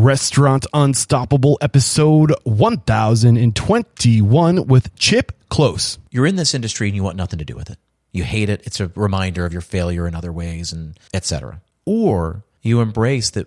[0.00, 5.98] Restaurant Unstoppable episode 1021 with Chip Klose.
[6.10, 7.76] You're in this industry and you want nothing to do with it.
[8.10, 8.62] You hate it.
[8.64, 11.60] It's a reminder of your failure in other ways and etc.
[11.84, 13.46] Or you embrace that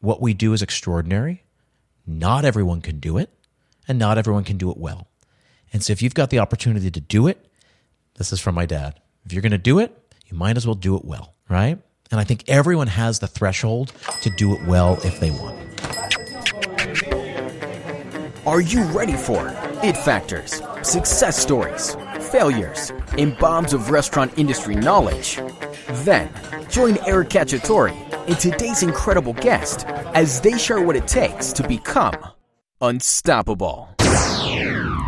[0.00, 1.42] what we do is extraordinary.
[2.06, 3.30] Not everyone can do it
[3.88, 5.08] and not everyone can do it well.
[5.72, 7.48] And so if you've got the opportunity to do it,
[8.16, 9.00] this is from my dad.
[9.24, 9.96] If you're going to do it,
[10.26, 11.78] you might as well do it well, right?
[12.10, 13.92] And I think everyone has the threshold
[14.22, 15.58] to do it well if they want.
[18.46, 19.48] Are you ready for
[19.82, 21.96] it factors, success stories,
[22.30, 25.40] failures, and bombs of restaurant industry knowledge?
[26.04, 26.28] Then
[26.68, 27.90] join Eric Cacciatore
[28.28, 32.16] and today's incredible guest as they share what it takes to become
[32.80, 33.93] unstoppable.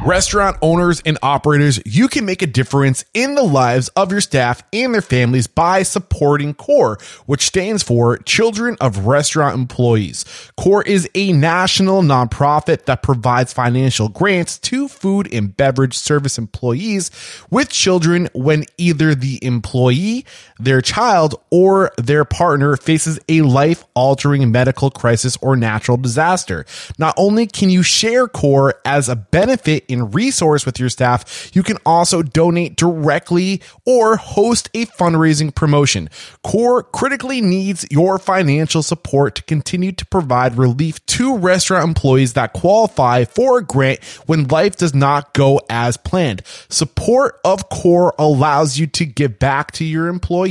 [0.07, 4.63] Restaurant owners and operators, you can make a difference in the lives of your staff
[4.73, 6.97] and their families by supporting CORE,
[7.27, 10.25] which stands for Children of Restaurant Employees.
[10.57, 17.11] CORE is a national nonprofit that provides financial grants to food and beverage service employees
[17.51, 20.25] with children when either the employee,
[20.59, 26.65] their child, or their partner faces a life altering medical crisis or natural disaster.
[26.99, 31.63] Not only can you share CORE as a benefit in resource with your staff, you
[31.63, 36.09] can also donate directly or host a fundraising promotion.
[36.43, 42.53] CORE critically needs your financial support to continue to provide relief to restaurant employees that
[42.53, 46.43] qualify for a grant when life does not go as planned.
[46.69, 50.46] Support of CORE allows you to give back to your employees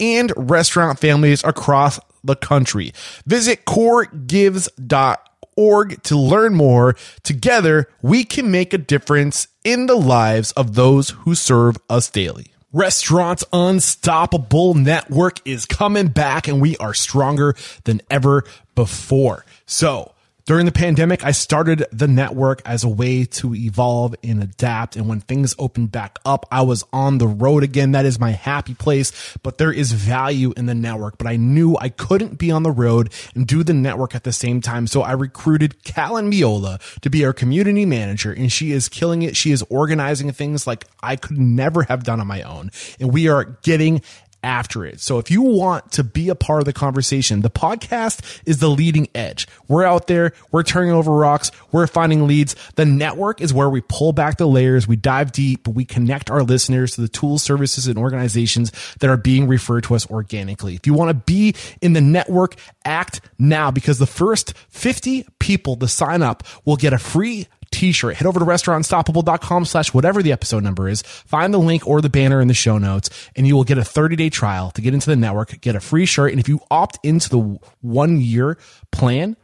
[0.00, 2.92] and restaurant families across the country.
[3.26, 5.18] Visit coregives.com
[5.56, 6.96] org to learn more.
[7.22, 12.46] Together, we can make a difference in the lives of those who serve us daily.
[12.72, 19.44] Restaurants Unstoppable Network is coming back and we are stronger than ever before.
[19.64, 20.13] So,
[20.46, 24.94] during the pandemic, I started the network as a way to evolve and adapt.
[24.94, 27.92] And when things opened back up, I was on the road again.
[27.92, 31.16] That is my happy place, but there is value in the network.
[31.16, 34.32] But I knew I couldn't be on the road and do the network at the
[34.32, 34.86] same time.
[34.86, 39.36] So I recruited Callan Miola to be our community manager and she is killing it.
[39.36, 42.70] She is organizing things like I could never have done on my own.
[43.00, 44.02] And we are getting
[44.44, 45.00] after it.
[45.00, 48.68] So if you want to be a part of the conversation, the podcast is the
[48.68, 49.48] leading edge.
[49.66, 52.54] We're out there, we're turning over rocks, we're finding leads.
[52.76, 56.30] The network is where we pull back the layers, we dive deep, but we connect
[56.30, 60.74] our listeners to the tools, services, and organizations that are being referred to us organically.
[60.74, 65.76] If you want to be in the network, act now because the first 50 people
[65.76, 68.16] to sign up will get a free t-shirt.
[68.16, 71.02] Head over to restaurantunstoppable.com slash whatever the episode number is.
[71.02, 73.84] Find the link or the banner in the show notes and you will get a
[73.84, 76.30] 30 day trial to get into the network, get a free shirt.
[76.30, 78.56] And if you opt into the one year
[78.92, 79.36] plan,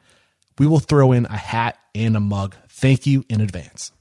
[0.58, 2.54] we will throw in a hat and a mug.
[2.68, 3.92] Thank you in advance.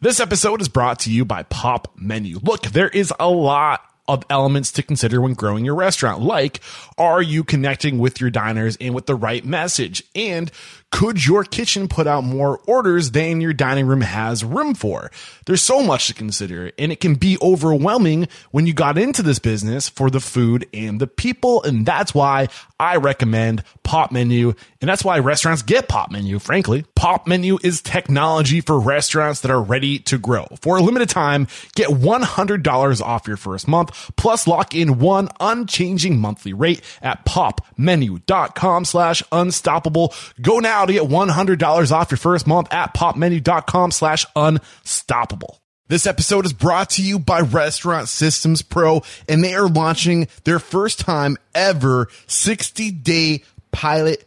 [0.00, 2.42] This episode is brought to you by Popmenu.
[2.42, 6.22] Look, there is a lot of elements to consider when growing your restaurant.
[6.22, 6.60] Like,
[6.98, 10.02] are you connecting with your diners and with the right message?
[10.14, 10.50] And
[10.96, 15.10] could your kitchen put out more orders than your dining room has room for?
[15.44, 19.38] There's so much to consider and it can be overwhelming when you got into this
[19.38, 21.62] business for the food and the people.
[21.64, 22.48] And that's why
[22.80, 24.56] I recommend Popmenu.
[24.80, 26.86] And that's why restaurants get Popmenu, frankly.
[26.96, 30.46] Popmenu is technology for restaurants that are ready to grow.
[30.62, 36.18] For a limited time, get $100 off your first month, plus lock in one unchanging
[36.18, 40.14] monthly rate at popmenu.com slash unstoppable.
[40.40, 45.60] Go now to get $100 off your first month at popmenu.com slash unstoppable.
[45.88, 50.58] This episode is brought to you by Restaurant Systems Pro, and they are launching their
[50.58, 54.26] first time ever 60 day pilot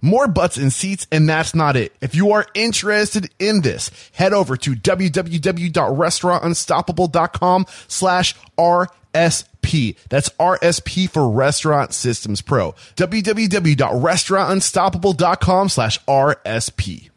[0.00, 1.92] more butts and seats, and that's not it.
[2.00, 9.96] If you are interested in this, head over to www.restaurantunstoppable.com slash RSP.
[10.08, 12.74] That's RSP for Restaurant Systems Pro.
[12.96, 17.10] www.restaurantunstoppable.com slash RSP.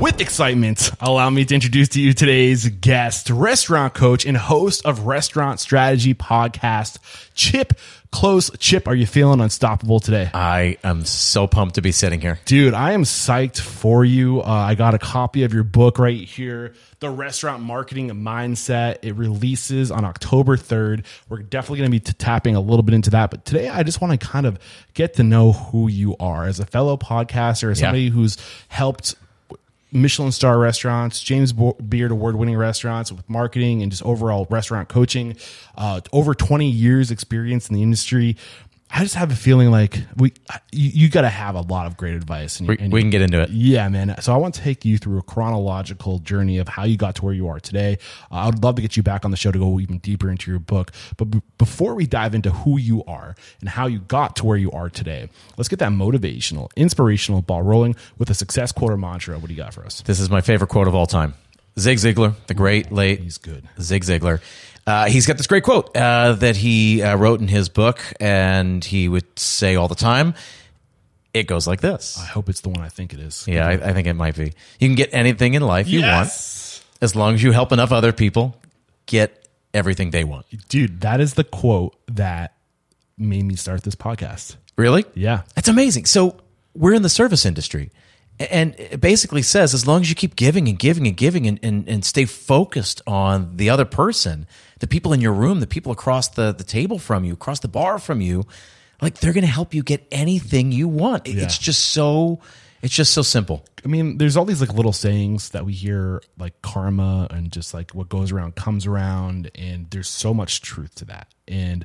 [0.00, 5.06] With excitement, allow me to introduce to you today's guest, restaurant coach and host of
[5.06, 6.98] Restaurant Strategy Podcast,
[7.32, 7.72] Chip
[8.12, 8.56] Klose.
[8.58, 10.30] Chip, are you feeling unstoppable today?
[10.32, 12.38] I am so pumped to be sitting here.
[12.44, 14.40] Dude, I am psyched for you.
[14.40, 18.98] Uh, I got a copy of your book right here, The Restaurant Marketing Mindset.
[19.02, 21.04] It releases on October 3rd.
[21.28, 23.30] We're definitely going to be t- tapping a little bit into that.
[23.30, 24.58] But today, I just want to kind of
[24.94, 28.36] get to know who you are as a fellow podcaster, as somebody who's
[28.68, 29.14] helped
[29.92, 35.36] Michelin star restaurants, James Beard award winning restaurants with marketing and just overall restaurant coaching.
[35.76, 38.36] Uh, over 20 years experience in the industry.
[38.90, 40.32] I just have a feeling like we
[40.72, 42.60] you, you got to have a lot of great advice.
[42.60, 43.50] And, we, and we can get into it.
[43.50, 44.14] Yeah, man.
[44.22, 47.24] So I want to take you through a chronological journey of how you got to
[47.24, 47.98] where you are today.
[48.30, 50.30] Uh, I would love to get you back on the show to go even deeper
[50.30, 50.92] into your book.
[51.16, 54.56] But b- before we dive into who you are and how you got to where
[54.56, 58.96] you are today, let's get that motivational, inspirational ball rolling with a success quote or
[58.96, 59.38] mantra.
[59.38, 60.02] What do you got for us?
[60.02, 61.34] This is my favorite quote of all time.
[61.78, 63.68] Zig Ziglar, the great late He's good.
[63.80, 64.40] Zig Ziglar.
[64.86, 68.84] Uh, he's got this great quote uh, that he uh, wrote in his book, and
[68.84, 70.34] he would say all the time.
[71.34, 72.18] It goes like this.
[72.18, 73.44] I hope it's the one I think it is.
[73.48, 74.52] Yeah, I, I think it might be.
[74.78, 76.82] You can get anything in life you Yes!
[76.98, 78.56] want as long as you help enough other people
[79.06, 80.46] get everything they want.
[80.68, 82.54] Dude, that is the quote that
[83.18, 84.56] made me start this podcast.
[84.76, 85.04] Really?
[85.14, 85.42] Yeah.
[85.54, 86.06] That's amazing.
[86.06, 86.36] So
[86.74, 87.90] we're in the service industry.
[88.38, 91.58] And it basically says as long as you keep giving and giving and giving and,
[91.62, 94.46] and, and stay focused on the other person,
[94.78, 97.68] the people in your room, the people across the, the table from you, across the
[97.68, 98.46] bar from you,
[99.00, 101.26] like they're going to help you get anything you want.
[101.26, 101.44] Yeah.
[101.44, 102.40] It's just so,
[102.82, 103.64] it's just so simple.
[103.84, 107.72] I mean, there's all these like little sayings that we hear, like karma and just
[107.72, 111.28] like what goes around comes around, and there's so much truth to that.
[111.48, 111.84] And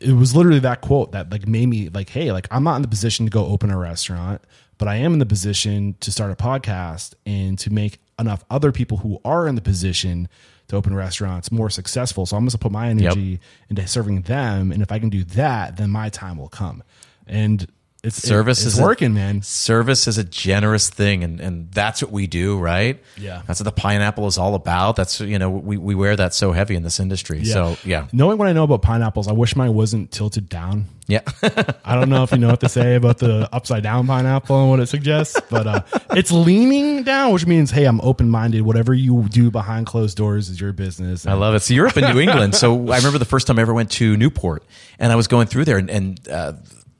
[0.00, 2.82] it was literally that quote that like made me like, hey, like I'm not in
[2.82, 4.42] the position to go open a restaurant,
[4.78, 8.72] but I am in the position to start a podcast and to make enough other
[8.72, 10.28] people who are in the position
[10.68, 12.26] to open restaurants more successful.
[12.26, 13.40] So I'm going to put my energy Yep.
[13.70, 16.82] into serving them, and if I can do that, then my time will come.
[17.26, 17.66] And
[18.04, 19.42] it's Service it- it's is a- working, man.
[19.42, 23.02] Service is a generous thing, and, and that's what we do, right?
[23.16, 23.42] Yeah.
[23.46, 24.96] That's what the pineapple is all about.
[24.96, 27.44] That's, you know, we, we wear that so heavy in this industry.
[27.44, 28.06] So, yeah.
[28.12, 30.86] Knowing what I know about pineapples, I wish mine wasn't tilted down.
[31.08, 31.20] Yeah.
[31.84, 34.70] I don't know if you know what to say about the upside down pineapple and
[34.70, 38.62] what it suggests, but uh, it's leaning down, which means, hey, I'm open minded.
[38.62, 41.24] Whatever you do behind closed doors is your business.
[41.26, 41.60] I love it.
[41.60, 42.54] So you're up in New England.
[42.56, 44.64] So I remember the first time I ever went to Newport,
[44.98, 46.52] and I was going through there, and, and uh,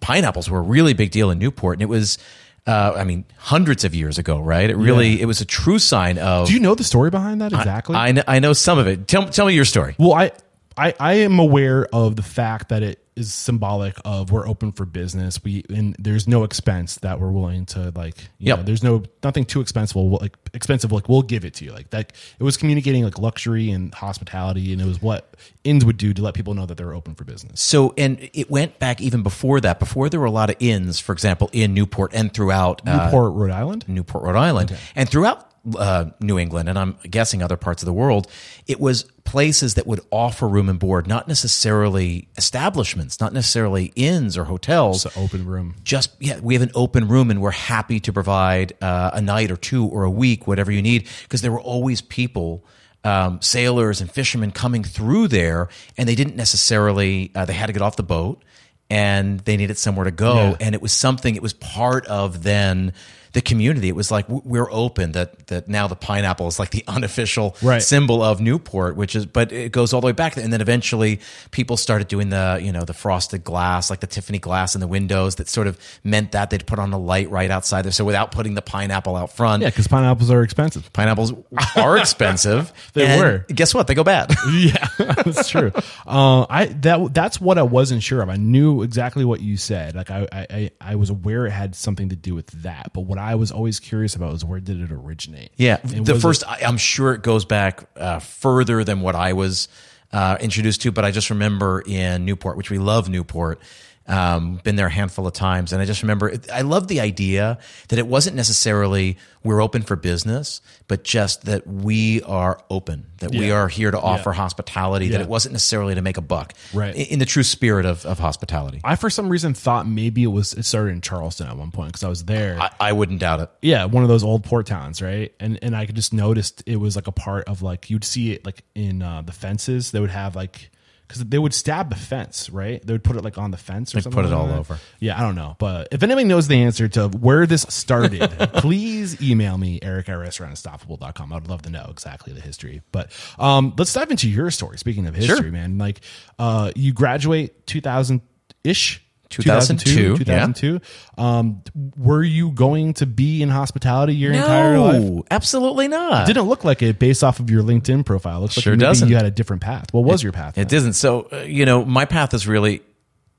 [0.07, 2.19] pineapples were a really big deal in Newport, and it was,
[2.67, 4.71] uh, I mean, hundreds of years ago, right?
[4.71, 5.23] It really, Yeah.
[5.23, 6.47] it was a true sign of.
[6.49, 7.97] do you know the story behind that exactly?
[7.97, 9.09] I, kn- I know some of it.
[9.09, 9.97] Tell, tell me your story.
[9.99, 10.31] well, I,
[10.77, 14.85] I I am aware of the fact that it is symbolic of we're open for
[14.85, 15.43] business.
[15.43, 18.19] We and there's no expense that we're willing to like.
[18.39, 18.59] You Yep.
[18.59, 19.97] know, there's no nothing too expensive.
[19.97, 21.73] Like expensive, like we'll give it to you.
[21.73, 22.13] Like that.
[22.39, 25.35] It was communicating like luxury and hospitality, and it was what
[25.65, 27.61] inns would do to let people know that they're open for business.
[27.63, 29.79] So, and it went back even before that.
[29.79, 33.33] Before there were a lot of inns, for example, in Newport and throughout uh, Newport,
[33.33, 33.85] Rhode Island.
[33.89, 37.93] Newport, Rhode Island, and throughout uh, New England, and I'm guessing other parts of the
[37.93, 38.31] world,
[38.67, 44.37] it was places that would offer room and board, not necessarily establishments, not necessarily inns
[44.39, 45.05] or hotels.
[45.07, 45.75] It's an open room.
[45.83, 49.51] just yeah, we have an open room, and we're happy to provide uh, a night
[49.51, 52.65] or two or a week, whatever you need, because there were always people.
[53.05, 57.31] Um, sailors and fishermen coming through there, and they didn't necessarily.
[57.37, 58.43] Uh, they had to get off the boat,
[58.91, 60.57] and they needed somewhere to go, Yeah.
[60.59, 61.37] and it was something.
[61.37, 62.93] It was part of then
[63.37, 63.89] the community.
[63.89, 65.13] It was like we're open.
[65.13, 67.83] That that now the pineapple is like the unofficial Right.
[67.83, 69.27] symbol of Newport, which is.
[69.27, 72.73] But it goes all the way back, and then eventually people started doing the you
[72.73, 75.35] know the frosted glass, like the Tiffany glass in the windows.
[75.37, 78.33] That sort of meant that they'd put on a light right outside there, so without
[78.33, 79.63] putting the pineapple out front.
[79.63, 80.91] Yeah, because pineapples are expensive.
[80.95, 81.35] Pineapples
[81.77, 82.73] are expensive.
[82.95, 83.45] They were.
[83.49, 83.87] Guess what?
[83.87, 84.35] They go bad.
[84.51, 85.73] yeah, that's true.
[86.07, 88.31] Uh, I that that's what I wasn't sure of.
[88.31, 89.95] I knew exactly what you said.
[89.95, 92.93] Like I, I I- I was aware it had something to do with that.
[92.95, 95.51] But what I was always curious about was where did it originate?
[95.57, 96.43] Yeah, And the first.
[96.43, 99.69] it- I, I'm sure it goes back uh, further than what I was
[100.13, 103.61] uh, introduced to, but I just remember in Newport, which we love Newport.
[104.09, 107.59] Um, been there a handful of times, and I just remember I love the idea
[107.89, 113.31] that it wasn't necessarily we're open for business, but just that we are open, that
[113.31, 115.09] we are here to offer hospitality.
[115.09, 116.95] That it wasn't necessarily to make a buck, Right.
[116.95, 118.81] In, in the true spirit of, of hospitality.
[118.85, 121.89] I for some reason thought maybe it was it started in Charleston at one point
[121.89, 122.61] because I was there.
[122.61, 123.51] I, I wouldn't doubt it.
[123.63, 125.35] yeah, one of those old port towns, right?
[125.41, 128.33] And and I could just noticed it was like a part of like you'd see
[128.33, 129.91] it like in uh, the fences.
[129.91, 130.71] They would have like
[131.07, 132.85] because they would stab the fence, right?
[132.85, 134.23] They would put it like on the fence or They'd something.
[134.23, 134.59] put it like all that.
[134.59, 134.79] over.
[135.01, 138.21] Yeah, I don't know, but if anybody knows the answer to where this started,
[138.55, 141.33] please email me Eric at restaurantunstoppable.com.
[141.33, 142.83] I'd love to know exactly the history.
[142.93, 144.79] But um, let's dive into your story.
[144.79, 146.01] Speaking of history, man, like
[146.39, 148.21] uh, you graduate 2000.
[148.65, 149.03] ish.
[149.43, 150.81] 2002, 2002.
[151.19, 151.63] Um,
[151.97, 155.25] were you going to be in hospitality your entire life?
[155.31, 156.27] Absolutely not.
[156.27, 158.41] Didn't look like it based off of your LinkedIn profile.
[158.41, 159.09] Looks Sure like maybe doesn't.
[159.09, 159.93] you had a different path.
[159.93, 160.59] What was your path?
[160.59, 160.95] It doesn't.
[160.95, 162.83] So, uh, you know, my path is really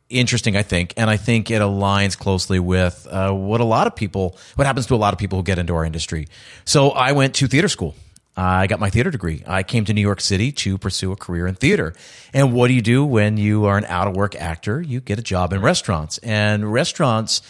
[0.09, 3.95] interesting, I think, and I think it aligns closely with uh, what a lot of
[3.95, 6.27] people, what happens to a lot of people who get into our industry.
[6.65, 7.93] So, I went to theater school.
[8.37, 9.43] I got my theater degree.
[9.47, 11.93] I came to New York City to pursue a career in theater.
[12.33, 14.79] And what do you do when you are an out of work actor?
[14.79, 16.19] You get a job in restaurants.
[16.19, 17.41] And restaurants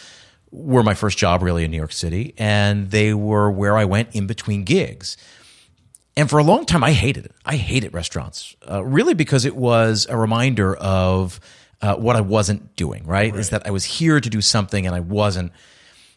[0.50, 4.14] were my first job really in New York City, and they were where I went
[4.14, 5.18] in between gigs.
[6.16, 7.32] And for a long time, I hated it.
[7.44, 11.38] I hated restaurants, uh, really because it was a reminder of
[11.80, 13.34] uh, what I wasn't doing, right?
[13.36, 15.52] Is that I was here to do something and I wasn't.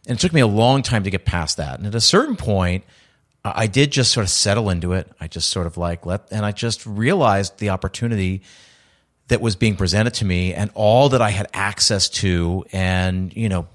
[0.07, 1.77] And it took me a long time to get past that.
[1.77, 2.83] And at a certain point,
[3.43, 5.11] I did just sort of settle into it.
[5.19, 8.43] I just sort of like let, and I just realized the opportunity
[9.29, 13.49] that was being presented to me and all that I had access to and, you
[13.49, 13.67] know,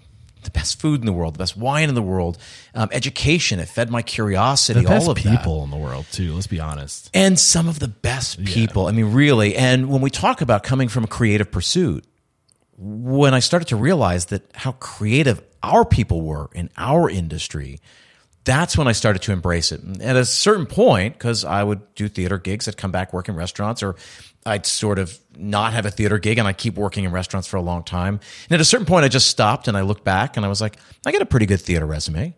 [0.44, 2.38] the best food in the world, the best wine in the world,
[2.75, 3.58] um, education.
[3.58, 6.35] It fed my curiosity, the all of that people in the world too.
[6.35, 7.11] Let's be honest.
[7.12, 8.87] and some of the best people.
[8.87, 9.56] I mean, really.
[9.56, 12.04] And when we talk about coming from a creative pursuit,
[12.78, 17.80] when I started to realize that how creative our people were in our industry,
[18.46, 19.82] that's when I started to embrace it.
[19.82, 23.28] And at a certain point, because I would do theater gigs, I'd come back work
[23.28, 23.96] in restaurants, or
[24.46, 27.58] I'd sort of not have a theater gig and I keep working in restaurants for
[27.58, 28.18] a long time.
[28.48, 30.62] And at a certain point, I just stopped and I looked back and I was
[30.62, 32.34] like, I got a pretty good theater resume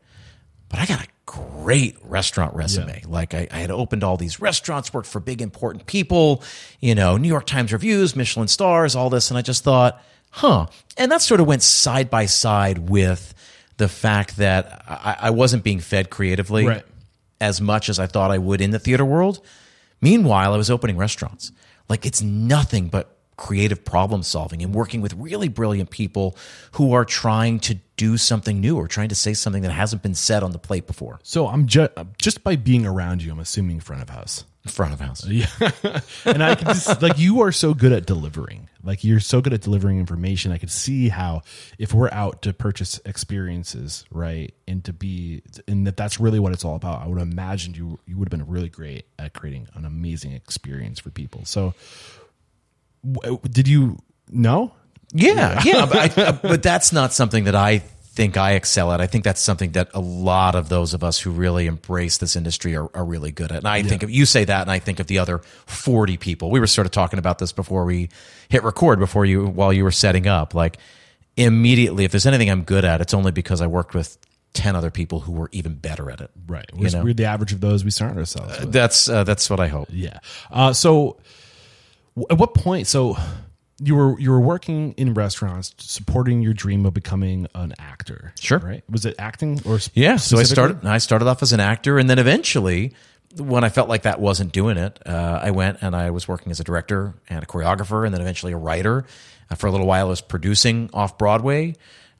[0.69, 3.03] but I got a great restaurant resume.
[3.07, 6.43] Like I, I had opened all these restaurants, worked for big important people,
[6.81, 10.67] you know, New York Times reviews, Michelin stars, all this, and I just thought, huh.
[10.97, 13.35] And that sort of went side by side with
[13.79, 16.85] the fact that I, I wasn't being fed creatively Right.
[17.41, 19.41] as much as I thought I would in the theater world.
[20.01, 21.51] Meanwhile, I was opening restaurants.
[21.89, 26.37] Like it's nothing but creative problem solving and working with really brilliant people
[26.73, 30.15] who are trying to do something new or trying to say something that hasn't been
[30.15, 31.21] said on the plate before.
[31.23, 34.45] So I'm just just by being around you, I'm assuming front of house.
[34.67, 35.25] Front of house.
[35.27, 35.47] Yeah,
[36.25, 38.69] and I can just like you are so good at delivering.
[38.89, 40.51] Like you're so good at delivering information.
[40.51, 41.43] I could see how
[41.79, 46.55] if we're out to purchase experiences, right, and to be, and that that's really what
[46.55, 47.03] it's all about.
[47.03, 51.01] I would imagine you you would have been really great at creating an amazing experience
[51.01, 51.45] for people.
[51.45, 51.75] So,
[53.07, 53.99] w- did you
[54.31, 54.73] know?
[55.13, 57.83] Yeah, yeah, but, I, but that's not something that I
[58.19, 59.01] think I excel at.
[59.01, 62.35] I think that's something that a lot of those of us who really embrace this
[62.35, 63.59] industry are, are really good at.
[63.59, 66.51] And I think of you say that, and I think of the other forty people.
[66.51, 68.09] We were sort of talking about this before we
[68.49, 70.53] hit record, before you while you were setting up.
[70.53, 70.79] Like
[71.37, 74.19] immediately, if there's anything I'm good at, it's only because I worked with
[74.53, 76.33] ten other people who were even better at it.
[76.49, 77.05] Right, we're, know?
[77.05, 78.59] we're the average of those we surround ourselves.
[78.59, 78.73] with.
[78.73, 79.91] That's uh, that's what I hope.
[79.93, 80.19] Yeah.
[80.51, 81.19] Uh, so,
[82.17, 82.89] w- at what point?
[82.89, 83.17] So,
[83.81, 88.33] you were you were working in restaurants, supporting your dream of becoming an actor.
[88.41, 88.59] Sure.
[88.59, 88.83] Right?
[88.91, 90.85] Was it acting or Yeah, so I started.
[90.85, 92.93] I started off as an actor, and then eventually,
[93.37, 96.51] when I felt like that wasn't doing it, uh, I went and I was working
[96.51, 99.05] as a director and a choreographer, and then eventually a writer.
[99.51, 101.77] Uh, for a little while, I was producing off Broadway.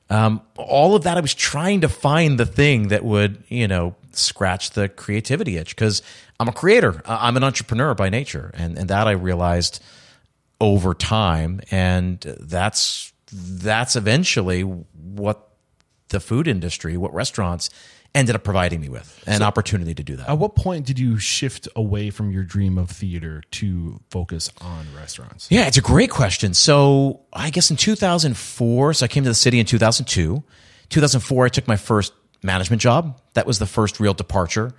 [0.09, 3.95] Um, all of that, I was trying to find the thing that would, you know,
[4.11, 6.01] scratch the creativity itch because
[6.39, 7.01] I'm a creator.
[7.05, 9.83] I'm an entrepreneur by nature, and and that I realized
[10.61, 15.49] over time, and that's that's eventually what
[16.09, 17.69] the food industry, what restaurants
[18.15, 20.27] ended up providing me with an opportunity to do that.
[20.27, 24.87] At what point did you shift away from your dream of theater to focus on
[24.95, 25.47] restaurants?
[25.51, 26.55] Yeah, it's a great question.
[26.55, 30.43] So I guess in 2004, so I came to the city in 2002.
[30.89, 33.21] 2004, I took my first management job.
[33.33, 34.71] That was the first real departure.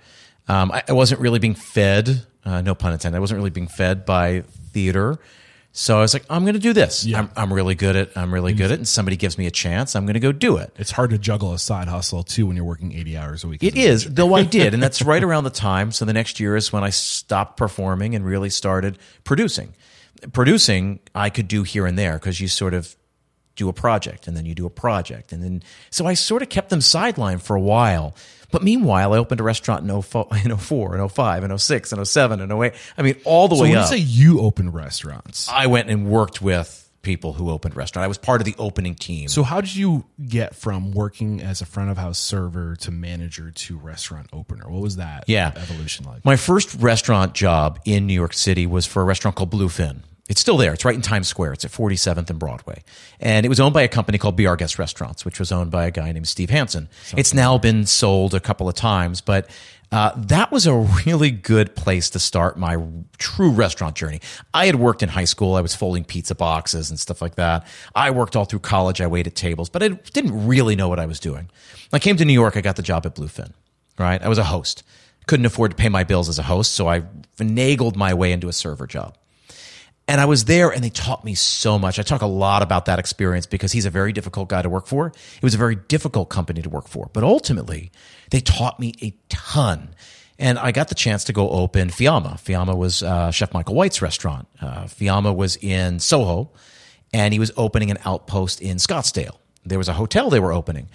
[0.49, 3.15] Um, I, I wasn't really being fed, uh, no pun intended.
[3.15, 4.41] I wasn't really being fed by
[4.73, 5.19] theater.
[5.73, 7.07] So I was like, I'm going to do this.
[7.13, 8.17] I'm, I'm really good at.
[8.17, 8.77] I'm really good at.
[8.77, 9.95] And somebody gives me a chance.
[9.95, 10.73] I'm going to go do it.
[10.77, 13.63] It's hard to juggle a side hustle too when you're working 80 hours a week.
[13.63, 15.91] It is, though I did, and that's right around the time.
[15.91, 19.73] So the next year is when I stopped performing and really started producing.
[20.33, 22.95] Producing, I could do here and there because you sort of
[23.55, 25.31] do a project and then you do a project.
[25.31, 28.15] And then, so I sort of kept them sidelined for a while.
[28.51, 32.07] But meanwhile, I opened a restaurant in 04, in 04 and 05 and 06 and
[32.07, 32.73] 07 and 08.
[32.97, 36.07] I mean, all the So way when you say you opened restaurants, I went and
[36.07, 38.03] worked with people who opened restaurant.
[38.03, 39.27] I was part of the opening team.
[39.27, 43.49] so how did you get from working as a front of house server to manager
[43.49, 44.69] to restaurant opener?
[44.69, 45.51] What was that Yeah.
[45.55, 46.23] evolution like?
[46.23, 50.01] My first restaurant job in New York City was for a restaurant called Bluefin.
[50.31, 50.71] It's still there.
[50.73, 51.51] It's right in Times Square.
[51.51, 52.83] It's at 47th and Broadway.
[53.19, 54.55] And it was owned by a company called B.R.
[54.55, 56.87] Guest Restaurants, which was owned by a guy named Steve Hanson.
[57.17, 59.49] It's now been sold a couple of times, but
[59.91, 60.73] Uh, that was a
[61.05, 62.77] really good place to start my
[63.17, 64.21] true restaurant journey.
[64.53, 65.55] I had worked in high school.
[65.55, 67.67] I was folding pizza boxes and stuff like that.
[67.93, 69.01] I worked all through college.
[69.01, 71.49] I waited tables, but I didn't really know what I was doing.
[71.91, 72.55] I came to New York.
[72.55, 73.51] I got the job at Bluefin,
[73.99, 74.23] right?
[74.23, 74.83] I was a host.
[75.27, 77.01] Couldn't afford to pay my bills as a host, so I
[77.37, 79.17] finagled my way into a server job.
[80.11, 81.97] And I was there and they taught me so much.
[81.97, 84.85] I talk a lot about that experience because he's a very difficult guy to work
[84.85, 85.07] for.
[85.07, 87.09] It was a very difficult company to work for.
[87.13, 87.93] But ultimately,
[88.29, 89.95] they taught me a ton.
[90.37, 92.33] And I got the chance to go open Fiamma.
[92.41, 94.49] Fiamma was uh, Chef Michael White's restaurant.
[94.59, 96.51] Uh, Fiamma was in Soho
[97.13, 99.37] and he was opening an outpost in Scottsdale.
[99.63, 100.89] There was a hotel they were opening.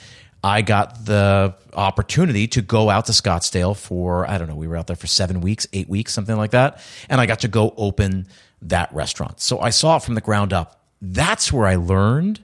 [0.45, 4.77] I got the opportunity to go out to Scottsdale for, I don't know, we were
[4.77, 6.83] out there for seven weeks, eight weeks, something like that.
[7.09, 8.29] And I got to go open
[8.63, 9.41] that restaurant.
[9.41, 10.81] So I saw it from the ground up.
[11.01, 12.43] That's where I learned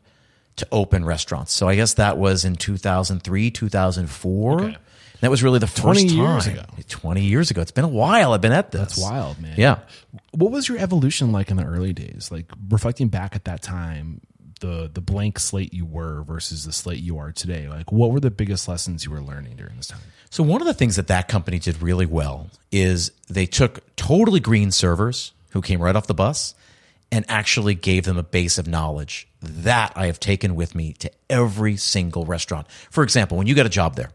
[0.56, 1.52] to open restaurants.
[1.52, 4.60] So I guess that was in 2003, 2004.
[4.60, 4.76] Okay.
[5.20, 6.58] That was really the first 20 years time.
[6.58, 6.64] ago.
[6.88, 7.60] 20 years ago.
[7.62, 8.80] It's been a while I've been at this.
[8.80, 9.54] That's wild, man.
[9.56, 9.78] Yeah.
[10.32, 12.30] What was your evolution like in the early days?
[12.32, 14.20] Like reflecting back at that time,
[14.60, 17.68] the the blank slate you were versus the slate you are today.
[17.68, 20.00] Like what were the biggest lessons you were learning during this time?
[20.30, 24.40] So one of the things that that company did really well is they took totally
[24.40, 26.54] green servers who came right off the bus
[27.10, 31.10] and actually gave them a base of knowledge that I have taken with me to
[31.28, 32.66] every single restaurant.
[32.90, 34.10] For example, when you got a job there,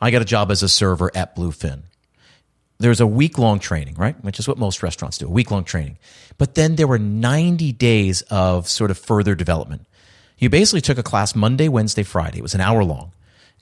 [0.00, 1.82] I got a job as a server at Bluefin.
[2.78, 4.22] There's a week long training, right?
[4.22, 5.98] Which is what most restaurants do, a week long training.
[6.38, 9.86] But then there were 90 days of sort of further development.
[10.38, 12.38] You basically took a class Monday, Wednesday, Friday.
[12.38, 13.10] It was an hour long.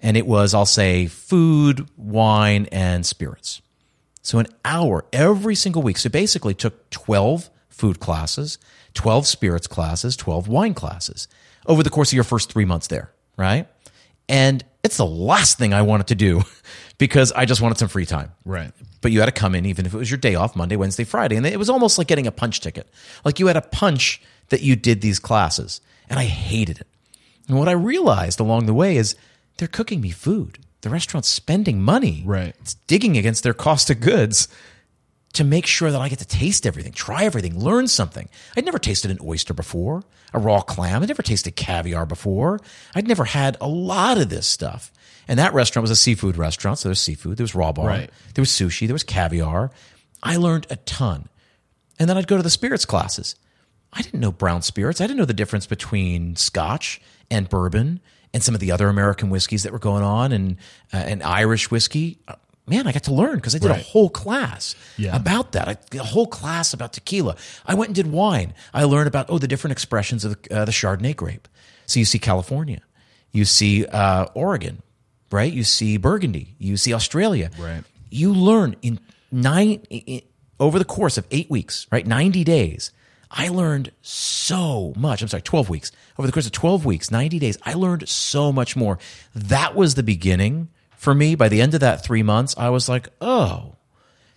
[0.03, 3.63] And it was, I'll say, food, wine, and spirits.
[4.27, 5.99] So an hour every single week.
[5.99, 8.59] So basically took 12 food classes,
[8.95, 11.29] 12 spirits classes, 12 wine classes
[11.67, 13.69] over the course of your first three months there, right?
[14.29, 16.43] And it's the last thing I wanted to do
[16.99, 18.33] because I just wanted some free time.
[18.45, 18.73] Right.
[19.01, 21.05] But you had to come in even if it was your day off, Monday, Wednesday,
[21.05, 21.37] Friday.
[21.37, 22.89] And it was almost like getting a punch ticket.
[23.25, 25.81] Like you had a punch that you did these classes.
[26.11, 26.89] And I hated it.
[27.47, 29.15] And what I realized along the way is
[29.59, 30.59] they're cooking me food.
[30.83, 32.23] The restaurant's spending money.
[32.25, 32.55] Right.
[32.61, 34.49] It's digging against their cost of goods
[35.33, 38.29] to make sure that I get to taste everything, try everything, learn something.
[38.57, 41.03] I'd never tasted an oyster before, a raw clam.
[41.03, 42.59] I'd never tasted caviar before.
[42.95, 44.91] I'd never had a lot of this stuff.
[45.29, 46.79] And that restaurant was a seafood restaurant.
[46.79, 48.11] So there was seafood, there was raw bar, right.
[48.35, 49.71] there was sushi, there was caviar.
[50.23, 51.29] I learned a ton.
[51.99, 53.37] And then I'd go to the spirits classes.
[53.93, 55.01] I didn't know brown spirits.
[55.01, 58.01] I didn't know the difference between scotch and bourbon
[58.37, 60.59] and some of the other American whiskeys that were going on and
[60.93, 62.19] uh, and Irish whiskey
[62.67, 63.81] man, I got to learn because I did right.
[63.81, 65.15] a whole class yeah.
[65.15, 65.69] about that.
[65.69, 67.37] I, a whole class about tequila.
[67.65, 68.55] I went and did wine.
[68.75, 71.49] I learned about oh the different expressions of the, uh, the Chardonnay grape.
[71.87, 72.83] So you see California,
[73.31, 74.83] you see uh, Oregon,
[75.31, 75.53] right?
[75.53, 77.51] You see Burgundy, you see Australia.
[77.59, 77.85] Right.
[78.11, 78.99] You learn in
[79.31, 80.23] nine in,
[80.59, 82.07] over the course of eight weeks, right?
[82.07, 82.91] Ninety days.
[83.31, 85.21] I learned so much.
[85.21, 85.93] I'm sorry, 12 weeks.
[86.19, 88.99] Over the course of 12 weeks, 90 days, I learned so much more.
[89.35, 92.89] That was the beginning for me, by the end of that three months, I was
[92.89, 93.77] like, oh,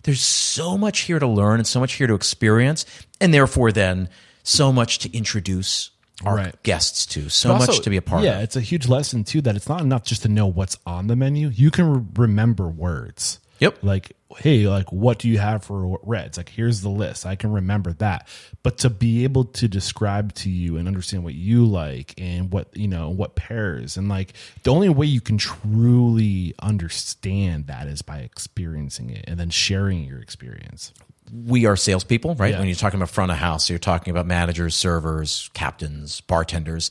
[0.04, 2.86] there's so much here to learn and so much here to experience,
[3.20, 4.08] and therefore, then
[4.42, 5.90] so much to introduce
[6.24, 6.62] our right.
[6.62, 8.36] guests to, so also, much to be a part yeah, of.
[8.36, 11.06] Yeah, it's a huge lesson too that it's not enough just to know what's on
[11.06, 11.48] the menu.
[11.48, 13.40] You can re- remember words.
[13.60, 13.78] Yep.
[13.82, 16.38] Like, hey, like, what do you have for reds?
[16.38, 17.26] Like, here's the list.
[17.26, 18.26] I can remember that.
[18.62, 22.74] But to be able to describe to you and understand what you like and what,
[22.74, 28.02] you know, what pairs, and like, the only way you can truly understand that is
[28.02, 30.92] by experiencing it and then sharing your experience.
[31.32, 32.52] We are salespeople, right?
[32.52, 32.58] Yeah.
[32.58, 36.90] When you're talking about front of house, you're talking about managers, servers, captains, bartenders.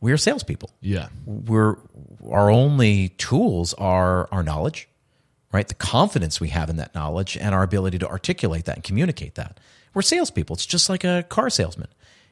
[0.00, 0.70] We are salespeople.
[0.80, 1.08] Yeah.
[1.26, 1.76] We're,
[2.30, 4.88] our only tools are our knowledge
[5.52, 5.66] right?
[5.66, 9.34] The confidence we have in that knowledge and our ability to articulate that and communicate
[9.36, 9.58] that.
[9.94, 10.54] We're salespeople.
[10.54, 11.88] It's just like a car salesman.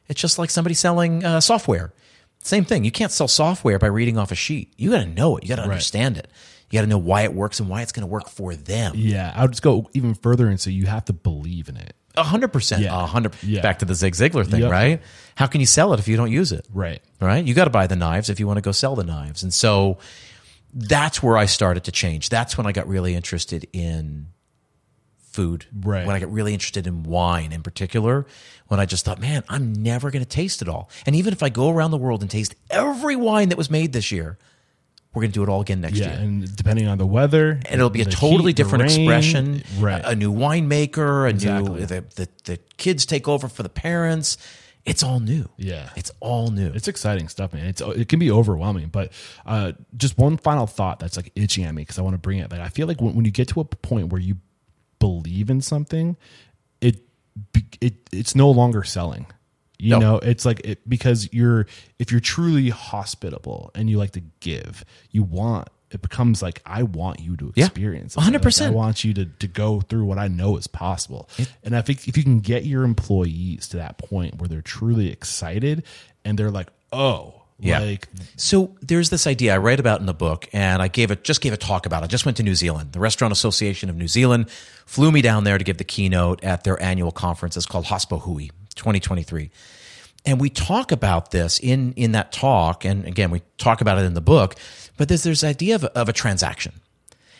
[0.07, 1.91] It's just like somebody selling uh, software.
[2.39, 2.83] Same thing.
[2.83, 4.73] You can't sell software by reading off a sheet.
[4.77, 5.43] You got to know it.
[5.43, 5.71] You got to right.
[5.71, 6.29] understand it.
[6.69, 8.93] You got to know why it works and why it's going to work for them.
[8.95, 11.95] Yeah, I would just go even further and say you have to believe in it.
[12.15, 12.83] A hundred percent.
[12.83, 13.33] A hundred.
[13.61, 14.71] Back to the Zig Ziglar thing, yep.
[14.71, 15.01] right?
[15.35, 16.65] How can you sell it if you don't use it?
[16.73, 17.01] Right.
[17.21, 17.45] Right.
[17.45, 19.53] You got to buy the knives if you want to go sell the knives, and
[19.53, 19.97] so
[20.77, 22.29] that's where I started to change.
[22.29, 24.27] That's when I got really interested in
[25.17, 25.65] food.
[25.73, 26.05] Right.
[26.05, 28.27] When I got really interested in wine in particular,
[28.67, 30.89] when I just thought, man, I'm never going to taste it all.
[31.07, 33.91] And even if I go around the world and taste every wine that was made
[33.91, 34.37] this year,
[35.13, 36.19] we're going to do it all again next yeah, year.
[36.19, 39.63] And depending on the weather, and it'll be a totally heat, different rain, expression.
[39.79, 40.03] Right.
[40.03, 41.79] A, a new winemaker, a exactly.
[41.79, 44.37] new, the, the, the kids take over for the parents
[44.87, 45.49] It's all new.
[45.57, 45.89] Yeah.
[45.95, 46.71] It's all new.
[46.73, 47.65] It's exciting stuff, man.
[47.67, 49.11] It's it can be overwhelming, but
[49.45, 52.39] uh, just one final thought that's like itching at me because I want to bring
[52.39, 52.49] it.
[52.49, 54.37] Like I feel like when, when you get to a point where you
[54.99, 56.15] believe in something,
[56.81, 57.01] it
[57.81, 59.25] it it's no longer selling.
[59.79, 59.99] You No.
[59.99, 61.67] know, it's like it, because you're
[61.99, 66.83] if you're truly hospitable and you like to give, you want it becomes like I
[66.83, 68.15] want you to experience.
[68.15, 68.67] 100%.
[68.67, 71.29] I want you to to go through what I know is possible.
[71.63, 75.09] And I think if you can get your employees to that point where they're truly
[75.11, 75.83] excited
[76.25, 77.79] and they're like, "Oh, Yeah.
[77.79, 81.23] like So there's this idea I write about in the book, and I gave it
[81.23, 82.03] just gave a talk about.
[82.03, 82.05] it.
[82.05, 82.91] I just went to New Zealand.
[82.91, 84.49] The Restaurant Association of New Zealand
[84.85, 87.57] flew me down there to give the keynote at their annual conference.
[87.57, 89.49] It's called Hospo Hui 2023,
[90.25, 92.85] and we talk about this in in that talk.
[92.85, 94.55] And again, we talk about it in the book.
[94.97, 96.73] But there's this idea of, of a transaction,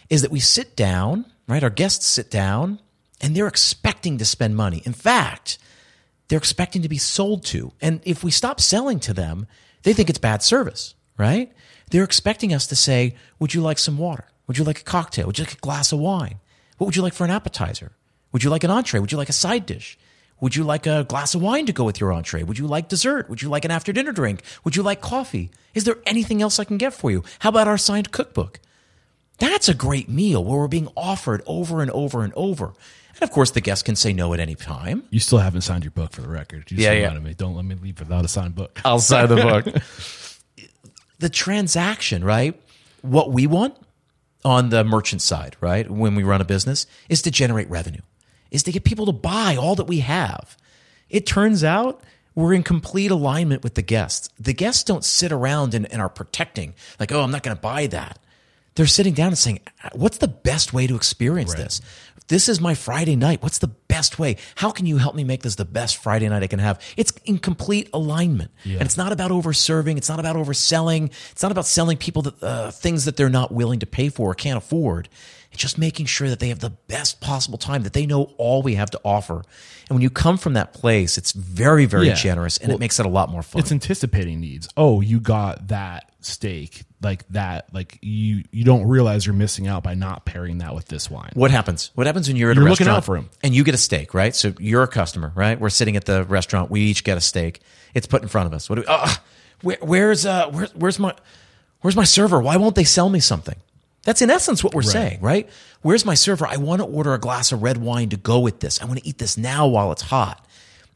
[0.10, 1.64] is that we sit down, right?
[1.64, 2.80] Our guests sit down,
[3.20, 4.82] and they're expecting to spend money.
[4.86, 5.58] In fact,
[6.28, 7.74] they're expecting to be sold to.
[7.82, 9.48] And if we stop selling to them,
[9.84, 11.52] they think it's bad service, right?
[11.90, 14.26] They're expecting us to say, Would you like some water?
[14.48, 15.28] Would you like a cocktail?
[15.28, 16.40] Would you like a glass of wine?
[16.78, 17.92] What would you like for an appetizer?
[18.32, 19.00] Would you like an entree?
[19.00, 19.98] Would you like a side dish?
[20.40, 22.44] Would you like a glass of wine to go with your entree?
[22.44, 23.30] Would you like dessert?
[23.30, 24.44] Would you like an after dinner drink?
[24.64, 25.50] Would you like coffee?
[25.74, 27.24] Is there anything else I can get for you?
[27.40, 28.60] How about our signed cookbook?
[29.40, 32.74] That's a great meal where we're being offered over and over and over.
[33.16, 35.04] And of course, the guest can say no at any time.
[35.10, 37.34] you still haven't signed your book for the record." You Yeah, yeah.
[37.36, 38.80] Don't let me leave without a signed book.
[38.86, 39.66] I'll sign the book.
[41.20, 42.60] the transaction, right?
[43.02, 43.76] What we want
[44.46, 45.90] on the merchant side, right?
[45.90, 48.02] When we run a business is to generate revenue,
[48.52, 50.58] is to get people to buy all that we have.
[51.10, 52.02] It turns out
[52.36, 54.30] we're in complete alignment with the guests.
[54.40, 57.62] The guests don't sit around and, and are protecting, like, oh, I'm not going to
[57.62, 58.20] buy that.
[58.76, 59.62] They're sitting down and saying,
[59.94, 61.82] what's the best way to experience this?
[62.28, 63.42] This is my Friday night.
[63.42, 64.36] What's the best way?
[64.56, 66.80] How can you help me make this the best Friday night I can have?
[66.98, 68.52] It's in complete alignment.
[68.74, 69.98] And it's not about over serving.
[69.98, 71.12] It's not about overselling.
[71.32, 74.32] It's not about selling people that, uh, things that they're not willing to pay for
[74.32, 75.10] or can't afford.
[75.58, 78.76] Just making sure that they have the best possible time, that they know all we
[78.76, 79.44] have to offer.
[79.90, 82.14] And when you come from that place, it's very, very Yeah.
[82.14, 83.62] generous and it makes it a lot more fun.
[83.62, 84.70] It's anticipating needs.
[84.78, 87.74] Oh, you got that steak like that.
[87.74, 91.32] Like you, you don't realize you're missing out by not pairing that with this wine.
[91.34, 91.92] What happens?
[91.96, 93.30] What happens when you're at You're a looking restaurant out for 'em.
[93.44, 94.36] and you get a steak, right?
[94.36, 95.60] So you're a customer, right?
[95.60, 96.70] We're sitting at the restaurant.
[96.70, 97.62] We each get a steak.
[97.94, 98.70] It's put in front of us.
[98.70, 98.88] What do we?
[98.88, 99.10] Uh,
[99.62, 101.14] where, where's uh, where, where's my
[101.82, 102.42] where's my server?
[102.42, 103.56] Why won't they sell me something?
[104.08, 105.50] That's in essence what we're saying, right?
[105.82, 106.48] Where's my server?
[106.48, 108.82] I want to order a glass of red wine to go with this.
[108.82, 110.48] I want to eat this now while it's hot,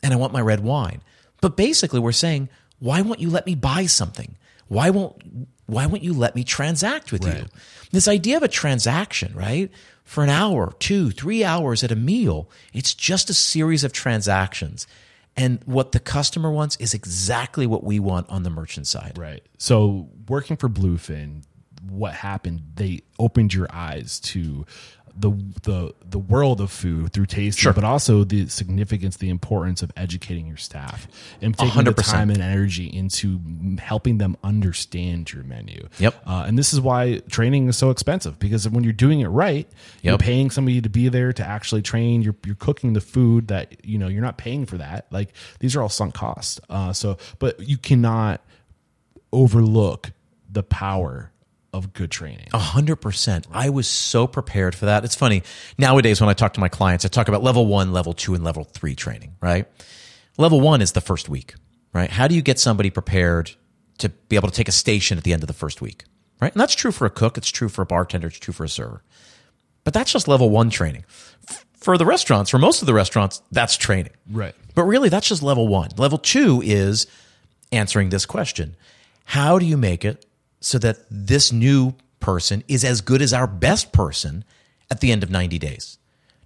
[0.01, 1.01] and I want my red wine.
[1.41, 2.47] But basically, we're saying,
[2.79, 4.37] why won't you let me buy something?
[4.69, 5.21] Why won't
[5.65, 7.47] why won't you let me transact with you?
[7.91, 9.69] This idea of a transaction, right?
[10.05, 14.87] For an hour, two, three hours at a meal, it's just a series of transactions.
[15.35, 19.17] And what the customer wants is exactly what we want on the merchant side.
[19.17, 19.43] Right.
[19.57, 21.43] So working for Bluefin,
[21.89, 22.61] what happened?
[22.75, 24.65] They opened your eyes to
[25.13, 25.29] the
[25.63, 27.73] the the world of food through tasting, Sure.
[27.73, 31.05] but also the significance, the importance of educating your staff
[31.41, 32.09] and taking the 100%.
[32.09, 33.37] time and energy into
[33.77, 35.85] helping them understand your menu.
[35.99, 36.15] Yep.
[36.25, 39.67] Uh, and this is why training is so expensive because when you're doing it right,
[40.01, 42.21] you're paying somebody to be there to actually train.
[42.21, 45.07] You're you're cooking the food that you know you're not paying for that.
[45.11, 46.61] Like these are all sunk costs.
[46.69, 48.39] Uh, so, but you cannot
[49.33, 50.11] overlook
[50.49, 51.31] the power
[51.73, 52.47] of good training.
[52.53, 53.47] A hundred percent.
[53.51, 55.05] I was so prepared for that.
[55.05, 55.43] It's funny
[55.77, 58.43] nowadays when I talk to my clients, I talk about level one, level two, and
[58.43, 59.35] level three training.
[59.41, 59.67] Right.
[60.37, 61.55] Level one is the first week.
[61.93, 62.09] Right.
[62.09, 63.51] How do you get somebody prepared
[63.99, 66.05] to be able to take a station at the end of the first week?
[66.41, 66.51] Right.
[66.51, 67.37] And that's true for a cook.
[67.37, 68.27] It's true for a bartender.
[68.27, 69.03] It's true for a server.
[69.83, 71.05] But that's just level one training.
[71.73, 74.13] For the restaurants, for most of the restaurants, that's training.
[74.29, 74.53] Right.
[74.75, 75.89] But really, that's just level one.
[75.97, 77.07] Level two is
[77.71, 78.75] answering this question
[79.25, 80.25] How do you make it
[80.61, 84.45] so that this new person is as good as our best person
[84.89, 85.97] at the end of 90 days?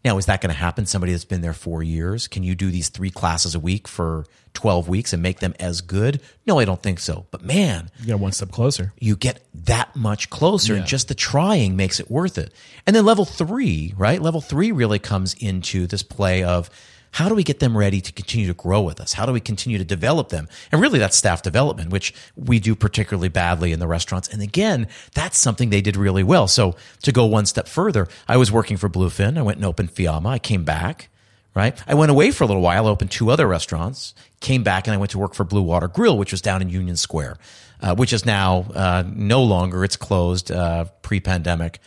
[0.03, 0.85] Now, is that going to happen?
[0.85, 2.27] Somebody that's been there four years?
[2.27, 5.81] Can you do these three classes a week for 12 weeks and make them as
[5.81, 6.21] good?
[6.45, 7.25] No, I don't think so.
[7.31, 8.93] But man, You got one step closer.
[8.99, 12.53] you get that much closer and just the trying makes it worth it.
[12.85, 14.21] And then level three, right?
[14.21, 16.69] Level three really comes into this play of
[17.15, 19.13] how do we get them ready to continue to grow with us?
[19.13, 20.49] How do we continue to develop them?
[20.69, 24.27] And really that's staff development, which we do particularly badly in the restaurants.
[24.27, 26.49] And again, that's something they did really well.
[26.49, 29.37] So to go one step further, I was working for Bluefin.
[29.37, 30.27] I went and opened Fiamma.
[30.27, 31.09] I came back
[31.53, 31.81] right?
[31.87, 34.93] I went away for a little while, I opened two other restaurants, came back, and
[34.93, 37.37] I went to work for Blue Water Grill, which was down in Union Square,
[37.79, 39.85] uh, which is now uh, no longer.
[39.85, 41.79] It's closed uh, pre-pandemic.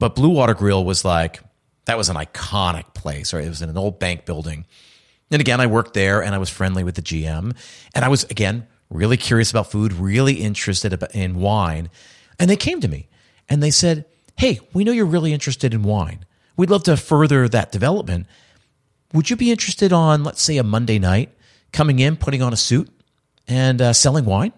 [0.00, 1.38] But Blue Water Grill was like
[1.86, 3.44] that was an iconic place, right?
[3.44, 4.66] It was in an old bank building.
[5.30, 7.56] And again, I worked there and I was friendly with the GM.
[7.94, 11.90] And I was, again, really curious about food, really interested in wine.
[12.38, 13.08] And they came to me
[13.48, 14.04] and they said,
[14.36, 16.26] Hey, we know you're really interested in wine.
[16.56, 18.26] We'd love to further that development.
[19.14, 21.30] Would you be interested on, let's say, a Monday night,
[21.72, 22.90] coming in, putting on a suit,
[23.48, 24.52] and uh, selling wine?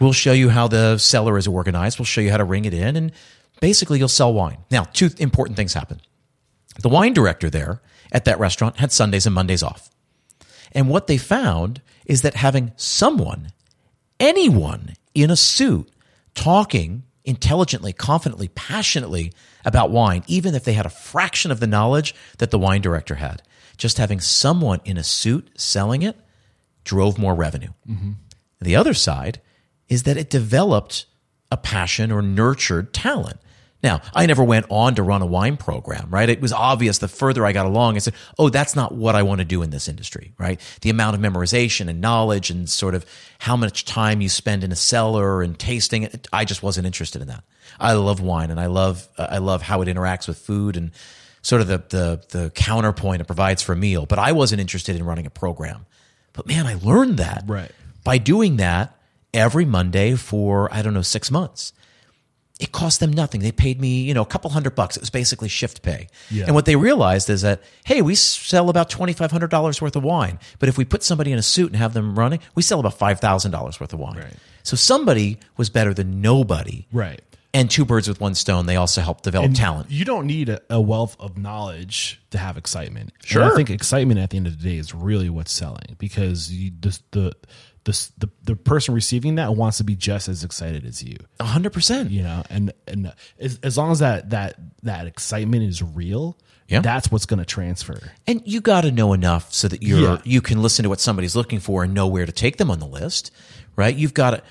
[0.00, 1.98] We'll show you how the cellar is organized.
[1.98, 3.12] We'll show you how to ring it in, and
[3.60, 4.58] basically, you'll sell wine.
[4.70, 6.00] Now, two important things happen.
[6.80, 9.90] The wine director there at that restaurant had Sundays and Mondays off.
[10.72, 13.52] And what they found is that having someone,
[14.18, 15.90] anyone in a suit,
[16.34, 19.32] talking intelligently, confidently, passionately
[19.64, 23.16] about wine, even if they had a fraction of the knowledge that the wine director
[23.16, 23.42] had,
[23.76, 26.16] just having someone in a suit selling it
[26.84, 27.72] drove more revenue.
[27.88, 28.12] Mm-hmm.
[28.60, 29.40] The other side
[29.88, 31.06] is that it developed
[31.50, 33.38] a passion or nurtured talent.
[33.82, 36.28] Now, I never went on to run a wine program, right?
[36.28, 39.24] It was obvious the further I got along, I said, oh, that's not what I
[39.24, 40.60] want to do in this industry, right?
[40.82, 43.04] The amount of memorization and knowledge and sort of
[43.40, 47.22] how much time you spend in a cellar and tasting it, I just wasn't interested
[47.22, 47.42] in that.
[47.80, 50.92] I love wine and I love, uh, I love how it interacts with food and
[51.42, 54.06] sort of the, the, the counterpoint it provides for a meal.
[54.06, 55.86] But I wasn't interested in running a program.
[56.34, 57.72] But man, I learned that Right.
[58.04, 58.96] by doing that
[59.34, 61.72] every Monday for, I don't know, six months.
[62.62, 63.40] It cost them nothing.
[63.40, 64.96] They paid me, you know, a couple hundred bucks.
[64.96, 66.06] It was basically shift pay.
[66.30, 66.44] Yeah.
[66.44, 70.38] And what they realized is that, hey, we sell about $2,500 worth of wine.
[70.58, 72.98] But if we put somebody in a suit and have them running, we sell about
[72.98, 74.16] $5,000 worth of wine.
[74.18, 74.34] Right.
[74.62, 76.86] So somebody was better than nobody.
[76.92, 77.20] Right.
[77.54, 79.90] And two birds with one stone, they also help develop And talent.
[79.90, 83.12] You don't need a, a wealth of knowledge to have excitement.
[83.20, 83.44] And Sure.
[83.44, 86.70] I think excitement at the end of the day is really what's selling because you,
[86.80, 87.32] the, the
[87.84, 91.16] the the the person receiving that wants to be just as excited as you.
[91.40, 92.10] 100%.
[92.10, 96.80] You know, and and as, as long as that that that excitement is real, Yeah.
[96.80, 97.98] that's what's going to transfer.
[98.26, 100.18] And you got to know enough so that you're Yeah.
[100.24, 102.78] you can listen to what somebody's looking for and know where to take them on
[102.78, 103.32] the list,
[103.76, 103.94] right?
[103.94, 104.42] You've got to.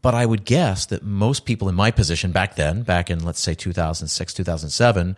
[0.00, 3.40] But I would guess that most people in my position back then, back in let's
[3.40, 5.16] say 2006, 2007,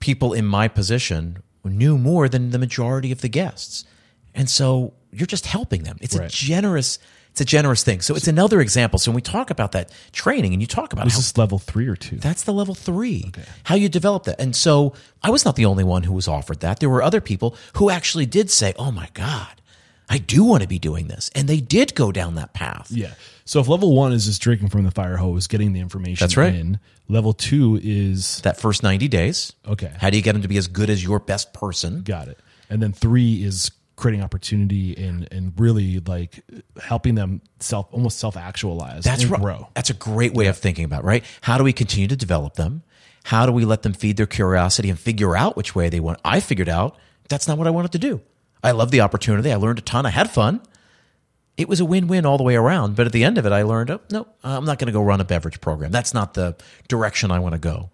[0.00, 3.84] people in my position knew more than the majority of the guests,
[4.34, 5.98] and so you're just helping them.
[6.00, 6.98] It's a generous.
[7.32, 8.00] It's a generous thing.
[8.00, 8.98] So it's another example.
[8.98, 11.58] So when we talk about that training, and you talk about this Is how level
[11.60, 12.16] three or two?
[12.16, 13.30] that's the level three.
[13.62, 14.40] How you develop that.
[14.40, 16.80] And so I was not the only one who was offered that.
[16.80, 19.62] There were other people who actually did say, Oh my God,
[20.08, 21.30] I do want to be doing this.
[21.36, 22.90] And they did go down that path.
[22.90, 23.14] Yeah.
[23.44, 26.36] So if level one is just drinking from the fire hose, getting the information That's
[26.36, 26.52] right.
[26.52, 29.52] in, level two is That first 90 days.
[29.68, 29.92] Okay.
[29.98, 32.02] How do you get them to be as good as your best person?
[32.02, 32.40] got it.
[32.68, 36.42] And then three is creating opportunity and and really like
[36.82, 39.40] helping them self almost self actualize That's and right.
[39.40, 39.68] grow.
[39.74, 41.24] That's a great way of thinking about, right?
[41.42, 42.82] How do we continue to develop them?
[43.24, 46.18] How do we let them feed their curiosity and figure out which way they want?
[46.24, 46.96] I figured out
[47.28, 48.22] that's not what I wanted to do.
[48.64, 49.52] I love the opportunity.
[49.52, 50.06] I learned a ton.
[50.06, 50.60] I had fun.
[51.56, 52.96] It was a win-win all the way around.
[52.96, 55.02] But at the end of it, I learned, oh, no, I'm not going to go
[55.02, 55.90] run a beverage program.
[55.90, 56.56] That's not the
[56.88, 57.90] direction I want to go.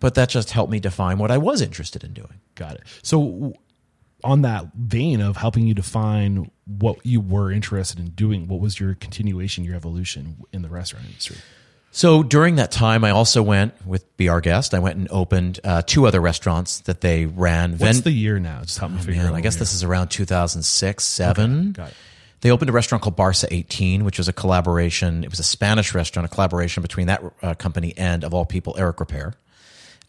[0.00, 2.40] But that just helped me define what I was interested in doing.
[2.54, 2.82] Got it.
[3.02, 3.54] So
[4.24, 8.78] on that vein of helping you define what you were interested in doing, what was
[8.78, 11.36] your continuation, your evolution in the restaurant industry?
[11.90, 14.40] So during that time, I also went with B.R.
[14.40, 14.74] Guest.
[14.74, 17.72] I went and opened uh, two other restaurants that they ran.
[17.72, 18.60] What's Ven- the year now?
[18.62, 19.34] Just help me figure Man, out.
[19.34, 21.72] I guess this is around 2006, seven.
[21.72, 21.94] got it.
[22.40, 25.24] They opened a restaurant called Barca 18, which was a collaboration.
[25.24, 28.76] It was a Spanish restaurant, a collaboration between that uh, company and, of all people,
[28.78, 29.34] Eric Ripert.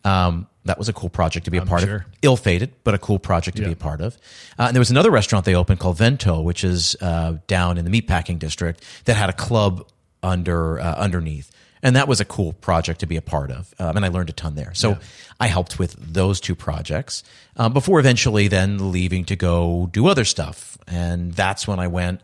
[0.03, 1.95] Um, that was a cool project to be a part sure.
[1.95, 2.03] of.
[2.21, 4.17] Ill fated, but a cool project to be a part of.
[4.57, 7.85] Uh, and there was another restaurant they opened called Vento, which is uh, down in
[7.85, 9.89] the meatpacking district that had a club
[10.21, 11.51] under uh, underneath.
[11.81, 13.73] And that was a cool project to be a part of.
[13.79, 14.73] Um, and I learned a ton there.
[14.73, 14.97] So
[15.39, 17.23] I helped with those two projects
[17.55, 20.77] um, before eventually then leaving to go do other stuff.
[20.87, 22.21] And that's when I went,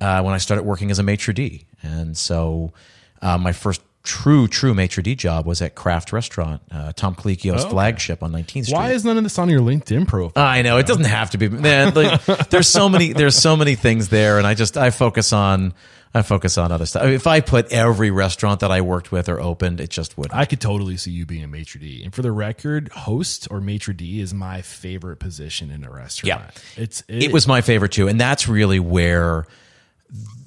[0.00, 1.66] uh, when I started working as a maitre d'.
[1.82, 2.72] And so
[3.20, 7.64] uh, my first true, true maitre d' job was at Craft Restaurant, uh, Tom Colicchio's
[7.64, 8.72] flagship on 19th Street.
[8.72, 10.44] Why is none of this on your LinkedIn profile?
[10.44, 11.48] I know it doesn't have to be.
[11.48, 13.12] Man, like, there's so many.
[13.12, 15.74] There's so many things there, and I just I focus on
[16.16, 17.02] I focus on other stuff.
[17.02, 20.16] I mean, if I put every restaurant that I worked with or opened, it just
[20.16, 20.32] would.
[20.32, 22.04] I could totally see you being a maitre d.
[22.04, 26.52] And for the record, host or maitre d is my favorite position in a restaurant.
[26.76, 26.82] Yeah.
[26.82, 29.46] it's It was my favorite too, and that's really where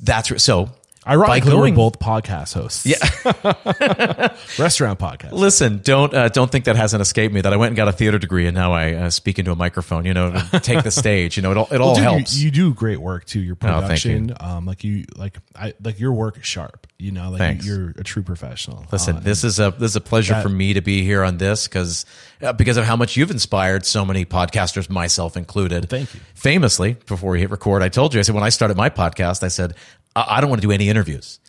[0.01, 0.69] that's so.
[1.07, 2.85] Ironically we're both podcast hosts.
[2.85, 2.97] Yeah,
[4.59, 5.31] restaurant podcast.
[5.31, 7.41] Listen, don't uh, don't think that hasn't escaped me.
[7.41, 9.55] That I went and got a theater degree, and now I uh, speak into a
[9.55, 10.05] microphone.
[10.05, 11.37] You know, take the stage.
[11.37, 12.37] You know, it all it all Dude, helps.
[12.37, 13.39] You, do great work too.
[13.41, 14.11] Your Oh, thank you.
[14.11, 16.86] production, um, like you, like I, like your work is sharp.
[16.99, 17.65] You know, like Thanks.
[17.65, 18.83] you're a true professional.
[18.91, 21.23] Listen, Uh, this is a this is a pleasure that- for me to be here
[21.23, 22.07] on this because
[22.41, 25.89] uh, because of how much you've inspired so many podcasters, myself included.
[25.89, 26.21] Thank you.
[26.33, 29.43] Famously, before we hit record, I told you I said when I started my podcast,
[29.43, 29.75] I said
[30.15, 31.39] I, I don't want to do any interviews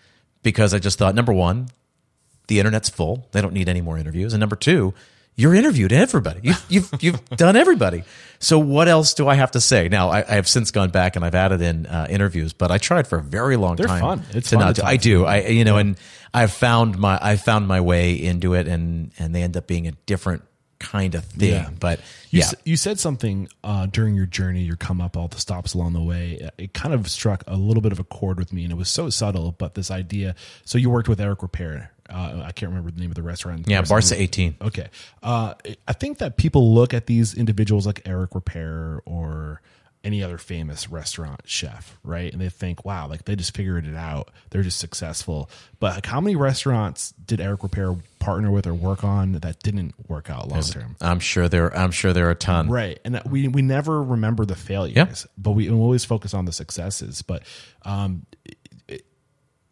[0.43, 1.69] because I just thought number one,
[2.49, 4.93] the internet's full; they don't need any more interviews, and number two.
[5.39, 6.41] You're interviewed everybody.
[6.43, 8.03] You've, you've, you've done everybody.
[8.41, 9.89] So what else do I have to say?
[9.89, 12.79] Now I, I have since gone back and I've added in uh, interviews, but I
[12.79, 14.01] tried for a very long They're time.
[14.01, 14.23] fun.
[14.33, 15.25] It's to fun not to do- I do.
[15.25, 15.97] I you know, and
[16.35, 19.87] I've found my I found my way into it, and and they end up being
[19.89, 20.43] a different
[20.81, 21.51] kind of thing.
[21.53, 21.71] Yeah.
[21.81, 21.99] But
[22.31, 25.41] You, yeah, s- you said something uh, during your journey, your come up, all the
[25.41, 26.49] stops along the way.
[26.59, 28.89] It kind of struck a little bit of a chord with me, and it was
[28.89, 29.53] so subtle.
[29.53, 30.37] But this idea.
[30.65, 31.89] So you worked with Eric Ripert.
[32.09, 33.69] Uh, I can't remember the name of the restaurant.
[33.69, 34.57] yeah, Barca eighteen.
[34.63, 34.89] Okay.
[35.23, 35.55] Uh,
[35.87, 39.61] I think that people look at these individuals like Eric Ripert or
[40.05, 42.33] any other famous restaurant chef, right?
[42.33, 44.31] And they think, wow, like they just figured it out.
[44.51, 45.51] They're just successful.
[45.81, 49.95] But like, how many restaurants did Eric Ripert partner with or work on that didn't
[50.09, 50.97] work out long term?
[51.01, 51.77] I'm sure there.
[51.77, 52.69] I'm sure there are a ton.
[52.71, 53.01] Right.
[53.05, 55.13] And we, we never remember the failures, Yeah.
[55.37, 57.21] but we always focus on the successes.
[57.23, 57.43] But
[57.83, 58.25] um,
[58.87, 59.05] it-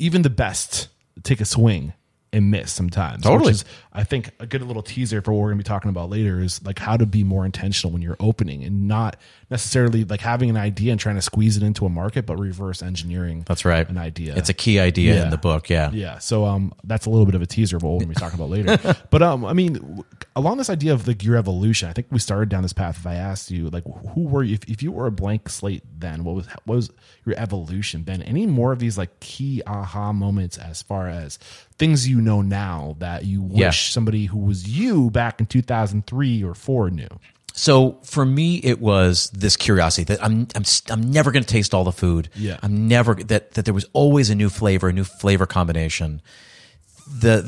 [0.01, 0.89] even the best
[1.23, 1.93] take a swing
[2.33, 3.23] and miss sometimes.
[3.23, 3.47] Totally.
[3.51, 5.89] Which is, I think, a good little teaser for what we're going to be talking
[5.91, 9.17] about later is like how to be more intentional when you're opening and not
[9.49, 12.83] necessarily like having an idea and trying to squeeze it into a market, but reverse
[12.83, 13.45] engineering.
[13.47, 13.89] That's right.
[13.89, 14.35] An idea.
[14.37, 15.23] It's a key idea Yeah.
[15.25, 15.71] in the book.
[15.71, 15.91] Yeah.
[15.93, 16.19] Yeah.
[16.19, 18.21] So um, that's a little bit of a teaser of what we're going to be
[18.21, 18.97] talking about later.
[19.11, 22.49] But um, I mean, along this idea of like your evolution, I think we started
[22.49, 22.97] down this path.
[22.99, 23.85] If I asked you, like,
[24.15, 24.55] who were you?
[24.55, 26.91] If, if you were a blank slate, then what was what was
[27.25, 28.05] your evolution?
[28.05, 31.39] Then any more of these like key aha moments as far as
[31.79, 33.71] things you know now that you wish Yeah.
[33.71, 37.09] somebody who was you back in two thousand three or four knew.
[37.55, 41.73] So for me, it was this curiosity that I'm I'm I'm never going to taste
[41.75, 42.29] all the food.
[42.35, 42.59] Yeah.
[42.63, 46.21] I'm never that that there was always a new flavor, a new flavor combination.
[47.21, 47.43] The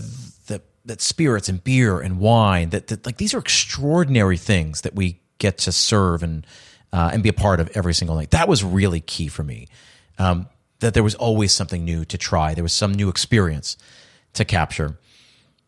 [0.47, 4.95] the that spirits and beer and wine that, that like these are extraordinary things that
[4.95, 6.47] we get to serve and
[6.93, 8.31] uh, and be a part of every single night.
[8.31, 9.69] That was really key for me.
[10.19, 10.49] Um,
[10.81, 12.55] that there was always something new to try.
[12.55, 13.77] There was some new experience
[14.35, 14.99] to capture.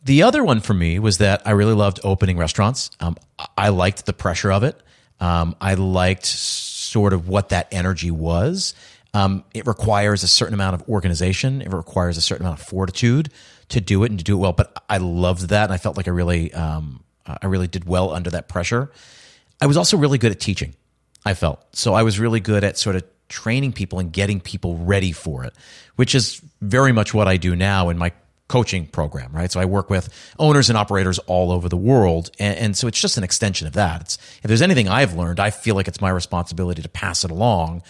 [0.02, 2.90] The other one for me was that I really loved opening restaurants.
[3.00, 3.16] Um,
[3.56, 4.80] I liked the pressure of it.
[5.20, 8.74] Um, I liked sort of what that energy was.
[9.12, 11.60] Um, it requires a certain amount of organization.
[11.60, 13.30] It requires a certain amount of fortitude
[13.68, 14.52] to do it and to do it well.
[14.52, 18.12] But I loved that, and I felt like I really, um, I really did well
[18.12, 18.90] under that pressure.
[19.60, 20.74] I was also really good at teaching.
[21.24, 21.92] I felt so.
[21.92, 25.54] I was really good at sort of training people and getting people ready for it,
[25.96, 28.12] which is very much what I do now in my
[28.50, 29.50] coaching program, right?
[29.50, 30.08] So I work with
[30.38, 32.30] owners and operators all over the world.
[32.40, 34.00] And, and so it's just an extension of that.
[34.00, 37.30] It's, if there's anything I've learned, I feel like it's my responsibility to pass it
[37.30, 37.82] along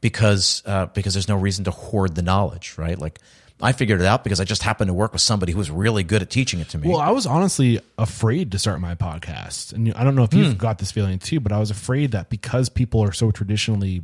[0.00, 2.98] because, uh, because there's no reason to hoard the knowledge, right?
[2.98, 3.18] Like
[3.60, 6.02] I figured it out because I just happened to work with somebody who was really
[6.02, 6.88] good at teaching it to me.
[6.88, 9.72] Well, I was honestly afraid to start my podcast.
[9.74, 10.58] And I don't know if you've Hmm.
[10.58, 14.02] got this feeling too, but I was afraid that because people are so traditionally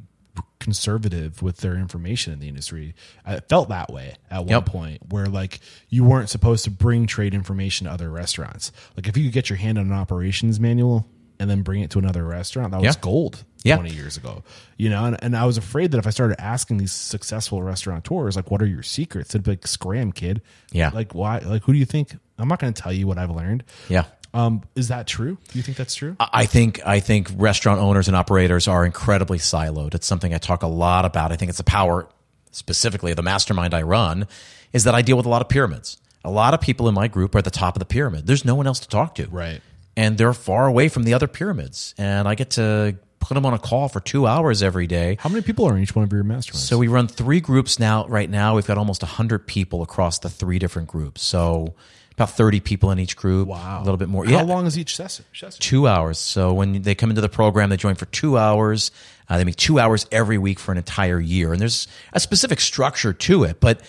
[0.60, 2.94] conservative with their information in the industry,
[3.26, 4.66] I felt that way at one Yep.
[4.66, 8.70] point where like you weren't supposed to bring trade information to other restaurants.
[8.96, 11.08] Like if you could get your hand on an operations manual
[11.40, 13.00] and then bring it to another restaurant, that was Yeah.
[13.00, 13.44] gold.
[13.64, 13.76] Yeah.
[13.76, 14.42] 20 years ago,
[14.76, 18.34] you know, and, and I was afraid that if I started asking these successful restaurateurs,
[18.34, 19.32] like, what are your secrets?
[19.32, 20.42] They'd be like, scram, kid.
[20.72, 20.90] Yeah.
[20.92, 21.38] Like, why?
[21.38, 22.16] Like, who do you think?
[22.38, 23.62] I'm not going to tell you what I've learned.
[23.88, 24.04] yeah.
[24.34, 25.36] Um, is that true?
[25.48, 26.16] Do you think that's true?
[26.18, 29.94] I think I think restaurant owners and operators are incredibly siloed.
[29.94, 31.32] It's something I talk a lot about.
[31.32, 32.08] I think it's a power,
[32.50, 34.26] specifically of the mastermind I run,
[34.72, 35.98] is that I deal with a lot of pyramids.
[36.24, 38.26] A lot of people in my group are at the top of the pyramid.
[38.26, 39.60] There's no one else to talk to, Right.
[39.94, 43.52] And they're far away from the other pyramids, and I get to put them on
[43.52, 45.18] a call for two hours every day.
[45.20, 46.56] How many people are in each one of your masterminds?
[46.56, 48.06] So we run three groups now.
[48.06, 51.22] Right now, we've got almost hundred people across the three different groups.
[51.22, 51.74] So
[52.22, 53.48] about thirty people in each group.
[53.48, 54.24] wow, a little bit more.
[54.24, 55.24] How yeah, long is each session?
[55.58, 56.18] two hours.
[56.18, 58.90] So when they come into the program, they join for two hours.
[59.28, 62.60] Uh, they meet two hours every week for an entire year, and there's a specific
[62.60, 63.60] structure to it.
[63.60, 63.80] But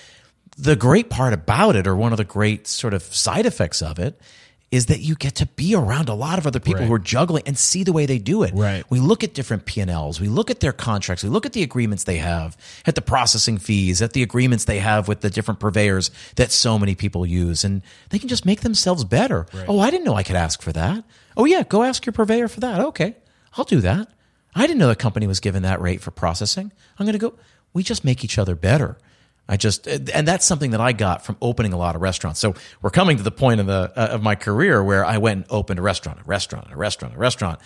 [0.58, 4.00] the great part about it, or one of the great sort of side effects of
[4.00, 4.20] it,
[4.74, 6.88] is that you get to be around a lot of other people Right.
[6.88, 8.54] who are juggling and see the way they do it.
[8.56, 8.84] Right.
[8.90, 10.20] We look at different P&Ls.
[10.20, 11.24] We look at their contracts.
[11.24, 12.58] We look at the agreements they have,
[12.88, 16.80] at the processing fees, at the agreements they have with the different purveyors that so
[16.80, 17.64] many people use.
[17.64, 19.46] And they can just make themselves better.
[19.68, 21.04] Oh, I didn't know I could ask for that.
[21.38, 22.80] Oh, yeah, go ask your purveyor for that.
[22.80, 23.16] Okay,
[23.58, 24.08] I'll do that.
[24.56, 26.72] I didn't know the company was given that rate for processing.
[26.98, 27.34] I'm going to go.
[27.74, 28.98] We just make each other better.
[29.48, 32.40] I just, and that's something that I got from opening a lot of restaurants.
[32.40, 35.38] So we're coming to the point of the uh, of my career where I went
[35.38, 37.60] and opened a restaurant, a restaurant, a restaurant, a restaurant.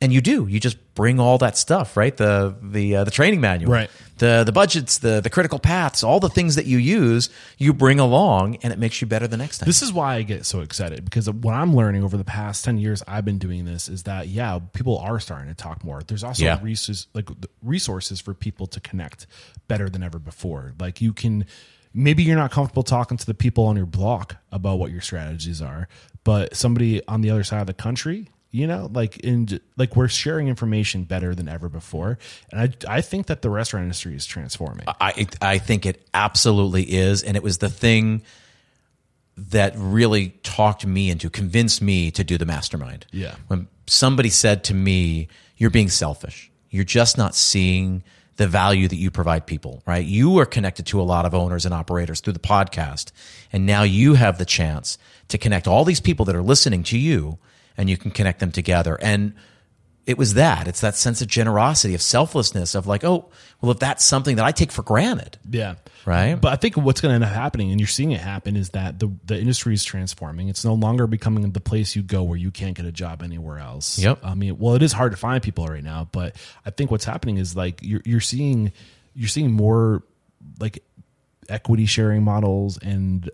[0.00, 0.46] And you do.
[0.46, 2.16] You just bring all that stuff, right?
[2.16, 3.90] The the uh, the training manual, Right.
[4.18, 7.98] The the budgets, the the critical paths, all the things that you use, you bring
[7.98, 9.66] along, and it makes you better the next time.
[9.66, 12.78] This is why I get so excited because what I'm learning over the past 10
[12.78, 16.00] years I've been doing this is that, yeah, people are starting to talk more.
[16.06, 16.60] There's also Yeah.
[16.62, 17.28] resources, like
[17.62, 19.26] resources for people to connect
[19.66, 20.74] better than ever before.
[20.78, 21.44] Like you can,
[21.92, 25.60] maybe you're not comfortable talking to the people on your block about what your strategies
[25.60, 25.88] are,
[26.22, 30.06] but somebody on the other side of the country, you know, like in like we're
[30.06, 32.20] sharing information better than ever before,
[32.52, 34.84] and I I think that the restaurant industry is transforming.
[34.86, 38.22] I I think it absolutely is, and it was the thing
[39.36, 43.06] that really talked me into, convinced me to do the mastermind.
[43.10, 43.34] Yeah.
[43.48, 45.26] When somebody said to me,
[45.56, 46.48] "You're being selfish.
[46.70, 48.04] You're just not seeing."
[48.36, 50.04] The value that you provide people, right?
[50.04, 53.12] You are connected to a lot of owners and operators through the podcast.
[53.52, 54.98] And now you have the chance
[55.28, 57.38] to connect all these people that are listening to you
[57.76, 58.98] and you can connect them together.
[59.00, 59.34] And
[60.06, 60.68] it was that.
[60.68, 64.44] It's that sense of generosity, of selflessness, of like, oh, well, if that's something that
[64.44, 65.76] I take for granted, Yeah.
[66.04, 66.34] Right.
[66.34, 68.70] But I think what's going to end up happening, and you're seeing it happen, is
[68.70, 70.48] that the, the industry is transforming.
[70.48, 73.58] It's no longer becoming the place you go where you can't get a job anywhere
[73.58, 73.98] else.
[73.98, 74.18] Yep.
[74.22, 77.06] I mean, well, it is hard to find people right now, but I think what's
[77.06, 78.72] happening is like you're, you're seeing,
[79.14, 80.02] you're seeing more
[80.60, 80.84] like
[81.48, 83.30] equity sharing models and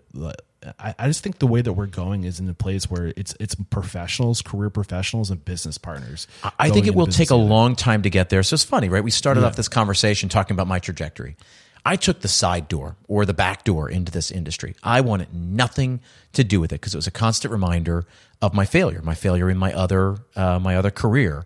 [0.79, 3.35] I, I just think the way that we're going is in a place where it's
[3.39, 6.27] it's professionals, career professionals, and business partners.
[6.59, 8.43] I think it will take a long time to get there.
[8.43, 9.03] So it's funny, right?
[9.03, 11.35] We started off this conversation talking about my trajectory.
[11.83, 14.75] I took the side door or the back door into this industry.
[14.83, 15.99] I wanted nothing
[16.33, 18.05] to do with it because it was a constant reminder
[18.39, 21.43] of my failure, my failure in my other uh, my other career.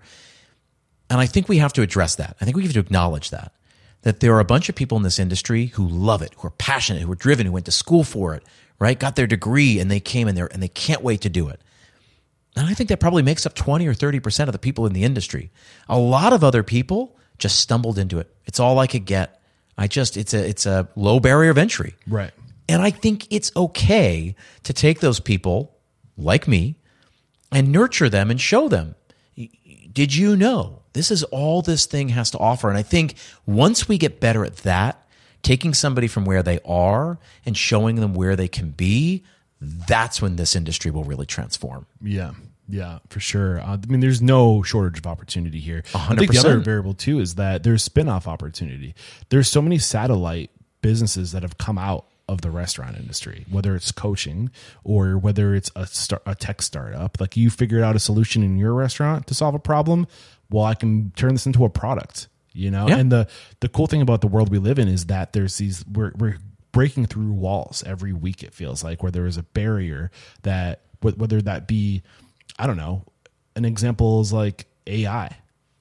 [1.10, 2.36] And I think we have to address that.
[2.42, 3.54] I think we have to acknowledge that
[4.02, 6.52] that there are a bunch of people in this industry who love it, who are
[6.52, 8.44] passionate, who are driven, who went to school for it,
[8.80, 9.00] right?
[9.00, 11.62] Got their degree and they came in there and they can't wait to do it.
[12.56, 15.04] And I think that probably makes up 20 or 30% of the people in the
[15.04, 15.52] industry.
[15.90, 18.34] A lot of other people just stumbled into it.
[18.46, 19.42] It's all I could get.
[19.78, 21.96] I just it's a it's a low barrier of entry.
[22.08, 22.32] Right.
[22.70, 25.76] And I think it's okay to take those people
[26.18, 26.78] like me
[27.52, 28.96] and nurture them and show them.
[29.92, 32.70] Did you know this is all this thing has to offer?
[32.70, 33.16] And I think
[33.46, 35.05] once we get better at that,
[35.46, 39.24] taking somebody from where they are and showing them where they can be,
[39.62, 41.86] that's when this industry will really transform.
[42.02, 42.32] Yeah,
[42.68, 43.62] yeah, for sure.
[43.62, 45.84] Uh, I mean, there's no shortage of opportunity here.
[45.94, 46.64] I think the other 100%.
[46.66, 48.96] variable too is that there's spin-off opportunity.
[49.30, 50.50] There's so many satellite
[50.82, 54.50] businesses that have come out of the restaurant industry, whether it's coaching
[54.84, 57.22] or whether it's a, start, a tech startup.
[57.22, 60.08] Like you figured out a solution in your restaurant to solve a problem.
[60.50, 62.30] Well, I can turn this into a product.
[62.56, 62.98] You know, Yeah.
[62.98, 63.28] and the
[63.60, 66.38] the cool thing about the world we live in is that there's these we're we're
[66.72, 68.44] breaking through walls every week.
[68.44, 70.10] It feels like where there is a barrier
[70.44, 72.02] that whether that be
[72.58, 73.04] I don't know.
[73.58, 75.36] An example is like AI,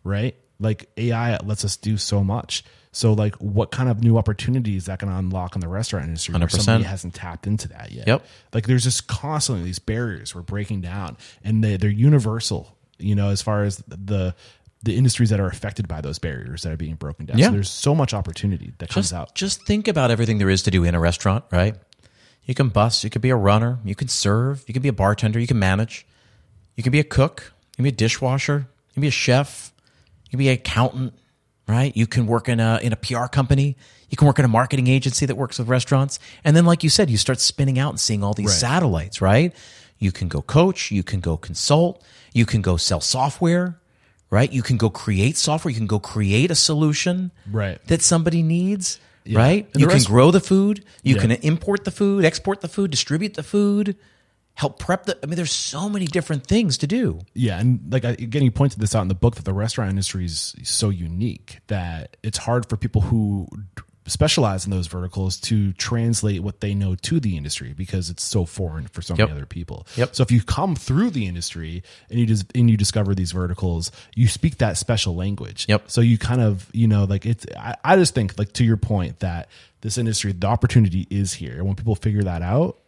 [0.04, 0.36] right?
[0.60, 2.64] Like AI lets us do so much.
[2.92, 6.32] So like what kind of new opportunities is that can unlock in the restaurant industry
[6.34, 6.60] where 100%.
[6.60, 8.06] somebody hasn't tapped into that yet?
[8.06, 8.24] Yep.
[8.52, 13.30] Like there's just constantly these barriers we're breaking down and they, they're universal, you know,
[13.30, 14.36] as far as the
[14.84, 17.38] the industries that are affected by those barriers that are being broken down.
[17.38, 17.46] Yeah.
[17.46, 19.34] So there's so much opportunity that comes out.
[19.34, 21.74] Just think about everything there is to do in a restaurant, right?
[22.44, 24.92] You can bus, you could be a runner, you can serve, you can be a
[24.92, 26.06] bartender, you can manage,
[26.76, 29.72] you can be a cook, you can be a dishwasher, you can be a chef,
[30.26, 31.14] you can be an accountant,
[31.66, 31.96] right?
[31.96, 33.78] You can work in a in a PR company,
[34.10, 36.90] you can work in a marketing agency that works with restaurants, and then like you
[36.90, 38.54] said, you start spinning out and seeing all these Right.
[38.54, 39.54] satellites, right?
[39.98, 42.04] You can go coach, you can go consult,
[42.34, 43.78] you can go sell software,
[44.34, 44.52] right?
[44.52, 47.30] You can go create software, you can go create a solution
[47.60, 47.78] Right.
[47.86, 48.98] that somebody needs,
[49.30, 49.68] right?
[49.72, 51.20] And You can grow the food, you Yeah.
[51.22, 53.96] can import the food, export the food, distribute the food,
[54.62, 57.20] help prep the I mean there's so many different things to do.
[57.34, 60.24] Yeah, and like again, you pointed this out in the book that the restaurant industry
[60.24, 63.48] is so unique that it's hard for people who
[64.06, 68.44] specialize in those verticals to translate what they know to the industry because it's so
[68.44, 69.28] foreign for so Yep.
[69.28, 69.86] many other people.
[69.96, 70.14] Yep.
[70.14, 73.90] So if you come through the industry and you just and you discover these verticals,
[74.14, 75.66] you speak that special language.
[75.68, 75.90] Yep.
[75.90, 78.76] So you kind of you know like it's I, I just think like to your
[78.76, 79.48] point that
[79.80, 82.78] this industry the opportunity is here and when people figure that out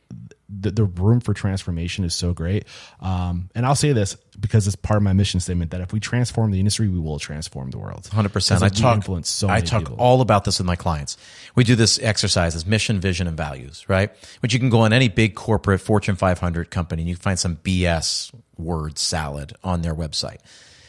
[0.49, 2.67] the, the room for transformation is so great.
[3.01, 6.01] Um, and I'll say this because it's part of my mission statement that if we
[6.01, 8.09] transform the industry, we will transform the world.
[8.13, 8.63] 100%.
[8.63, 9.97] I talk influence so I talk people.
[9.99, 11.17] all about this with my clients.
[11.55, 14.11] We do this exercise as mission, vision and values, right?
[14.41, 17.39] Which you can go on any big corporate Fortune 500 company and you can find
[17.39, 20.39] some BS word salad on their website.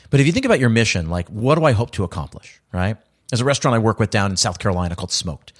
[0.09, 2.97] But if you think about your mission, like what do I hope to accomplish, right?
[3.30, 5.51] There's a restaurant I work with down in South Carolina called Smoked.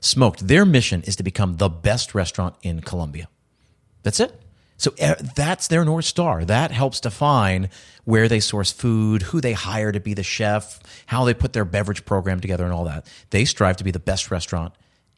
[0.00, 3.28] Smoked, their mission is to become the best restaurant in Columbia.
[4.02, 4.40] That's it.
[4.76, 6.44] So eh, that's their North Star.
[6.44, 7.70] That helps define
[8.04, 11.64] where they source food, who they hire to be the chef, how they put their
[11.64, 13.06] beverage program together, and all that.
[13.30, 14.74] They strive to be the best restaurant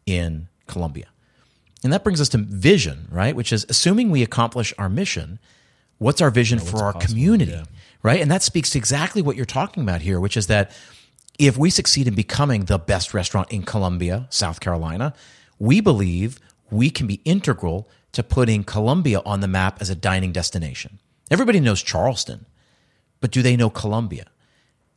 [0.07, 1.07] in Columbia.
[1.85, 3.35] And that brings us to vision, right?
[3.35, 5.39] Which is assuming we accomplish our mission,
[5.99, 7.65] what's our vision for our possible, community, yeah.
[8.03, 8.21] right?
[8.21, 10.73] And that speaks to exactly what you're talking about here, which is that
[11.39, 15.15] if we succeed in becoming the best restaurant in Columbia, South Carolina,
[15.59, 16.39] we believe
[16.71, 20.99] we can be integral to putting Columbia on the map as a dining destination.
[21.31, 22.47] Everybody knows Charleston,
[23.21, 24.27] but do they know Columbia?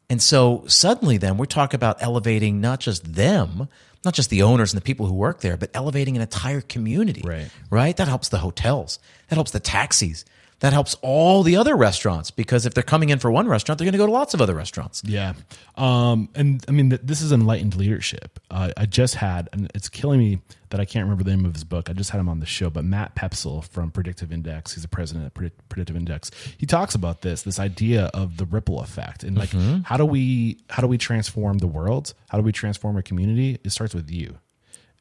[0.09, 3.69] And so suddenly then we talk about elevating not just them,
[4.03, 7.21] not just the owners and the people who work there, but elevating an entire community.
[7.23, 7.49] Right.
[7.69, 7.95] Right?
[7.95, 8.99] That helps the hotels.
[9.29, 10.25] That helps the taxis.
[10.61, 13.85] That helps all the other restaurants because if they're coming in for one restaurant, they're
[13.85, 15.01] going to go to lots of other restaurants.
[15.03, 15.33] Yeah.
[15.75, 18.39] Um, and I mean, th- this is enlightened leadership.
[18.51, 20.39] Uh, I just had, and it's killing me
[20.69, 21.89] that I can't remember the name of his book.
[21.89, 24.87] I just had him on the show, but Matt Poepsel from Predictive Index, he's the
[24.87, 26.29] president of Predict- Predictive Index.
[26.57, 29.51] He talks about this, this idea of the ripple effect and like,
[29.83, 32.13] how do we, how do we transform the world?
[32.29, 33.57] How do we transform a community?
[33.63, 34.37] It starts with you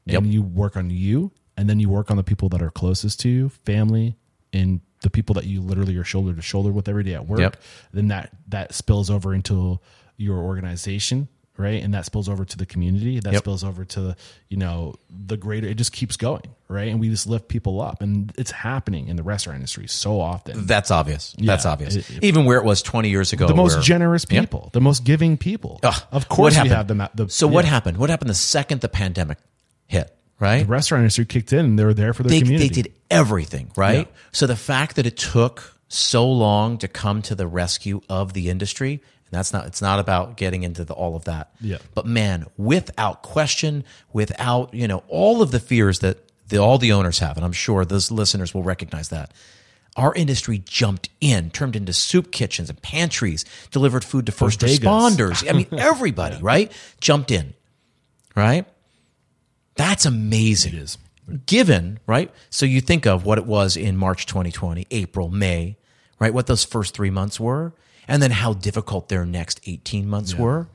[0.07, 0.33] and Yep.
[0.33, 3.29] you work on you and then you work on the people that are closest to
[3.29, 4.17] you, family
[4.55, 7.41] and the people that you literally are shoulder to shoulder with every day at work.
[7.41, 7.57] Yep.
[7.93, 9.79] Then that that spills over into
[10.17, 11.83] your organization, right?
[11.83, 13.19] And that spills over to the community.
[13.21, 13.43] That Yep.
[13.43, 14.15] spills over to
[14.49, 15.67] you know the greater.
[15.67, 16.89] It just keeps going, right?
[16.91, 20.67] And we just lift people up, and it's happening in the restaurant industry so often.
[20.67, 21.35] That's obvious.
[21.39, 21.97] That's obvious.
[21.97, 23.47] It- it- Even where it was 20 years ago.
[23.47, 24.41] the most where- generous Yeah.
[24.41, 25.81] people, the most giving people.
[25.83, 26.03] Ugh.
[26.13, 27.03] of course, we have them.
[27.15, 27.97] The, so what happened?
[27.97, 29.39] What happened the second the pandemic
[29.87, 30.61] hit, right?
[30.61, 32.69] The restaurant industry kicked in, and they were there for their they, community.
[32.69, 34.07] they did everything, right?
[34.07, 34.17] Yeah.
[34.33, 38.49] So the fact that it took so long to come to the rescue of the
[38.49, 41.51] industry, and that's not it's not about getting into the, all of that.
[41.61, 41.79] Yeah.
[41.95, 46.93] But man, without question, without, you know, all of the fears that the, all the
[46.93, 49.33] owners have, and I'm sure those listeners will recognize that.
[49.97, 54.79] Our industry jumped in, turned into soup kitchens and pantries, delivered food to first Bodegas.
[54.79, 55.49] responders.
[55.49, 56.71] I mean, everybody, right?
[57.01, 57.55] Jumped in,
[58.37, 58.67] right?
[59.75, 60.75] That's amazing.
[60.75, 60.99] It is.
[61.47, 62.33] Given, right?
[62.51, 65.77] So you think of what it was in March 2020, April, May,
[66.19, 66.33] right?
[66.33, 67.73] What those first three months were,
[68.09, 70.69] and then how difficult their next 18 months were,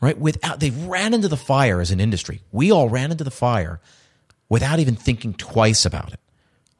[0.00, 0.18] right?
[0.18, 2.40] Without, they ran into the fire as an industry.
[2.52, 3.80] We all ran into the fire
[4.48, 6.20] without even thinking twice about it.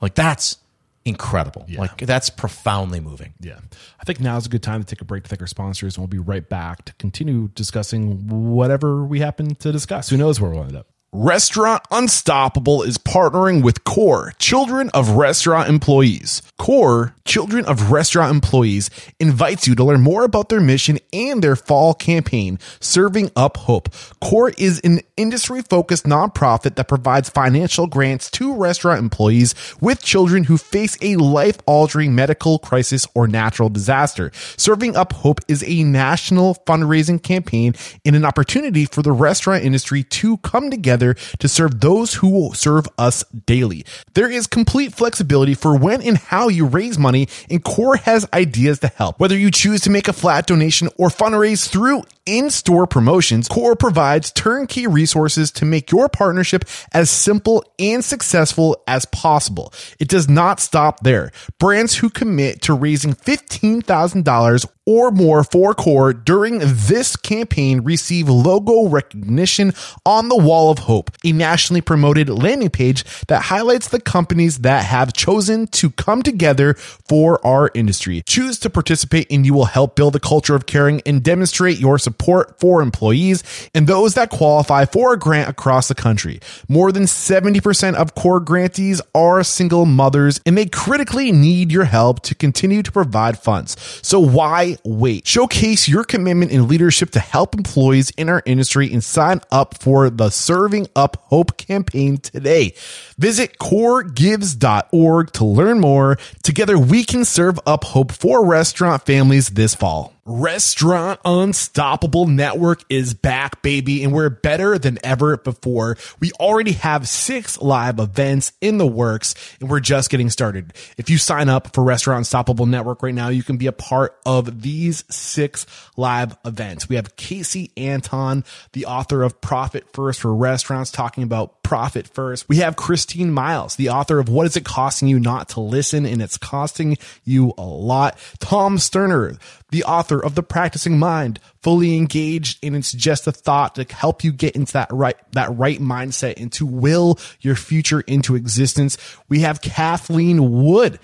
[0.01, 0.59] Like that's
[1.05, 1.67] incredible.
[1.77, 3.35] Like that's profoundly moving.
[3.41, 3.59] Yeah.
[4.01, 5.97] I think now is a good time to take a break to thank our sponsors,
[5.97, 10.11] and we'll be right back to continue discussing whatever we happen to discuss.
[10.11, 10.89] Who knows where we'll end up?
[11.19, 16.43] Restaurant Unstoppable is partnering with CORE, Children of Restaurant Employees.
[16.59, 21.57] CORE, Children of Restaurant Employees, invites you to learn more about their mission and their
[21.57, 23.89] fall campaign, Serving Up Hope.
[24.21, 30.45] CORE is an industry focused nonprofit that provides financial grants to restaurant employees with children
[30.45, 34.31] who face a life altering medical crisis or natural disaster.
[34.57, 40.03] Serving Up Hope is a national fundraising campaign and an opportunity for the restaurant industry
[40.03, 43.85] to come together to serve those who serve us daily.
[44.15, 48.81] There is complete flexibility for when and how you raise money, and Core has ideas
[48.81, 49.19] to help.
[49.19, 54.33] Whether you choose to make a flat donation or fundraise through in-store promotions, Core provides
[54.33, 59.73] turnkey resources to make your partnership as simple and successful as possible.
[60.01, 61.31] It does not stop there.
[61.59, 68.89] Brands who commit to raising $15,000 or more for Core during this campaign receive logo
[68.89, 69.73] recognition
[70.05, 74.85] on the Wall of Hope, a nationally promoted landing page that highlights the companies that
[74.85, 78.23] have chosen to come together for our industry.
[78.27, 81.99] Choose to participate and you will help build a culture of caring and demonstrate your
[81.99, 83.43] support for employees
[83.75, 86.41] and those that qualify for a grant across the country.
[86.69, 92.21] More than 70% of core grantees are single mothers and they critically need your help
[92.23, 93.77] to continue to provide funds.
[94.03, 95.27] So why wait?
[95.27, 100.11] Showcase your commitment and leadership to help employees in our industry and sign up for
[100.11, 102.75] the Serving Up Hope campaign today.
[103.19, 106.19] Visit coregives.org to learn more.
[106.43, 110.16] Together we can serve up hope for restaurant families this fall.
[110.29, 115.97] Restaurant Unstoppable Network is back, baby, and we're better than ever before.
[116.19, 120.73] We already have six live events in the works, and we're just getting started.
[120.97, 124.19] If you sign up for Restaurant Unstoppable Network right now, you can be a part
[124.27, 125.65] of these six
[125.97, 126.89] live events.
[126.89, 132.49] We have Casey Anton, the author of Profit First for Restaurants, talking about profit first.
[132.49, 136.07] We have Christine Miles, the author of What is it costing you not to listen?
[136.07, 138.19] And it's costing you a lot.
[138.39, 139.37] Tom Sterner,
[139.71, 144.23] the author of The Practicing Mind, fully engaged and it's just a thought to help
[144.23, 148.97] you get into that right, that right mindset and to will your future into existence.
[149.29, 150.99] We have Kathleen Wood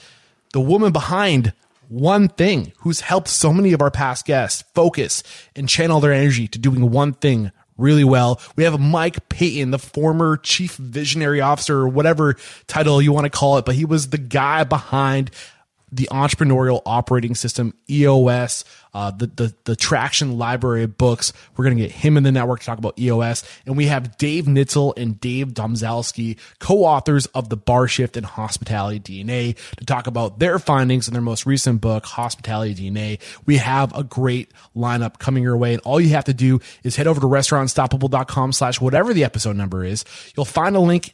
[0.53, 1.53] the woman behind
[1.89, 5.23] one thing who's helped so many of our past guests focus
[5.57, 8.41] and channel their energy to doing one thing really well.
[8.55, 12.37] We have Mike Paton, the former chief visionary officer or whatever
[12.67, 15.31] title you want to call it, but he was the guy behind
[15.93, 18.65] the entrepreneurial operating system EOS,
[18.95, 21.33] uh, the, the the traction library of books.
[21.57, 24.47] We're gonna get him in the network to talk about EOS, and we have Dave
[24.47, 30.39] Nitzel and Dave Domzalski, co-authors of the Bar Shift and Hospitality DNA, to talk about
[30.39, 33.21] their findings in their most recent book, Hospitality DNA.
[33.45, 36.97] We have a great lineup coming your way, and all you have to do is
[36.97, 40.05] head over to restaurantstoppable.com slash whatever the episode number is.
[40.35, 41.13] You'll find a link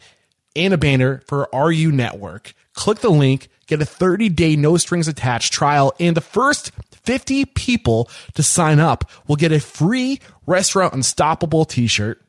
[0.57, 2.55] and a banner for RU Network.
[2.79, 6.71] Click the link, get a 30 day no strings attached trial, and the first
[7.03, 12.23] 50 people to sign up will get a free Restaurant Unstoppable t shirt.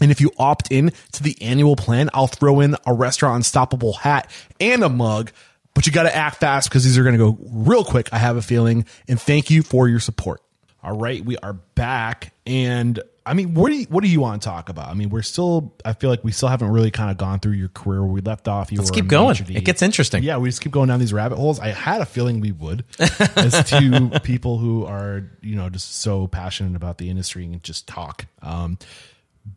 [0.00, 3.92] And if you opt in to the annual plan, I'll throw in a Restaurant Unstoppable
[3.92, 4.28] hat
[4.58, 5.30] and a mug.
[5.74, 8.18] But you got to act fast because these are going to go real quick, I
[8.18, 8.86] have a feeling.
[9.06, 10.42] And thank you for your support.
[10.82, 14.42] All right, we are back, and I mean, what do you, what do you want
[14.42, 14.88] to talk about?
[14.88, 15.74] I mean, we're still.
[15.84, 18.20] I feel like we still haven't really kind of gone through your career where we
[18.20, 18.70] left off.
[18.70, 19.34] You Let's were keep going.
[19.34, 19.56] d'.
[19.56, 20.22] It gets interesting.
[20.22, 21.58] Yeah, we just keep going down these rabbit holes.
[21.58, 26.26] I had a feeling we would, as two people who are you know just so
[26.26, 28.26] passionate about the industry and just talk.
[28.42, 28.78] Um,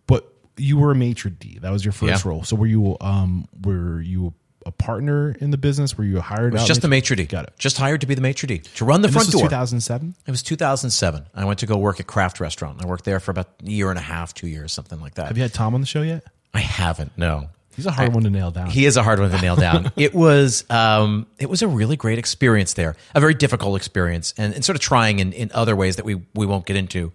[0.05, 1.59] but you were a maitre d.
[1.61, 2.29] That was your first Yeah.
[2.29, 2.43] role.
[2.43, 4.33] So were you um were you
[4.67, 5.97] a partner in the business?
[5.97, 6.53] Were you hired?
[6.53, 7.25] It's out just the maitre- d.
[7.25, 7.53] Got it.
[7.57, 9.49] Just hired to be the maitre d to run the And front this was door.
[9.49, 10.15] 2007.
[10.25, 11.25] It was 2007.
[11.33, 12.83] I went to go work at Craft Restaurant.
[12.83, 15.27] I worked there for about a year and a half, two years, something like that.
[15.27, 16.23] Have you had Tom on the show yet?
[16.53, 17.17] I haven't.
[17.17, 17.49] No.
[17.75, 18.71] He's a hard one to nail down.
[18.71, 19.91] He is a hard one to nail down.
[19.95, 24.55] it was um, it was a really great experience there, a very difficult experience, and,
[24.55, 27.11] and sort of trying in, in other ways that we we won't get into.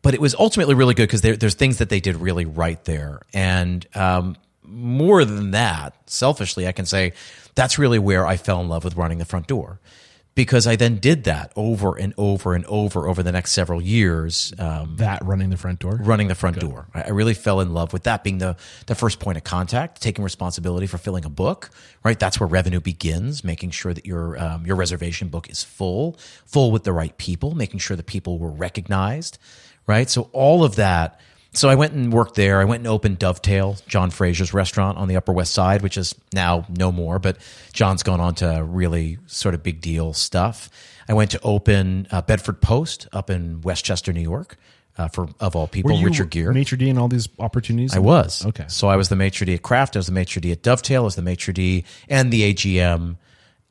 [0.00, 2.82] But it was ultimately really good because there, there's things that they did really right
[2.84, 7.12] there, and um, more than that, selfishly, I can say
[7.54, 9.80] that's really where I fell in love with running the front door.
[10.34, 14.54] Because I then did that over and over and over over the next several years.
[14.58, 15.96] Um, that running the front door.
[16.02, 16.86] running the front door.
[16.94, 18.56] I I really fell in love with that being the,
[18.86, 21.68] the first point of contact, taking responsibility for filling a book,
[22.02, 22.18] right?
[22.18, 26.72] That's where revenue begins, making sure that your, um, your reservation book is full, full
[26.72, 29.36] with the right people, making sure the people were recognized,
[29.86, 30.08] right?
[30.08, 31.20] So all of that.
[31.54, 32.60] So I went and worked there.
[32.60, 36.14] I went and opened Dovetail, John Fraser's restaurant on the Upper West Side, which is
[36.32, 37.36] now no more, but
[37.74, 40.70] John's gone on to really sort of big deal stuff.
[41.08, 44.56] I went to open uh, Bedford Post up in Westchester, New York,
[44.96, 46.54] uh, for of all people, Richard Gere.
[46.54, 47.94] maitre d in all these opportunities?
[47.94, 48.46] I was.
[48.46, 48.64] Okay.
[48.68, 49.96] So I was the maitre d at Craft.
[49.96, 51.02] I was the maitre d at Dovetail.
[51.02, 53.16] I was the maitre d and the AGM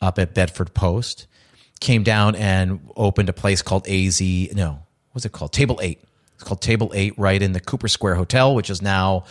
[0.01, 1.27] up at Bedford Post.
[1.79, 4.21] Came down and opened a place called AZ.
[4.21, 5.51] No, what's it called?
[5.51, 6.03] Table Eight.
[6.41, 9.25] It's called Table Eight, right in the Cooper Square Hotel, which is now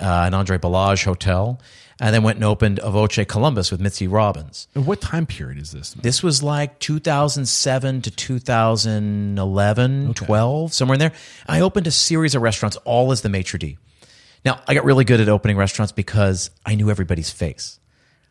[0.00, 1.60] uh, an Andre Balazs hotel.
[2.00, 4.66] And then went and opened A Voce Columbus with Missy Robbins.
[4.74, 5.92] And what time period is this?
[5.92, 11.12] This was like 2007 to 2011, 12, somewhere in there.
[11.46, 13.76] I opened a series of restaurants all as the maitre d'.
[14.44, 17.78] Now, I got really good at opening restaurants because I knew everybody's face.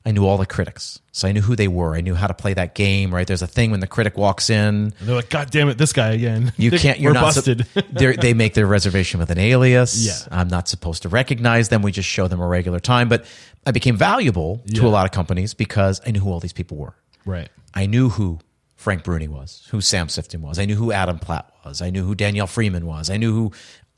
[0.05, 0.99] I knew all the critics.
[1.13, 1.95] So I knew who they were.
[1.95, 3.25] I knew how to play that game, right?
[3.25, 5.93] There's a thing when the critic walks in, And they're like, God damn it, this
[5.93, 6.51] guy again.
[6.57, 6.99] you can't.
[6.99, 7.35] You're we're not.
[7.35, 7.59] busted.
[7.91, 10.05] they make their reservation with an alias.
[10.05, 10.37] Yeah.
[10.37, 11.81] I'm not supposed to recognize them.
[11.83, 13.07] We just show them a regular time.
[13.07, 13.25] But
[13.65, 16.77] I became valuable to a lot of companies because I knew who all these people
[16.77, 16.95] were.
[17.25, 17.49] right.
[17.75, 18.39] I knew who
[18.75, 20.59] Frank Bruni was, who Sam Sifton was.
[20.59, 21.81] I knew who Adam Platt was.
[21.81, 23.09] I knew who Danyelle Freeman was.
[23.09, 23.51] I knew who,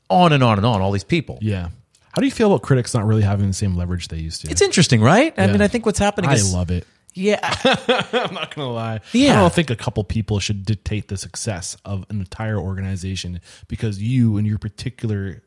[0.08, 1.38] on and on and on, all these people.
[1.42, 1.70] Yeah.
[2.16, 4.50] How do you feel about critics not really having the same leverage they used to?
[4.50, 5.34] It's interesting, right?
[5.36, 5.52] I Yeah.
[5.52, 6.50] mean, I think what's happening I is.
[6.50, 6.86] love it.
[7.12, 7.38] Yeah.
[8.12, 9.00] I'm not gonna lie.
[9.12, 9.32] Yeah.
[9.36, 14.00] I don't think a couple people should dictate the success of an entire organization because
[14.02, 15.42] you and your particular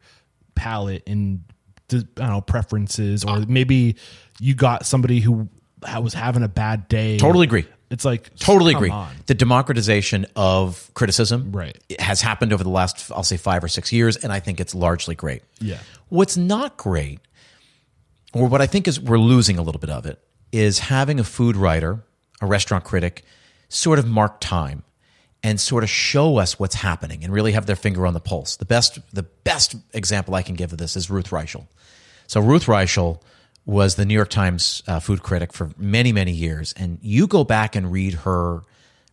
[0.54, 1.44] palate and
[1.92, 3.46] I don't know preferences, or ah.
[3.48, 3.96] maybe
[4.40, 5.50] you got somebody who
[5.84, 7.18] ha- was having a bad day.
[7.18, 7.66] Totally agree.
[7.90, 8.90] It's like Totally agree.
[8.92, 9.16] on.
[9.26, 11.78] The democratization of criticism Right.
[12.00, 14.76] has happened over the last, I'll say, five or six years, and I think it's
[14.76, 15.42] largely great.
[15.60, 15.80] Yeah.
[16.10, 17.20] What's not great,
[18.34, 20.20] or what I think is we're losing a little bit of it,
[20.52, 22.04] is having a food writer,
[22.42, 23.24] a restaurant critic,
[23.70, 24.84] sort of mark time
[25.42, 28.58] and sort of show us what's happening and really have their finger on the pulse.
[28.58, 31.66] The best, the best example I can give of this is Ruth Reichl.
[32.28, 33.22] So Ruth Reichl
[33.70, 37.44] was the New York Times uh, food critic for many, many years, and you go
[37.44, 38.64] back and read her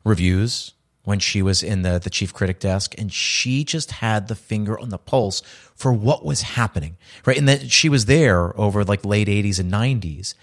[0.02, 0.72] reviews
[1.04, 4.78] when she was in the the chief critic desk, and she just had the finger
[4.78, 5.42] on the pulse
[5.74, 6.96] for what was happening,
[7.26, 7.36] right?
[7.36, 10.34] And then she was there over like late '80s and '90s,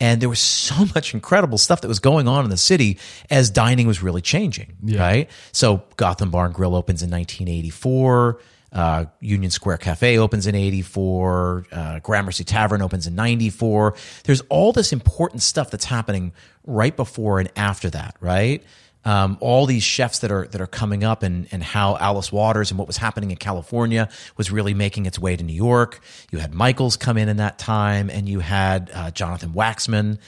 [0.00, 2.98] and there was so much incredible stuff that was going on in the city
[3.28, 5.30] as dining was really changing, right?
[5.52, 8.40] So Gotham Bar and Grill opens in 1984.
[8.72, 11.66] Uh, Union Square Cafe opens in 84.
[11.72, 13.94] Uh, Gramercy Tavern opens in 94.
[14.24, 16.32] There's all this important stuff that's happening
[16.66, 18.62] right before and after that, right?
[19.04, 22.70] Um, all these chefs that are that are coming up and and how Alice Waters
[22.70, 26.00] and what was happening in California was really making its way to New York.
[26.30, 30.18] You had Michaels come in in that time, and you had uh, Jonathan Waxman.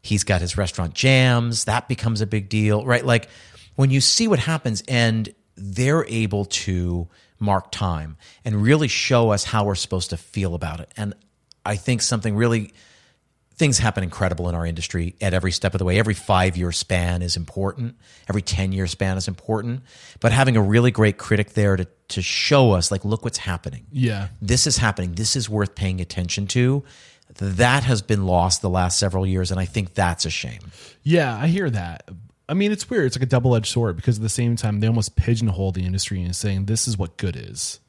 [0.00, 1.64] He's got his restaurant Jams.
[1.64, 3.04] That becomes a big deal, right?
[3.04, 3.28] Like
[3.74, 7.08] when you see what happens, and they're able to
[7.40, 10.92] mark time and really show us how we're supposed to feel about it.
[10.96, 11.14] And
[11.64, 12.72] I think something really
[13.60, 15.98] things happen incredible in our industry at every step of the way.
[15.98, 17.96] Every five year span is important.
[18.26, 19.82] Every 10 year span is important.
[20.18, 23.86] But having a really great critic there to, to show us, like, look what's happening.
[23.92, 24.28] Yeah.
[24.40, 25.12] This is happening.
[25.12, 26.84] This is worth paying attention to.
[27.36, 29.50] That has been lost the last several years.
[29.50, 30.72] And I think that's a shame.
[31.02, 32.08] Yeah, I hear that.
[32.50, 33.06] I mean, it's weird.
[33.06, 35.84] It's like a double edged sword because at the same time, they almost pigeonhole the
[35.86, 37.80] industry and saying this is what good is.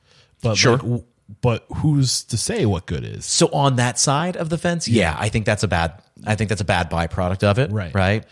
[0.41, 0.74] But Sure.
[0.74, 1.03] like, w-
[1.41, 3.26] but who's to say what good is?
[3.26, 5.93] So on that side of the fence, yeah, I think that's a bad.
[6.26, 7.72] I think that's a bad byproduct of it.
[7.72, 7.93] Right.
[7.93, 8.24] Right.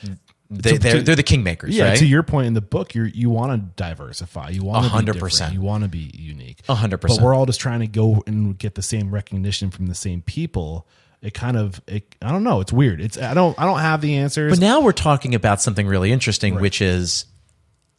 [0.52, 1.98] They, they're, they're the kingmakers, Yeah, right?
[2.00, 4.50] to your point in the book, you you want to diversify.
[4.50, 5.54] You want to be hundred percent.
[5.54, 6.66] You want to be unique.
[6.66, 7.24] Hundred But percent.
[7.24, 10.88] we're all just trying to go and get the same recognition from the same people.
[11.22, 12.62] It kind of, it, I don't know.
[12.62, 13.02] It's weird.
[13.02, 14.54] It's I don't I don't have the answers.
[14.54, 17.26] But now we're talking about something really interesting, which is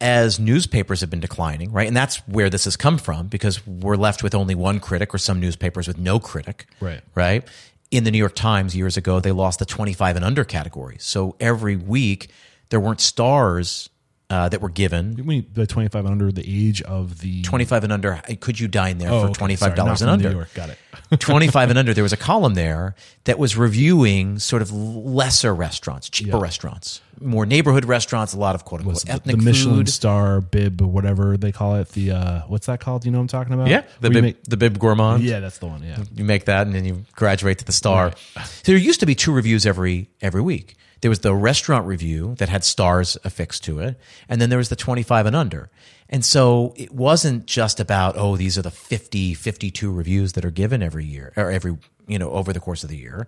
[0.01, 1.87] as newspapers have been declining, right?
[1.87, 5.19] And that's where this has come from because we're left with only one critic or
[5.19, 6.65] some newspapers with no critic.
[6.79, 7.01] Right.
[7.13, 7.47] Right.
[7.91, 10.97] In the New York Times years ago, they lost the 25 and under category.
[10.99, 12.31] So every week
[12.69, 13.90] there weren't stars
[14.31, 15.21] uh, that were given.
[15.25, 18.97] we the twenty five under the age of the 25 and under, could you dine
[18.97, 20.29] there Oh, for okay, $25 sorry, not and from under?
[20.29, 20.53] New York.
[20.53, 20.77] Got it.
[21.19, 26.09] 25 and under, there was a column there that was reviewing sort of lesser restaurants,
[26.09, 29.89] cheaper restaurants, more neighborhood restaurants, a lot of quote unquote ethnic the Michelin food.
[29.89, 31.89] star bib or whatever they call it.
[31.89, 33.01] The uh, what's that called?
[33.01, 33.67] Do you know what I'm talking about?
[33.67, 35.23] Yeah, the Where you bib, make- the bib gourmand.
[35.23, 35.83] yeah, that's the one.
[35.83, 38.13] Yeah, You make that and then you graduate to the star.
[38.35, 40.75] So there used to be two reviews every every week.
[41.01, 43.99] There was the restaurant review that had stars affixed to it,
[44.29, 45.69] and then there was the 25 and under.
[46.09, 50.51] And so it wasn't just about oh these are the 50 52 reviews that are
[50.51, 51.77] given every year or every
[52.07, 53.27] you know over the course of the year.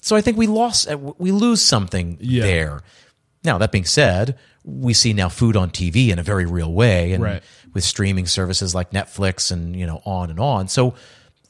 [0.00, 2.42] So I think we lost uh, we lose something Yeah.
[2.42, 2.80] there.
[3.44, 7.12] Now that being said, we see now food on TV in a very real way
[7.12, 7.42] and Right.
[7.74, 10.68] with streaming services like Netflix and you know on and on.
[10.68, 10.94] So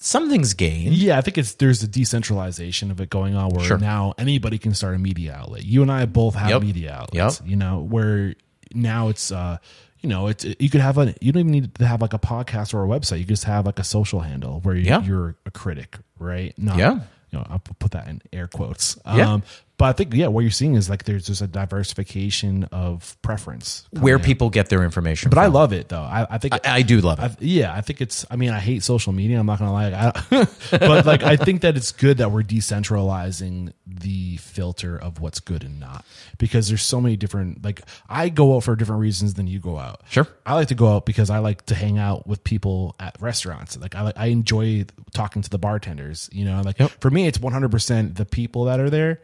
[0.03, 0.95] something's gained.
[0.95, 3.79] Yeah, I think it's there's a decentralization of it going on where Sure.
[3.79, 5.65] now anybody can start a media outlet.
[5.65, 6.63] You and I both have Yep.
[6.63, 7.41] media outlets.
[7.41, 7.49] Yep.
[7.49, 8.35] You know, where
[8.75, 9.59] now it's uh
[10.01, 12.19] you know, it's you could have a you don't even need to have like a
[12.19, 13.19] podcast or a website.
[13.21, 15.03] You just have like a social handle where you, Yeah.
[15.03, 16.53] you're a critic, right?
[16.59, 16.95] Not Yeah.
[17.31, 18.99] you know, I'll put that in air quotes.
[19.07, 19.39] Yeah.
[19.83, 23.85] But I think yeah, what you're seeing is like there's just a diversification of preference.
[23.91, 25.29] where people get their information.
[25.29, 26.03] But I love it though.
[26.03, 27.23] I, I think I, I do love it.
[27.23, 28.25] I, yeah, I think it's.
[28.31, 29.41] I mean, I hate social media.
[29.41, 30.13] I'm not gonna lie,
[30.71, 35.65] but like, I think that it's good that we're decentralizing the filter of what's good
[35.65, 36.05] and not,
[36.39, 37.65] because there's so many different.
[37.65, 40.03] Like, I go out for different reasons than you go out.
[40.09, 40.29] Sure.
[40.47, 43.77] I like to go out because I like to hang out with people at restaurants.
[43.77, 46.31] Like, I like, I enjoy talking to the bartenders.
[46.31, 49.19] You know, like for me, it's 100 percent the people that are there,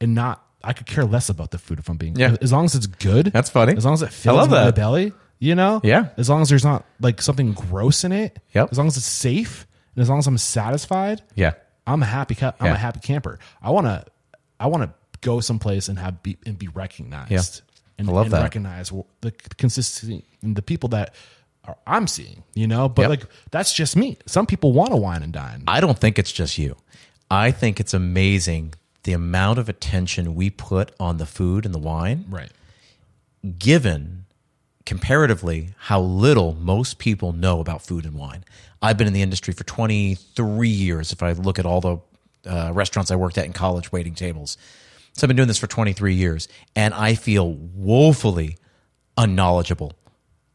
[0.00, 0.40] and not.
[0.62, 2.16] I could care less about the food if I'm being.
[2.16, 2.36] Yeah.
[2.40, 3.26] As long as it's good.
[3.26, 3.76] That's funny.
[3.76, 4.74] As long as it fills my that.
[4.74, 5.12] belly.
[5.38, 5.80] You know.
[5.84, 6.08] Yeah.
[6.16, 8.38] As long as there's not like something gross in it.
[8.54, 8.68] Yep.
[8.72, 11.22] As long as it's safe and as long as I'm satisfied.
[11.34, 11.52] Yeah.
[11.86, 12.34] I'm a happy.
[12.42, 12.72] I'm Yeah.
[12.72, 13.38] a happy camper.
[13.60, 14.06] I want to.
[14.58, 14.90] I want to
[15.20, 17.30] go someplace and have be and be recognized.
[17.30, 17.42] Yeah.
[17.98, 18.42] And, I love and that.
[18.42, 18.90] recognize
[19.20, 21.14] the consistency and the people that
[21.64, 22.42] are, I'm seeing.
[22.54, 23.10] You know, but Yep.
[23.10, 24.16] like that's just me.
[24.26, 25.64] Some people want to wine and dine.
[25.66, 26.76] I don't think it's just you.
[27.30, 28.74] I think it's amazing
[29.04, 32.50] the amount of attention we put on the food and the wine, right.
[33.58, 34.24] given
[34.86, 38.44] comparatively how little most people know about food and wine.
[38.82, 41.12] I've been in the industry for 23 years.
[41.12, 41.98] If I look at all the
[42.46, 44.58] uh, restaurants I worked at in college, waiting tables.
[45.14, 48.58] So I've been doing this for 23 years, and I feel woefully
[49.16, 49.92] unknowledgeable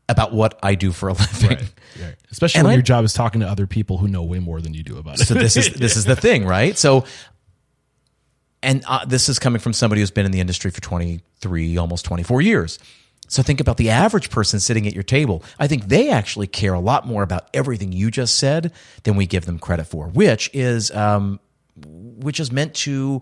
[0.07, 1.57] about what I do for a living.
[1.99, 2.15] Right.
[2.31, 4.61] Especially And when I- your job is talking to other people who know way more
[4.61, 5.25] than you do about it.
[5.25, 6.77] So this is this is the thing, right?
[6.77, 7.05] So,
[8.61, 11.77] and uh, this is coming from somebody who's been in the industry for twenty three,
[11.77, 12.79] almost twenty four years.
[13.27, 15.43] So think about the average person sitting at your table.
[15.59, 19.27] I think they actually care a lot more about everything you just said than we
[19.27, 21.39] give them credit for, which is um,
[21.85, 23.21] which is meant to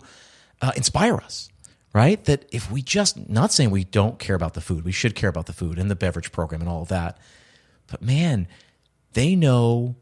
[0.62, 1.50] uh, inspire us,
[1.92, 2.24] right?
[2.24, 5.28] That if we just not saying we don't care about the food, we should care
[5.28, 7.18] about the food and the beverage program and all of that,
[7.86, 8.48] but man,
[9.12, 9.96] they know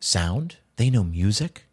[0.00, 1.67] sound, they know music,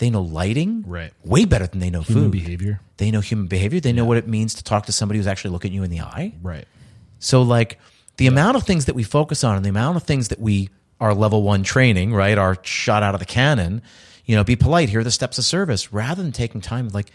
[0.00, 1.12] they know lighting, Right.
[1.24, 2.80] Way better than they know Human food behavior.
[2.96, 3.80] They know human behavior.
[3.80, 6.00] They know what it means to talk to somebody who's actually looking you in the
[6.00, 6.34] eye.
[6.42, 6.66] Right.
[7.18, 7.78] So, like
[8.16, 10.70] the amount of things that we focus on and the amount of things that we
[11.00, 12.36] our level one training, right?
[12.36, 13.82] Our shot out of the cannon,
[14.24, 14.88] you know, be polite.
[14.88, 17.10] Here are the steps of service rather than taking time like,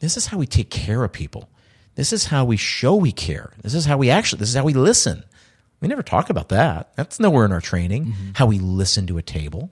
[0.00, 1.48] this is how we take care of people.
[1.94, 3.52] This is how we show we care.
[3.62, 5.24] This is how we actually, this is how we listen.
[5.80, 6.94] We never talk about that.
[6.96, 9.70] That's nowhere in our training, how we listen to a table.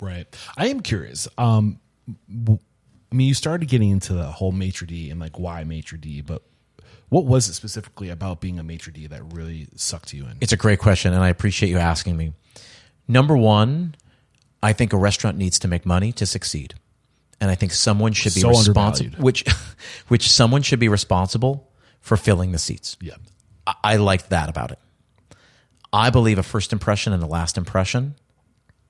[0.00, 0.26] Right.
[0.56, 1.28] I am curious.
[1.36, 5.98] Um, I mean, you started getting into the whole maitre d and like why maitre
[5.98, 6.42] d, but
[7.08, 10.36] what was it specifically about being a maitre d that really sucked you in?
[10.40, 12.32] It's a great question, and I appreciate you asking me.
[13.06, 13.94] Number one,
[14.62, 16.74] I think a restaurant needs to make money to succeed,
[17.40, 19.18] and I think someone should be So responsible.
[19.22, 19.44] Which,
[20.08, 22.96] which someone should be responsible for filling the seats.
[23.00, 23.14] yeah.
[23.66, 24.78] I, I liked that about it.
[25.92, 28.16] I believe a first impression and a last impression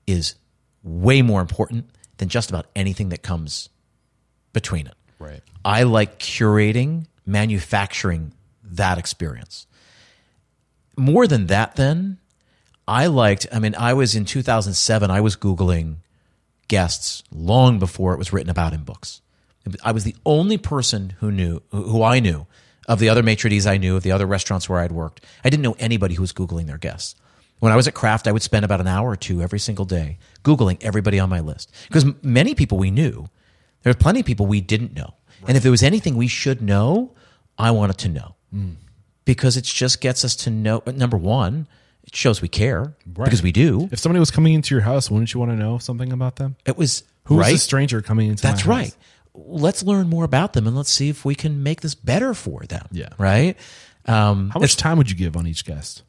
[0.05, 0.35] is
[0.83, 1.89] way more important
[2.19, 3.69] than just about anything that comes
[4.53, 4.95] between it.
[5.17, 5.41] Right.
[5.65, 9.67] I like curating, manufacturing that experience.
[10.95, 12.19] More than that, then,
[12.87, 15.97] I liked, I mean, I was in 2007, I was Googling
[16.67, 19.21] guests long before it was written about in books.
[19.83, 22.47] I was the only person who knew, who I knew
[22.87, 25.23] of the other maitre d's I knew, of the other restaurants where I'd worked.
[25.43, 27.15] I didn't know anybody who was Googling their guests.
[27.59, 29.85] When I was at Craft, I would spend about an hour or two every single
[29.85, 31.71] day Googling everybody on my list.
[31.87, 33.27] Because m- many people we knew,
[33.83, 35.13] there were plenty of people we didn't know.
[35.47, 37.13] And if there was anything we should know,
[37.57, 38.35] I wanted to know.
[39.25, 41.67] Because it just gets us to know, number one,
[42.03, 43.87] it shows we care because we do.
[43.91, 46.55] If somebody was coming into your house, wouldn't you want to know something about them?
[46.65, 47.51] It was Who's right.
[47.51, 48.95] the stranger coming into That's right.
[49.35, 52.63] Let's learn more about them and let's see if we can make this better for
[52.63, 52.87] them.
[52.91, 53.09] Yeah.
[53.17, 53.55] Right.
[54.05, 56.01] Um, How much time would you give on each guest?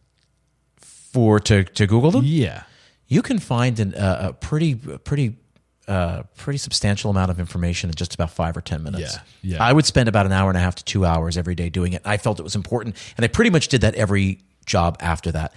[1.12, 2.62] For to to Google them, Yeah.
[3.08, 5.36] you can find an, uh, a pretty pretty
[5.88, 9.16] uh, pretty substantial amount of information in just about five or ten minutes.
[9.42, 9.64] Yeah, yeah.
[9.64, 11.94] I would spend about an hour and a half to two hours every day doing
[11.94, 12.02] it.
[12.04, 15.52] I felt it was important, and I pretty much did that every job after that.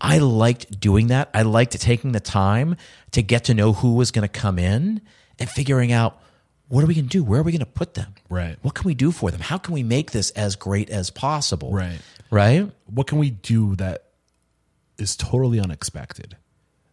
[0.00, 1.30] I liked doing that.
[1.32, 2.76] I liked taking the time
[3.12, 5.00] to get to know who was going to come in
[5.38, 6.20] and figuring out
[6.68, 7.22] what are we going to do?
[7.22, 8.12] Where are we going to put them?
[8.28, 8.56] Right.
[8.62, 9.40] What can we do for them?
[9.40, 11.70] How can we make this as great as possible?
[11.70, 12.00] Right.
[12.28, 12.68] Right.
[12.86, 14.05] What can we do that
[14.98, 16.36] is totally unexpected?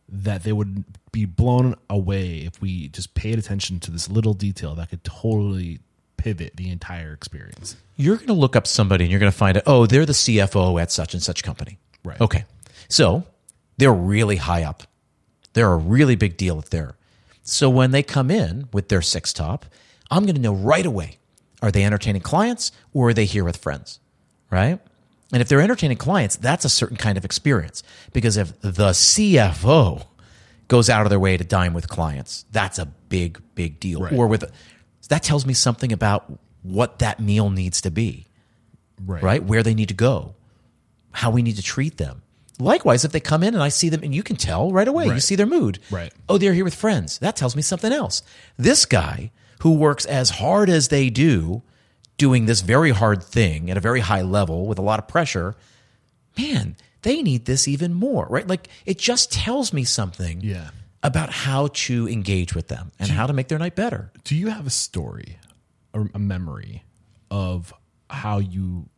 [0.09, 4.75] That they would be blown away if we just paid attention to this little detail
[4.75, 5.79] that could totally
[6.17, 7.75] pivot the entire experience.
[7.97, 10.13] you're going to look up somebody and you're going to find out, oh, they're the
[10.13, 11.77] CFO at such and such company.
[12.03, 12.19] Right.
[12.21, 12.45] Okay.
[12.87, 13.23] So
[13.77, 14.83] they're really high up.
[15.53, 16.95] They're a really big deal if they're.
[17.43, 19.65] So when they come in with their six top,
[20.09, 21.17] I'm going to know right away
[21.61, 23.99] are they entertaining clients or are they here with friends?
[24.49, 24.79] Right.
[25.33, 30.05] And if they're entertaining clients, that's a certain kind of experience because if the CFO
[30.67, 34.01] goes out of their way to dine with clients, that's a big, big deal.
[34.01, 34.13] Right.
[34.13, 34.49] Or with
[35.09, 36.31] that tells me something about
[36.61, 38.27] what that meal needs to be
[39.05, 39.23] Right.
[39.23, 39.43] right?
[39.43, 40.35] Where they need to go,
[41.11, 42.21] how we need to treat them.
[42.59, 45.07] Likewise, if they come in and I see them, and you can tell right away,
[45.07, 45.79] you see their mood.
[45.89, 46.13] Right.
[46.29, 47.17] Oh, they're here with friends.
[47.17, 48.21] That tells me something else.
[48.57, 49.31] This guy
[49.61, 51.63] who works as hard as they do,
[52.17, 55.55] doing this very hard thing at a very high level with a lot of pressure,
[56.37, 58.47] man, they need this even more, right?
[58.47, 60.69] Like it just tells me something Yeah.
[61.01, 64.11] about how to engage with them and how to make their night better.
[64.23, 65.37] Do you have a story
[65.93, 66.83] or a memory
[67.29, 67.73] of
[68.09, 68.89] how you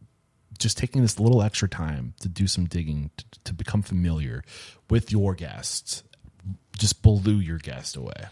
[0.60, 4.44] just taking this little extra time to do some digging to, to become familiar
[4.90, 6.04] with your guests
[6.78, 8.26] just blew your guest away?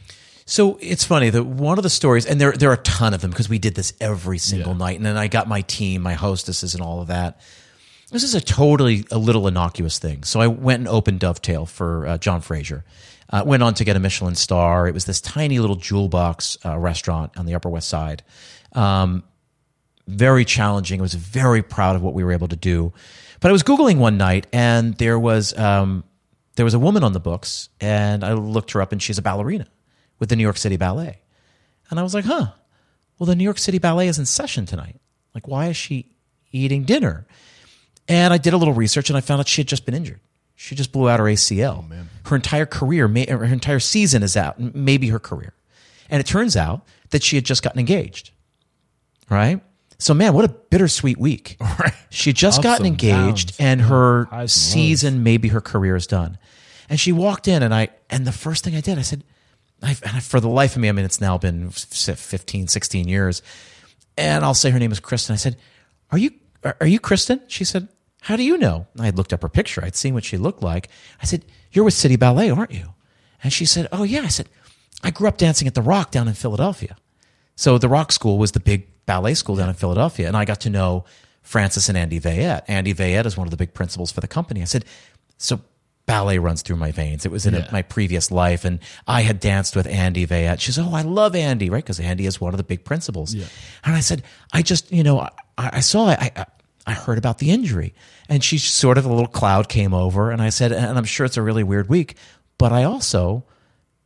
[0.45, 3.21] So it's funny that one of the stories, and there there are a ton of
[3.21, 4.77] them because we did this every single Yeah.
[4.79, 7.39] night, and then I got my team, my hostesses, and all of that.
[8.11, 10.23] This is a totally a little innocuous thing.
[10.23, 12.83] So I went and opened Dovetail for uh, John Fraser.
[13.29, 14.87] Uh, went on to get a Michelin star.
[14.87, 18.21] It was this tiny little jewel box uh, restaurant on the Upper West Side.
[18.73, 19.23] Um,
[20.07, 20.99] very challenging.
[20.99, 22.93] I was very proud of what we were able to do.
[23.39, 26.03] But I was googling one night, and there was um,
[26.57, 29.21] there was a woman on the books, and I looked her up, and she's a
[29.23, 29.65] ballerina
[30.23, 31.19] with the New York City Ballet,
[31.89, 32.51] and I was like, huh.
[33.19, 35.01] Well, the New York City Ballet is in session tonight.
[35.35, 36.15] Like, why is she
[36.51, 37.27] eating dinner?
[38.07, 40.21] And I did a little research, and I found out she had just been injured.
[40.55, 41.85] She just blew out her ACL.
[42.25, 45.53] Her entire career, her entire season is out, maybe her career.
[46.09, 48.31] And it turns out that she had just gotten engaged
[49.29, 49.61] right?
[49.97, 51.57] So, man, what a bittersweet week.
[52.09, 56.37] She had just Ups gotten engaged, and her season, maybe her career is done.
[56.87, 59.23] And she walked in, and I, and the first thing I did, I said,
[59.83, 63.41] I, for the life of me, I mean, it's now been 15, 16 years,
[64.17, 65.33] and I'll say her name is Kristen.
[65.33, 65.57] I said,
[66.11, 66.31] "Are you,
[66.63, 67.89] are you Kristen?" She said,
[68.21, 69.83] "How do you know?" I had looked up her picture.
[69.83, 70.89] I'd seen what she looked like.
[71.21, 72.93] I said, "You're with City Ballet, aren't you?"
[73.43, 74.47] And she said, "Oh yeah." I said,
[75.03, 76.95] "I grew up dancing at the Rock down in Philadelphia."
[77.55, 80.61] So the Rock School was the big ballet school down in Philadelphia, and I got
[80.61, 81.03] to know
[81.41, 82.63] Francis and Andy Veyette.
[82.67, 84.61] Andy Veyette is one of the big principals for the company.
[84.61, 84.85] I said,
[85.37, 85.59] "So
[86.05, 87.25] ballet runs through my veins.
[87.25, 90.59] It was in a- my previous life, and I had danced with Andy Veyette.
[90.59, 91.83] She's, oh, I love Andy, right?
[91.83, 93.33] Because Andy is one of the big principals.
[93.33, 93.45] Yeah.
[93.83, 96.45] And I said, I just, you know, I, I saw, I, I,
[96.85, 97.93] I heard about the injury,
[98.27, 101.25] and she sort of a little cloud came over, and I said, and I'm sure
[101.25, 102.17] it's a really weird week,
[102.57, 103.45] but I also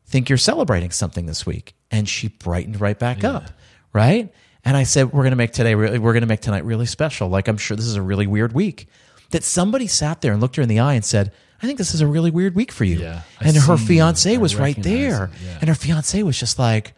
[0.06, 1.74] think you're celebrating something this week.
[1.90, 3.50] And she brightened right back up,
[3.94, 4.34] right?
[4.66, 6.86] And I said, we're going to make today really, we're going to make tonight really
[6.86, 7.30] special.
[7.30, 8.88] Like, I'm sure this is a really weird week.
[9.32, 11.32] That somebody sat there and looked her in the eye and said,
[11.62, 12.98] I think this is a really weird week for you.
[13.00, 13.88] Yeah, I and her see you.
[13.88, 15.32] fiance I was right there.
[15.44, 15.58] yeah.
[15.60, 16.94] And her fiance was just like,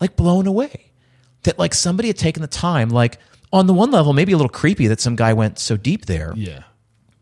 [0.00, 0.92] like blown away
[1.42, 3.18] that like somebody had taken the time, like
[3.52, 6.32] on the one level, maybe a little creepy that some guy went so deep there.
[6.36, 6.62] Yeah.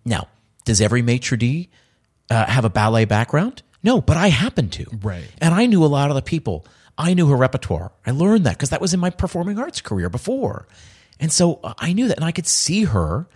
[0.05, 0.29] Now,
[0.65, 1.69] does every maitre d'
[2.31, 3.63] uh, have a ballet background?
[3.83, 4.87] No, but I happened to.
[5.03, 5.25] Right.
[5.41, 6.67] And I knew a lot of the people.
[6.99, 7.93] I knew her repertoire.
[8.05, 10.67] I learned that because that was in my performing arts career before.
[11.21, 13.27] And so uh, I knew that and I could see her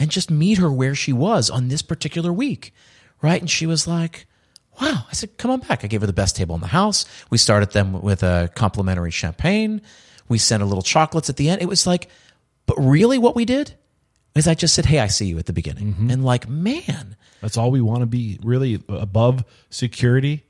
[0.00, 2.74] and just meet her where she was on this particular week.
[3.22, 3.40] Right.
[3.40, 4.26] And she was like,
[4.80, 5.04] wow.
[5.08, 5.84] I said, come on back.
[5.84, 7.04] I gave her the best table in the house.
[7.30, 9.82] We started them with a complimentary champagne.
[10.26, 11.60] We sent a little chocolates at the end.
[11.60, 12.08] It was like,
[12.66, 13.74] but really what we did
[14.34, 15.92] is I just said, hey, I see you at the beginning.
[15.92, 16.10] Mm-hmm.
[16.10, 20.44] And like, man, That's all we want to be really above security.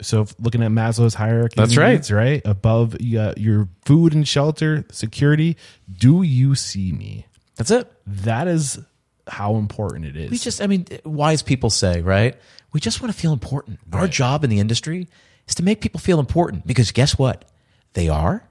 [0.00, 1.92] So if looking at Maslow's hierarchy, That's of right.
[1.94, 2.42] needs, right?
[2.44, 5.56] Above you got your food and shelter, security.
[5.90, 7.26] Do you see me?
[7.68, 7.92] That's it.
[8.24, 8.78] That is
[9.26, 10.30] how important it is.
[10.30, 12.36] We just, I mean, wise people say, right?
[12.72, 13.78] We just want to feel important.
[13.92, 15.08] Our job in the industry
[15.48, 17.44] is to make people feel important because guess what?
[17.92, 18.44] They are.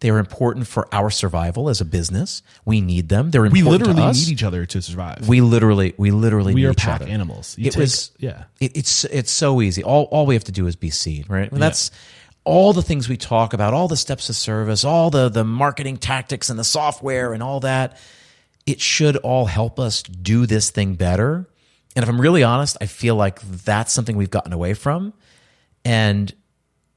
[0.00, 2.42] They are important for our survival as a business.
[2.64, 3.30] We need them.
[3.30, 4.26] They're we important literally to us.
[4.26, 5.28] need each other to survive.
[5.28, 7.10] We literally, we literally, We need are each pack other.
[7.10, 7.56] animals.
[7.56, 8.44] You it take- was, yeah.
[8.58, 9.84] It, it's it's so easy.
[9.84, 11.50] All all we have to do is be seen, right?
[11.52, 11.92] And that's
[12.42, 15.98] all the things we talk about, all the steps of service, all the the marketing
[15.98, 17.96] tactics and the software and all that.
[18.66, 21.48] It should all help us do this thing better.
[21.94, 25.12] And if I'm really honest, I feel like that's something we've gotten away from.
[25.84, 26.32] And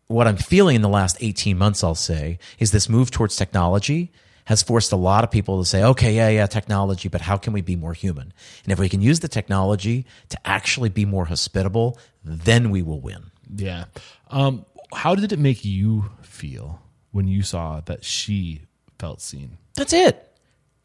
[0.07, 4.11] what I'm feeling in the last 18 months, I'll say, is this move towards technology
[4.45, 7.51] has forced a lot of people to say, okay, yeah, yeah, technology, but how can
[7.51, 8.31] we be more human?
[8.63, 12.99] And if we can use the technology to actually be more hospitable, then we will
[12.99, 13.31] win.
[13.55, 13.85] Yeah.
[14.29, 16.79] Um, how did it make you feel
[17.11, 18.61] when you saw that she
[18.99, 19.57] felt seen?
[19.75, 20.24] That's it.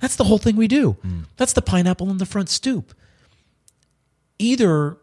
[0.00, 0.92] That's the whole thing we do.
[1.02, 1.20] Hmm.
[1.36, 2.94] That's the pineapple in the front stoop.
[4.38, 4.96] Either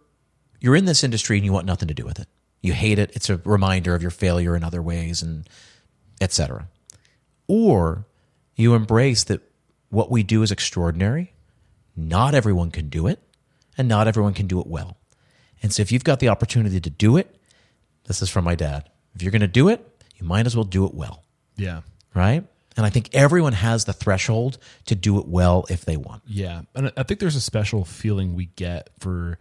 [0.60, 2.28] you're in this industry and you want nothing to do with it.
[2.62, 3.12] You hate it.
[3.14, 5.48] It's a reminder of your failure in other ways and
[6.20, 6.68] etc.
[7.48, 8.06] Or
[8.56, 9.42] you embrace that
[9.90, 11.34] what we do is extraordinary.
[11.96, 13.20] Not everyone can do it
[13.78, 14.98] and not everyone can do it well.
[15.62, 17.36] And so if you've got the opportunity to do it,
[18.06, 18.90] this is from my dad.
[19.16, 19.86] If you're going to do it,
[20.16, 21.24] you might as well do it well
[21.56, 21.82] Yeah.
[22.16, 22.44] right?
[22.78, 26.22] And I think everyone has the threshold to do it well if they want.
[26.28, 26.62] Yeah.
[26.76, 29.40] And I think there's a special feeling we get for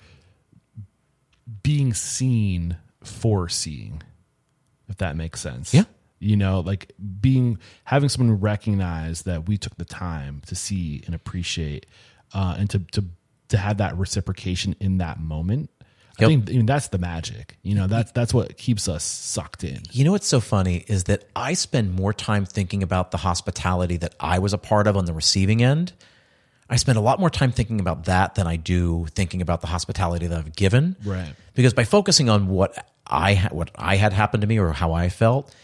[1.62, 4.02] being seen for seeing,
[4.88, 5.74] if that makes sense.
[5.74, 5.84] Yeah.
[6.18, 11.14] You know, like being having someone recognize that we took the time to see and
[11.14, 11.84] appreciate
[12.32, 13.04] uh, and to to
[13.48, 15.70] to have that reciprocation in that moment.
[16.18, 16.28] I Yep.
[16.30, 17.58] think I mean, that's the magic.
[17.62, 19.82] You know, that's that's what keeps us sucked in.
[19.92, 23.96] You know what's so funny is that I spend more time thinking about the hospitality
[23.98, 25.92] that I was a part of on the receiving end.
[26.70, 29.66] I spend a lot more time thinking about that than I do thinking about the
[29.68, 30.96] hospitality that I've given.
[31.04, 31.34] Right.
[31.54, 34.92] Because by focusing on what I ha- what I had happened to me or how
[34.92, 35.54] I felt,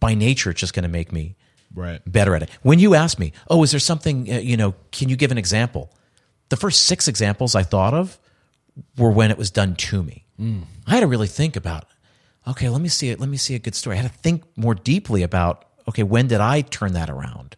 [0.00, 1.36] by nature it's just going to make me
[1.74, 2.00] Right.
[2.10, 2.50] better at it.
[2.62, 5.38] When you ask me, "Oh, is there something, uh, you know, can you give an
[5.38, 5.90] example?"
[6.48, 8.18] The first 6 examples I thought of
[8.96, 10.24] were when it was done to me.
[10.86, 11.86] I had to really think about,
[12.46, 13.18] okay, let me see it.
[13.18, 13.96] Let me see a good story.
[13.96, 17.56] I had to think more deeply about, okay, when did I turn that around?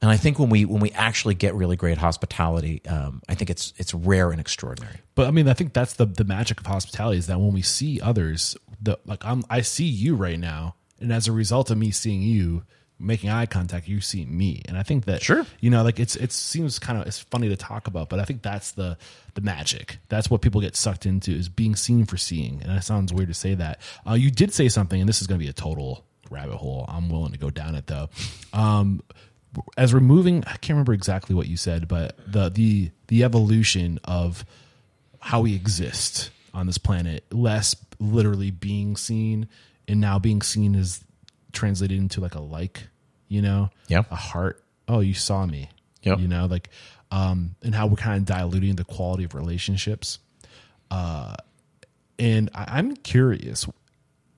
[0.00, 3.50] And I think when we when we actually get really great hospitality, um, I think
[3.50, 4.98] it's it's rare and extraordinary.
[5.16, 7.62] But I mean, I think that's the the magic of hospitality is that when we
[7.62, 11.78] see others, the like I'm I see you right now, and as a result of
[11.78, 12.62] me seeing you,
[13.00, 15.44] making eye contact, you see me, and I think that Sure.
[15.58, 18.24] you know, like it's it seems kind of it's funny to talk about, but I
[18.24, 18.98] think that's the
[19.38, 19.98] the magic.
[20.08, 23.28] That's what people get sucked into is being seen for seeing, and it sounds weird
[23.28, 23.80] to say that.
[24.08, 26.84] Uh, you did say something, and this is going to be a total rabbit hole.
[26.88, 28.08] I'm willing to go down it though.
[28.52, 29.00] Um,
[29.76, 34.44] as we're I can't remember exactly what you said, but the the the evolution of
[35.20, 39.48] how we exist on this planet, less literally being seen,
[39.86, 41.04] and now being seen is
[41.52, 42.88] translated into like a like,
[43.28, 44.02] you know, Yeah.
[44.10, 44.62] a heart.
[44.88, 45.68] Oh, you saw me,
[46.02, 46.18] Yep.
[46.20, 46.70] you know, like,
[47.10, 50.18] um, and how we're kind of diluting the quality of relationships.
[50.90, 51.34] Uh,
[52.18, 53.64] and I, I'm curious,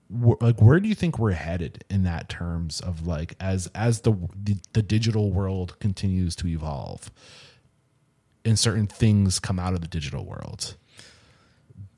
[0.09, 4.01] wh- like, where do you think we're headed in that terms of like as as
[4.01, 4.13] the
[4.43, 7.11] the, the digital world continues to evolve,
[8.45, 10.77] and certain things come out of the digital world?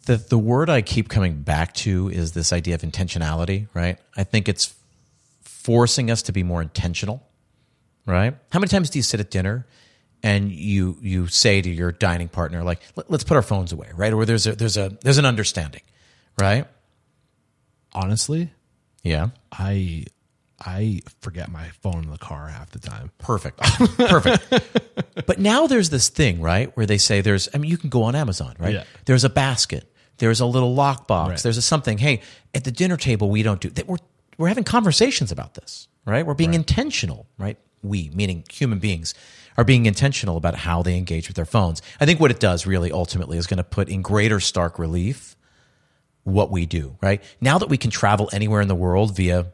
[0.06, 3.98] the the word I keep coming back to is this idea of intentionality, right?
[4.16, 4.74] I think it's
[5.42, 7.22] forcing us to be more intentional,
[8.04, 8.36] right?
[8.50, 9.66] How many times do you sit at dinner
[10.22, 13.90] and you you say to your dining partner like Let, us put our phones away,
[13.94, 14.12] right?
[14.12, 15.82] Or there's a there's a there's an understanding,
[16.40, 16.66] right?
[17.92, 18.50] Honestly,
[19.02, 19.28] Yeah.
[19.50, 20.04] I
[20.64, 23.10] I forget my phone in the car half the time.
[23.18, 23.58] Perfect.
[23.98, 24.70] Perfect.
[25.26, 28.04] but now there's this thing, right, where they say there's, I mean, you can go
[28.04, 28.74] on Amazon, right?
[28.74, 28.84] Yeah.
[29.06, 31.38] There's a basket, there's a little lockbox, Right.
[31.42, 31.98] there's a something.
[31.98, 32.20] Hey,
[32.54, 33.88] at the dinner table, we don't do that.
[33.88, 33.96] We're,
[34.38, 36.24] we're having conversations about this, right?
[36.24, 37.58] We're being intentional, right?
[37.82, 39.14] We, meaning human beings,
[39.56, 41.82] are being intentional about how they engage with their phones.
[42.00, 45.36] I think what it does really ultimately is going to put in greater stark relief
[46.24, 47.22] what we do, right?
[47.40, 49.46] Now that we can travel anywhere in the world via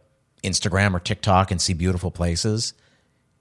[0.44, 2.74] Instagram or TikTok and see beautiful places,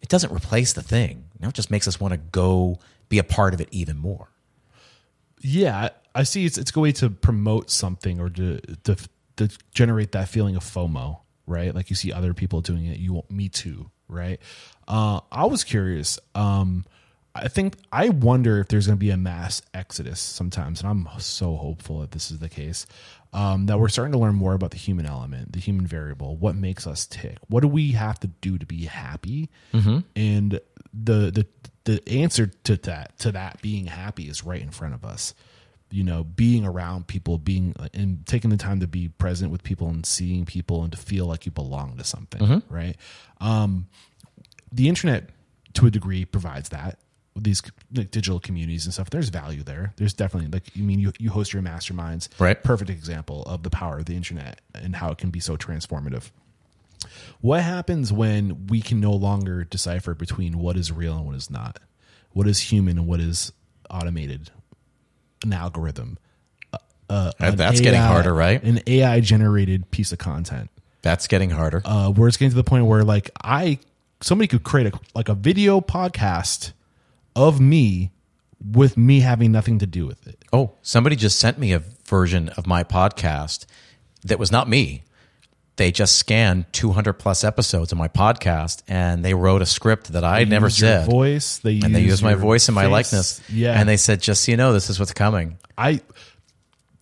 [0.02, 1.26] it doesn't replace the thing.
[1.40, 2.80] Now it just makes us want to go
[3.10, 4.30] be a part of it even more.
[5.42, 6.46] Yeah, I see.
[6.46, 8.98] It's it's a way to promote something or to to
[9.38, 11.74] to generate that feeling of FOMO, right?
[11.74, 14.40] Like you see other people doing it, you want me too, right?
[14.88, 16.20] Uh, I was curious.
[16.36, 16.86] Um,
[17.36, 21.08] I think I wonder if there's going to be a mass exodus sometimes, and I'm
[21.20, 22.86] so hopeful that this is the case.
[23.34, 26.56] Um, that we're starting to learn more about the human element, the human variable, what
[26.56, 29.50] makes us tick, what do we have to do to be happy,
[30.16, 30.60] and
[30.94, 31.46] the the
[31.84, 35.34] the answer to that to that being happy is right in front of us
[35.90, 39.88] you know being around people being and taking the time to be present with people
[39.88, 42.98] and seeing people and to feel like you belong to something right
[43.40, 43.88] um
[44.72, 45.30] the internet
[45.74, 47.00] to a degree provides that
[47.36, 47.62] these
[47.94, 51.30] like, digital communities and stuff there's value there there's definitely like i mean you, you
[51.30, 52.62] host your masterminds Right.
[52.64, 56.32] perfect example of the power of the internet and how it can be so transformative
[57.42, 61.50] what happens when we can no longer decipher between what is real and what is
[61.50, 61.80] not?
[62.32, 63.52] What is human and what is
[63.90, 64.50] automated?
[65.44, 66.18] An algorithm.
[67.10, 68.62] Uh, that's getting harder, right?
[68.64, 70.70] An AI generated piece of content.
[71.04, 71.82] That's getting harder.
[71.86, 73.80] Uh, where it's getting to the point where like I
[74.22, 76.74] somebody could create a like a video podcast
[77.36, 78.12] of me
[78.74, 80.44] with me having nothing to do with it.
[80.52, 83.66] oh, somebody just sent me a version of my podcast
[84.24, 85.04] that was not me.
[85.76, 90.24] They just scanned 200 plus episodes of my podcast and they wrote a script that
[90.24, 91.06] I never use your said.
[91.08, 91.60] voice.
[91.60, 92.92] They and they use used my voice and my face.
[92.92, 93.42] likeness.
[93.48, 95.60] Yeah, And they said, just so you know, this is what's coming.
[95.78, 96.02] I,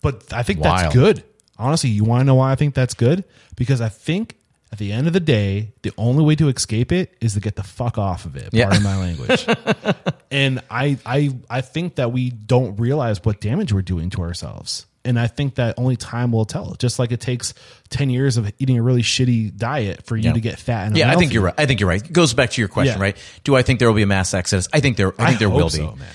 [0.02, 0.76] but I think Wild.
[0.84, 1.24] that's good.
[1.58, 3.24] Honestly, you want to know why I think that's good?
[3.56, 4.35] Because I think
[4.72, 7.56] at the end of the day, the only way to escape it is to get
[7.56, 8.48] the fuck off of it.
[8.52, 8.64] Yeah.
[8.66, 9.46] Pardon my language.
[10.30, 14.86] and I, I, I think that we don't realize what damage we're doing to ourselves.
[15.04, 16.74] And I think that only time will tell.
[16.74, 17.54] Just like it takes
[17.90, 20.32] ten years of eating a really shitty diet for you Yeah.
[20.32, 21.54] to get fat and Yeah, I think you're right.
[21.56, 22.04] I think you're right.
[22.04, 23.02] It goes back to your question, Yeah.
[23.02, 23.16] right?
[23.44, 24.66] Do I think there will be a mass exodus?
[24.72, 25.12] I think there.
[25.16, 25.76] I think there hope will be.
[25.76, 26.08] so, man.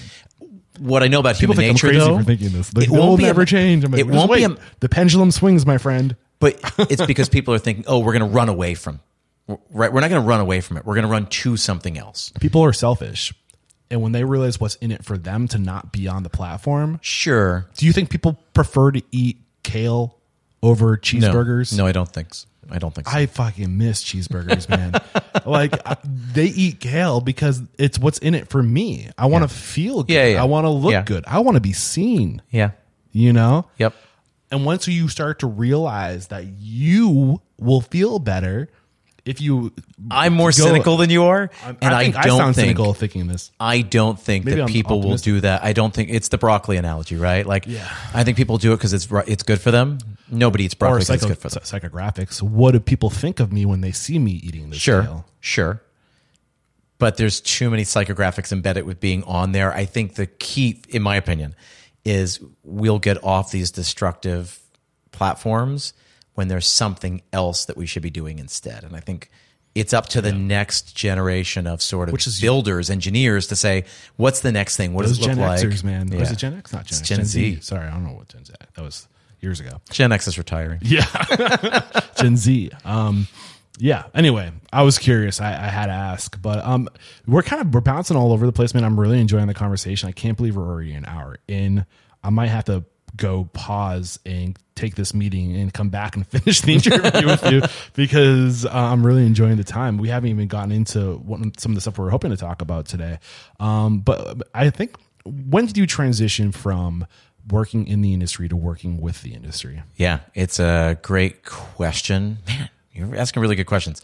[0.79, 2.69] What I know about People human nature, crazy though, for thinking this.
[2.75, 3.85] It will won't be never change.
[3.87, 6.17] Like, it won't be a- the pendulum swings, my friend.
[6.41, 6.59] But
[6.91, 8.99] it's because people are thinking, "Oh, we're going to run away from."
[9.69, 10.85] Right, we're not going to run away from it.
[10.85, 12.31] We're going to run to something else.
[12.39, 13.33] people are selfish
[13.89, 16.97] and when they realize what's in it for them to not be on the platform
[17.01, 17.65] Sure.
[17.75, 20.17] do you think people prefer to eat kale
[20.63, 22.33] over cheeseburgers No, I don't think.
[22.33, 22.47] So.
[22.69, 23.17] I don't think so.
[23.17, 24.93] i fucking miss cheeseburgers man
[25.45, 29.53] like I, they eat kale because it's what's in it for me i want to
[29.53, 30.41] feel good Yeah, yeah.
[30.41, 31.03] i want to look Yeah.
[31.03, 32.71] good i want to be seen yeah.
[33.11, 33.93] you know Yep.
[34.51, 38.69] And once you start to realize that you will feel better
[39.23, 39.71] if you
[40.09, 42.93] I'm more go- cynical than you are, and I, think I, don't sound think cynical
[42.95, 45.63] thinking this I don't think Maybe that I'm people will do that.
[45.63, 47.45] I don't think it's the broccoli analogy, right?
[47.45, 47.87] Like, Yeah.
[48.15, 49.99] I think people do it because it's it's good for them.
[50.31, 51.61] Nobody eats broccoli it's good for them.
[51.63, 52.41] psychographics.
[52.41, 55.25] What do people think of me when they see me eating this Sure, kale?
[55.39, 55.81] sure.
[56.97, 59.73] But there's too many psychographics embedded with being on there.
[59.73, 61.55] I think the key, in my opinion,
[62.05, 64.59] is we'll get off these destructive
[65.11, 65.93] platforms
[66.33, 68.83] when there's something else that we should be doing instead.
[68.83, 69.29] And I think
[69.75, 73.85] it's up to the next generation of sort of Which is- builders, engineers to say,
[74.17, 74.93] what's the next thing?
[74.93, 75.59] What does it look Gen like?
[75.61, 76.11] Xers, man.
[76.11, 76.19] Yeah.
[76.19, 76.73] Was it Gen X?
[76.73, 77.17] Not Gen It's X.
[77.17, 77.59] Gen Z.
[77.61, 78.53] Sorry, I don't know what Gen Z.
[78.75, 79.07] That was
[79.39, 79.79] years ago.
[79.89, 80.79] Gen X is retiring.
[80.83, 81.05] Yeah,
[82.17, 82.71] Gen Z.
[82.85, 83.27] Um,
[83.81, 84.03] yeah.
[84.13, 85.41] Anyway, I was curious.
[85.41, 86.87] I, I had to ask, but um,
[87.25, 88.83] we're kind of we're bouncing all over the place, man.
[88.83, 90.07] I'm really enjoying the conversation.
[90.07, 91.87] I can't believe we're already an hour in.
[92.23, 92.85] I might have to
[93.15, 97.61] go pause and take this meeting and come back and finish the interview with you
[97.95, 99.97] because uh, I'm really enjoying the time.
[99.97, 102.61] We haven't even gotten into what, some of the stuff we are hoping to talk
[102.61, 103.17] about today.
[103.59, 104.95] Um, but I think
[105.25, 107.07] when did you transition from
[107.49, 109.81] working in the industry to working with the industry?
[109.95, 112.37] Yeah, it's a great question.
[112.45, 114.01] Man, you're asking really good questions.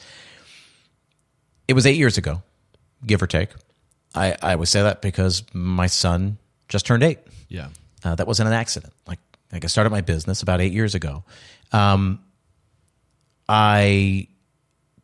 [1.67, 2.41] It was eight years ago,
[3.05, 3.49] give or take.
[4.15, 6.37] I, I would say that because my son
[6.69, 7.19] just turned eight.
[7.49, 7.69] Yeah.
[8.03, 8.93] Uh, that wasn't an accident.
[9.07, 9.19] Like
[9.51, 11.23] like I started my business about eight years ago.
[11.71, 12.19] Um,
[13.47, 14.27] I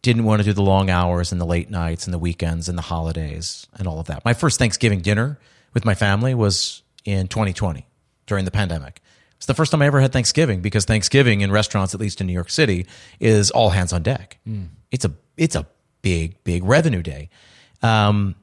[0.01, 2.77] didn't want to do the long hours and the late nights and the weekends and
[2.77, 4.25] the holidays and all of that.
[4.25, 5.39] My first Thanksgiving dinner
[5.73, 7.85] with my family was in 2020
[8.25, 9.01] during the pandemic.
[9.43, 12.27] It's the first time I ever had Thanksgiving because Thanksgiving in restaurants, at least in
[12.27, 12.85] New York City,
[13.19, 14.37] is all hands on deck.
[14.89, 15.67] It's a it's a
[16.01, 17.29] big big revenue day,
[17.81, 18.35] um,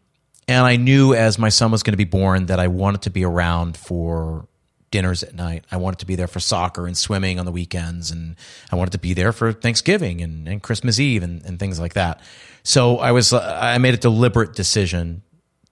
[0.46, 3.10] and I knew as my son was going to be born that I wanted to
[3.10, 4.46] be around for
[4.90, 5.64] dinners at night.
[5.72, 8.36] I wanted to be there for soccer and swimming on the weekends, and
[8.70, 11.94] I wanted to be there for Thanksgiving and, and Christmas Eve and, and things like
[11.94, 12.20] that.
[12.62, 15.22] So I was I made a deliberate decision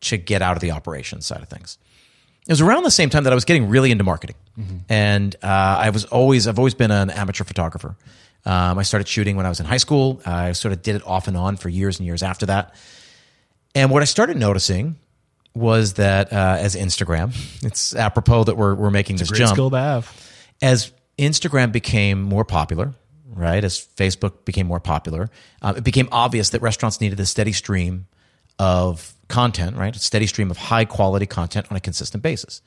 [0.01, 1.77] to get out of the operations side of things
[2.49, 4.37] it was around the same time that I was getting really into marketing,
[4.89, 7.97] and uh, I was always I've always been an amateur photographer.
[8.45, 10.21] Um, I started shooting when I was in high school.
[10.25, 12.75] I sort of did it off and on for years and years after that.
[13.75, 14.97] And what I started noticing
[15.55, 19.71] was that uh, as Instagram, it's apropos that we're we're making this Great jump skill
[19.71, 20.31] to have.
[20.63, 22.95] as Instagram became more popular,
[23.27, 23.63] right?
[23.63, 25.29] As Facebook became more popular,
[25.63, 28.07] um, it became obvious that restaurants needed a steady stream
[28.59, 29.95] of content, right?
[29.95, 32.63] A steady stream of high quality content on a consistent basis.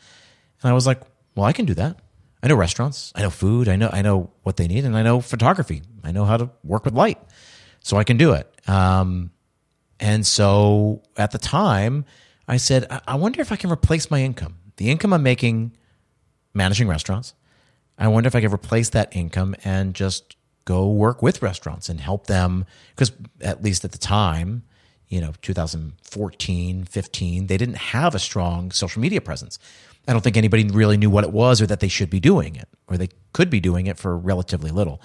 [0.62, 1.02] And I was like,
[1.36, 1.98] well, I can do that.
[2.44, 5.04] I know restaurants, I know food, I know I know what they need, and I
[5.04, 5.84] know photography.
[6.04, 7.20] I know how to work with light,
[7.80, 8.48] so I can do it.
[8.68, 9.32] Um,
[10.00, 12.06] and so at the time,
[12.48, 15.78] I said, I-, wonder if I can replace my income, the income I'm making
[16.54, 17.36] managing restaurants.
[17.98, 20.36] I wonder if I could replace that income and just
[20.66, 24.64] go work with restaurants and help them because at least at the time,
[25.12, 29.60] you know, 2014, 15, they didn't have a strong social media presence.
[30.08, 32.56] I don't think anybody really knew what it was or that they should be doing
[32.56, 35.02] it or they could be doing it for relatively little.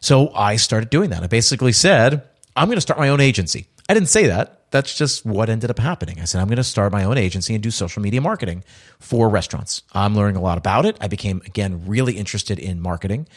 [0.00, 1.22] So I started doing that.
[1.22, 2.22] I basically said,
[2.56, 3.68] I'm going to start my own agency.
[3.88, 4.70] I didn't say that.
[4.72, 6.20] That's just what ended up happening.
[6.20, 8.64] I said, I'm going to start my own agency and do social media marketing
[8.98, 9.82] for restaurants.
[9.92, 10.96] I'm learning a lot about it.
[11.00, 13.28] I became, again, really interested in marketing.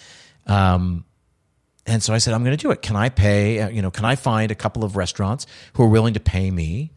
[0.48, 1.06] Um,
[1.90, 2.82] and so I said, I'm going to do it.
[2.84, 5.88] Can I pay, uh, you know, can I find a couple of restaurants who are
[5.90, 6.92] willing to pay me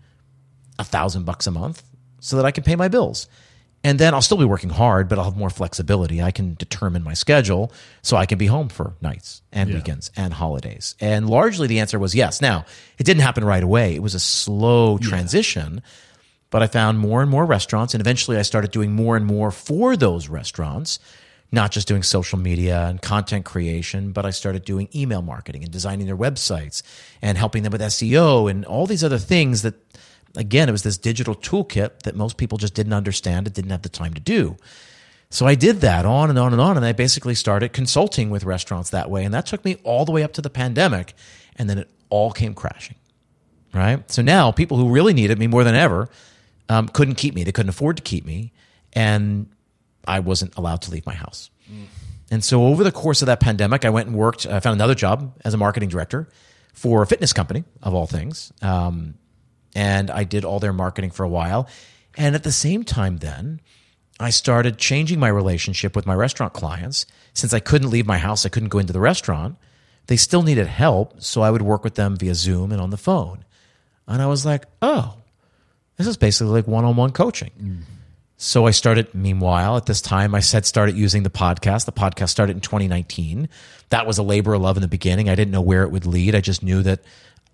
[0.79, 1.83] a thousand bucks a month
[2.21, 3.27] so that I can pay my bills?
[3.85, 6.23] And then I'll still be working hard, but I'll have more flexibility.
[6.23, 10.33] I can determine my schedule so I can be home for nights and weekends and
[10.33, 10.95] holidays.
[11.01, 12.41] And largely the answer was yes.
[12.41, 12.65] Now,
[12.99, 13.95] it didn't happen right away.
[13.95, 15.83] It was a slow transition,
[16.51, 17.95] but I found more and more restaurants.
[17.95, 21.01] And eventually I started doing more and more for those restaurants,
[21.53, 25.71] not just doing social media and content creation, but I started doing email marketing and
[25.71, 26.83] designing their websites
[27.21, 29.75] and helping them with SEO and all these other things that
[30.37, 33.83] again, it was this digital toolkit that most people just didn't understand and didn't have
[33.83, 34.57] the time to do.
[35.31, 36.77] So I did that on and on and on.
[36.77, 39.25] And I basically started consulting with restaurants that way.
[39.25, 41.15] And that took me all the way up to the pandemic.
[41.57, 42.97] And then it all came crashing.
[43.75, 44.11] Right.
[44.11, 46.11] So now people who really needed me more than ever
[46.69, 47.45] um, couldn't keep me.
[47.45, 48.53] They couldn't afford to keep me.
[48.93, 49.49] And
[50.07, 51.51] I wasn't allowed to leave my house.
[52.31, 54.95] And so over the course of that pandemic, I went and worked, I found another
[54.95, 56.29] job as a marketing director
[56.73, 58.53] for a fitness company, of all things.
[58.63, 59.15] Um,
[59.75, 61.69] and I did all their marketing for a while.
[62.17, 63.61] And at the same time, then
[64.19, 67.07] I started changing my relationship with my restaurant clients.
[67.35, 69.57] Since I couldn't leave my house, I couldn't go into the restaurant.
[70.07, 72.97] They still needed help, so I would work with them via Zoom and on the
[72.97, 73.45] phone.
[74.07, 75.17] And I was like, oh,
[75.97, 77.85] this is basically like one on one coaching.
[78.43, 81.85] So I started, meanwhile, at this time, I said started using the podcast.
[81.85, 83.49] The podcast started in 2019.
[83.91, 85.29] That was a labor of love in the beginning.
[85.29, 86.35] I didn't know where it would lead.
[86.35, 87.05] I just knew that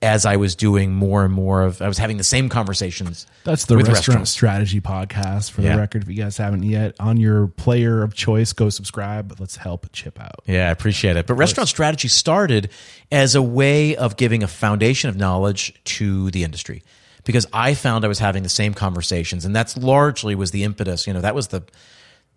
[0.01, 3.27] as I was doing more and more of, I was having the same conversations.
[3.44, 4.31] That's the restaurant restaurants.
[4.31, 5.74] strategy podcast for Yeah.
[5.74, 6.05] the record.
[6.05, 9.36] If you guys haven't yet, on your player of choice, go subscribe.
[9.39, 10.36] Let's help Chip out.
[10.47, 11.27] Yeah, I appreciate it.
[11.27, 12.70] But restaurant strategy started
[13.12, 16.82] as a way of giving a foundation of knowledge to the industry
[17.29, 21.07] because I found I was having the same conversations, and that's largely was the impetus.
[21.07, 21.63] You know, that was the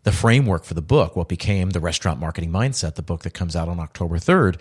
[0.03, 3.55] the framework for the book, what became the restaurant marketing mindset, the book that comes
[3.55, 4.57] out on October third.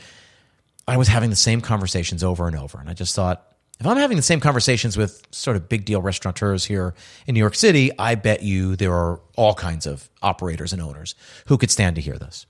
[0.86, 3.44] I was having the same conversations over and over, and I just thought.
[3.80, 6.94] If I'm having the same conversations with sort of big deal restaurateurs here
[7.26, 11.14] in New York City, I bet you there are all kinds of operators and owners
[11.46, 12.44] who could stand to hear this.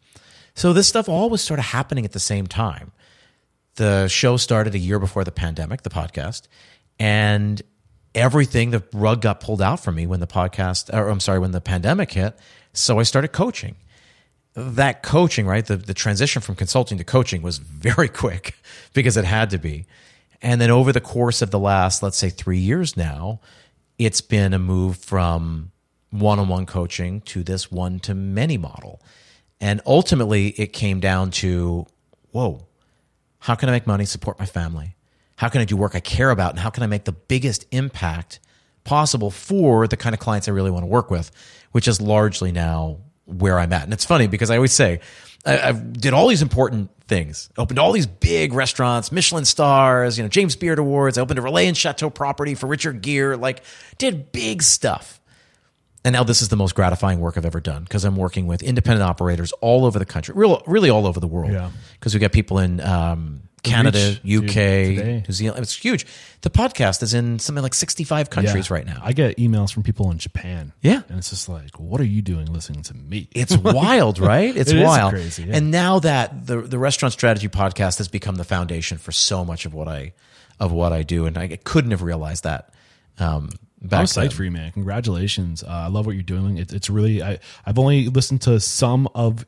[0.56, 2.90] So this stuff all was sort of happening at the same time.
[3.76, 6.48] The show started a year before the pandemic, the podcast,
[7.00, 7.60] and
[8.14, 11.52] everything, the rug got pulled out from me when the podcast, or I'm sorry, when
[11.52, 12.38] the pandemic hit.
[12.74, 13.76] So I started coaching.
[14.54, 15.64] That coaching, right?
[15.64, 18.54] The, the transition from consulting to coaching was very quick
[18.92, 19.86] because it had to be.
[20.42, 23.40] And then over the course of the last, let's say three years now,
[23.98, 25.72] it's been a move from
[26.10, 29.00] one on one coaching to this one to many model.
[29.60, 31.86] And ultimately, it came down to
[32.30, 32.66] whoa,
[33.38, 34.96] how can I make money, support my family?
[35.40, 36.50] How can I do work I care about?
[36.50, 38.40] And how can I make the biggest impact
[38.84, 41.30] possible for the kind of clients I really want to work with,
[41.72, 43.84] which is largely now where I'm at.
[43.84, 45.00] And it's funny because I always say
[45.46, 50.24] I, I did all these important things, opened all these big restaurants, Michelin stars, you
[50.24, 51.16] know, James Beard Awards.
[51.16, 53.62] I opened a Relais and Chateau property for Richard Gere, like
[53.96, 55.22] did big stuff.
[56.04, 58.62] And now this is the most gratifying work I've ever done because I'm working with
[58.62, 61.50] independent operators all over the country, real, really all over the world.
[61.50, 61.70] Yeah.
[61.94, 65.24] Because we got people in um, Canada, reach, UK, today.
[65.28, 65.62] New Zealand.
[65.62, 66.06] It's huge.
[66.42, 68.74] The podcast is in something like 65 countries Yeah.
[68.74, 69.00] right now.
[69.02, 70.72] I get emails from people in Japan.
[70.80, 71.02] Yeah.
[71.08, 73.28] And it's just like, what are you doing listening to me?
[73.34, 74.56] It's wild, right?
[74.56, 75.12] It's It wild.
[75.12, 75.56] crazy, yeah.
[75.56, 79.66] And now that the the restaurant strategy podcast has become the foundation for so much
[79.66, 80.12] of what I
[80.58, 82.72] of what I do, and I couldn't have realized that.
[83.18, 83.50] Um,
[83.82, 84.72] back I'm psyched for you, man.
[84.72, 85.62] Congratulations.
[85.62, 86.58] Uh, I love what you're doing.
[86.58, 89.44] It, it's really, I, I've only listened to some of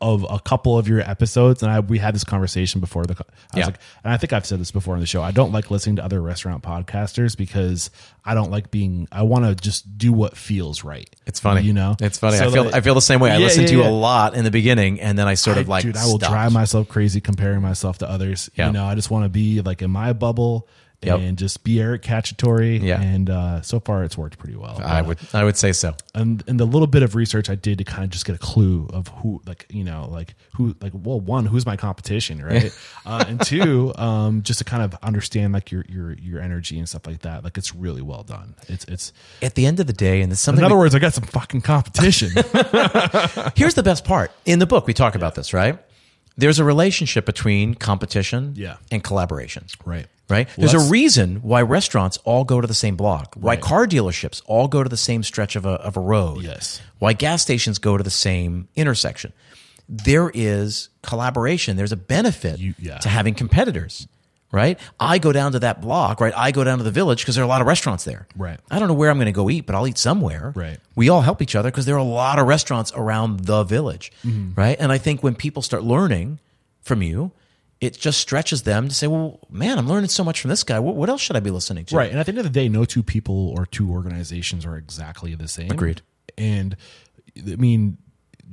[0.00, 3.04] of a couple of your episodes, and I we had this conversation before.
[3.04, 3.66] The I was Yeah.
[3.66, 5.22] like, and I think I've said this before on the show.
[5.22, 7.90] I don't like listening to other restaurant podcasters because
[8.24, 9.08] I don't like being.
[9.12, 11.08] I want to just do what feels right.
[11.26, 11.96] It's funny, you know.
[12.00, 12.36] It's funny.
[12.38, 13.30] So I feel like- I feel the same way.
[13.30, 15.68] I Yeah, listened yeah, to a lot in the beginning, and then I sort of
[15.68, 16.32] like, dude, I will stopped.
[16.32, 18.48] drive myself crazy comparing myself to others.
[18.54, 18.68] Yeah.
[18.68, 20.68] You know, I just want to be like in my bubble
[21.02, 21.20] Yep.
[21.20, 22.78] and just be Eric Cacciatore.
[22.82, 23.00] Yeah.
[23.00, 24.78] And uh, so far, it's worked pretty well.
[24.84, 25.94] I Uh, would I would say so.
[26.14, 28.38] and and the little bit of research I did to kind of just get a
[28.38, 32.70] clue of who, like you know, like who, like well, one, who's my competition, right?
[33.06, 36.86] uh, and two, um, just to kind of understand like your your your energy and
[36.86, 37.44] stuff like that.
[37.44, 38.54] Like it's really well done.
[38.68, 39.12] It's it's.
[39.40, 41.14] At the end of the day, and it's something In other we- words, I got
[41.14, 42.30] some fucking competition.
[43.56, 44.30] Here's the best part.
[44.44, 45.78] In the book, we talk about this, right?
[46.40, 48.76] There's a relationship between competition Yeah.
[48.90, 49.66] and collaboration.
[49.84, 50.06] Right.
[50.28, 50.46] Right?
[50.56, 53.60] Well, There's a reason why restaurants all go to the same block, why Right.
[53.60, 56.80] car dealerships all go to the same stretch of a, of a road, Yes.
[56.98, 59.32] why gas stations go to the same intersection.
[59.88, 61.76] There is collaboration.
[61.76, 62.98] There's a benefit You- yeah.
[62.98, 64.06] to having competitors,
[64.52, 64.78] right?
[64.98, 66.32] I go down to that block, right?
[66.36, 68.26] I go down to the village because there are a lot of restaurants there.
[68.36, 68.58] Right.
[68.70, 70.52] I don't know where I'm going to go eat, but I'll eat somewhere.
[70.54, 70.78] Right.
[70.96, 74.12] We all help each other because there are a lot of restaurants around the village,
[74.24, 74.60] Mm-hmm.
[74.60, 74.76] right?
[74.80, 76.38] And I think when people start learning
[76.82, 77.32] from you,
[77.80, 80.78] it just stretches them to say, "Well, man, I'm learning so much from this guy.
[80.80, 82.10] What, what else should I be listening to?" Right.
[82.10, 85.34] And at the end of the day, no two people or two organizations are exactly
[85.34, 85.70] the same.
[85.70, 86.02] Agreed.
[86.36, 86.76] And
[87.38, 87.96] I mean,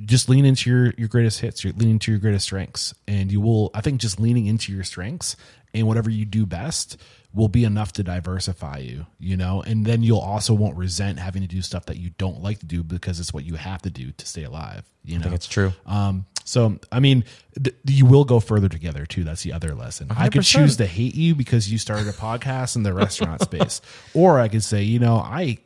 [0.04, 2.94] just lean into your, your greatest hits, you lean into your greatest strengths.
[3.06, 5.36] And you will, I think just leaning into your strengths
[5.74, 6.96] and whatever you do best
[7.34, 9.62] will be enough to diversify you, you know?
[9.62, 12.66] And then you'll also won't resent having to do stuff that you don't like to
[12.66, 15.24] do because it's what you have to do to stay alive, you know?
[15.24, 15.72] think it's true.
[15.86, 17.24] Um, so I mean,
[17.62, 19.22] th- you will go further together too.
[19.22, 20.08] That's the other lesson.
[20.16, 23.82] I could choose to hate you because you started a podcast in the restaurant space,
[24.14, 25.58] or I could say, you know, I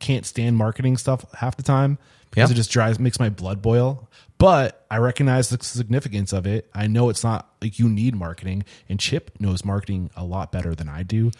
[0.00, 1.98] can't stand marketing stuff half the time
[2.30, 2.54] because Yeah.
[2.54, 4.08] it just drives makes my blood boil.
[4.38, 6.68] But I recognize the significance of it.
[6.74, 10.74] I know it's not like you need marketing, and Chip knows marketing a lot better
[10.74, 11.30] than I do.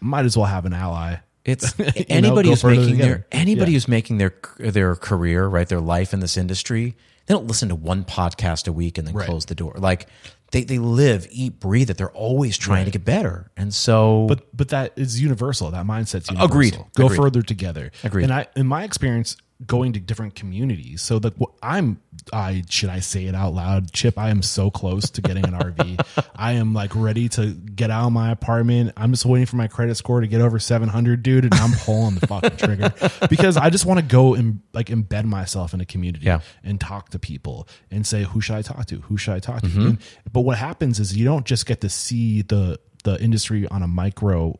[0.00, 1.16] Might as well have an ally.
[1.46, 3.76] It's You know, anybody who's making their anybody Yeah.
[3.76, 6.94] who's making their their career, right, their life in this industry.
[7.26, 9.26] They don't listen to one podcast a week and then Right.
[9.26, 9.74] close the door.
[9.78, 10.06] Like
[10.50, 11.96] they they live, eat, breathe it.
[11.96, 13.50] They're always trying to get better.
[13.56, 15.70] And so but but that is universal.
[15.70, 16.44] That mindset's universal.
[16.44, 16.78] Agreed.
[16.96, 17.16] Go Agreed.
[17.16, 17.90] further together.
[18.04, 18.24] Agreed.
[18.24, 21.00] And I, in my experience, going to different communities.
[21.00, 21.98] So that what I'm,
[22.30, 24.18] I should I say it out loud, Chip.
[24.18, 26.26] I am so close to getting an RV.
[26.36, 28.92] I am like ready to get out of my apartment.
[28.98, 32.16] I'm just waiting for my credit score to get over 700, dude, and I'm pulling
[32.16, 32.92] the fucking trigger
[33.30, 36.40] because I just want to go and like embed myself in a community Yeah.
[36.62, 39.00] and talk to people and say who should I talk to?
[39.02, 39.68] Who should I talk to?
[39.68, 39.86] Mm-hmm.
[39.86, 39.98] And-
[40.30, 43.88] but what happens is you don't just get to see the the industry on a
[43.88, 44.58] micro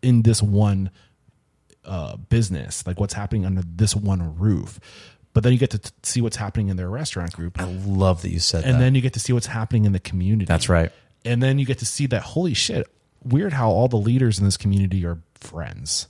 [0.00, 0.90] in this one
[1.84, 4.78] uh, business, like what's happening under this one roof.
[5.34, 8.22] But then you get to t- see what's happening in their restaurant group, I love
[8.22, 8.78] that you said and that.
[8.80, 10.44] then you get to see what's happening in the community.
[10.44, 10.92] That's right.
[11.24, 12.86] And then you get to see that holy shit,
[13.24, 16.08] weird how all the leaders in this community are friends.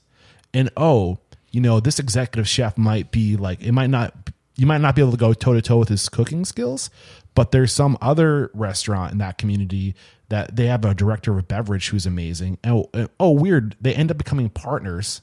[0.52, 1.18] And oh,
[1.50, 4.14] you know, this executive chef might be like it might not
[4.56, 6.90] you might not be able to go toe to toe with his cooking skills,
[7.34, 9.94] but there's some other restaurant in that community
[10.28, 12.58] that they have a director of beverage who's amazing.
[12.64, 15.20] Oh, and- oh weird, they end up becoming partners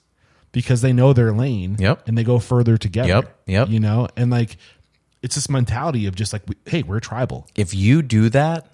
[0.51, 2.07] because they know their lane Yep.
[2.07, 3.07] and they go further together.
[3.09, 3.69] Yep, yep.
[3.69, 4.57] You know, and like
[5.21, 7.47] it's this mentality of just like, hey, we're tribal.
[7.55, 8.67] if you do that,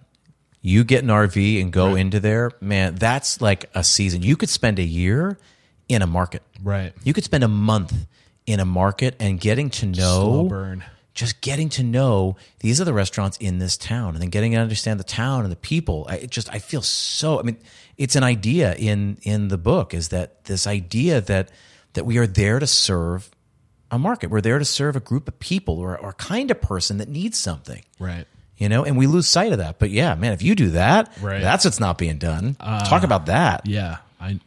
[0.61, 4.23] you get an RV and go into there, man, that's like a season.
[4.23, 5.37] You could spend a year
[5.87, 6.41] in a market.
[6.63, 6.93] Right.
[7.03, 8.07] You could spend a month
[8.47, 10.77] in a market and getting to know
[11.13, 14.57] just getting to know these are the restaurants in this town and then getting to
[14.57, 17.57] understand the town and the people I it just i feel so i mean
[17.97, 21.49] it's an idea in in the book is that this idea that
[21.93, 23.29] that we are there to serve
[23.91, 26.61] a market we're there to serve a group of people or, or a kind of
[26.61, 28.25] person that needs something Right.
[28.57, 31.11] you know and we lose sight of that but yeah man if you do that
[31.21, 31.37] Right.
[31.37, 34.39] Uh, that's what's not being done talk about that Yeah, I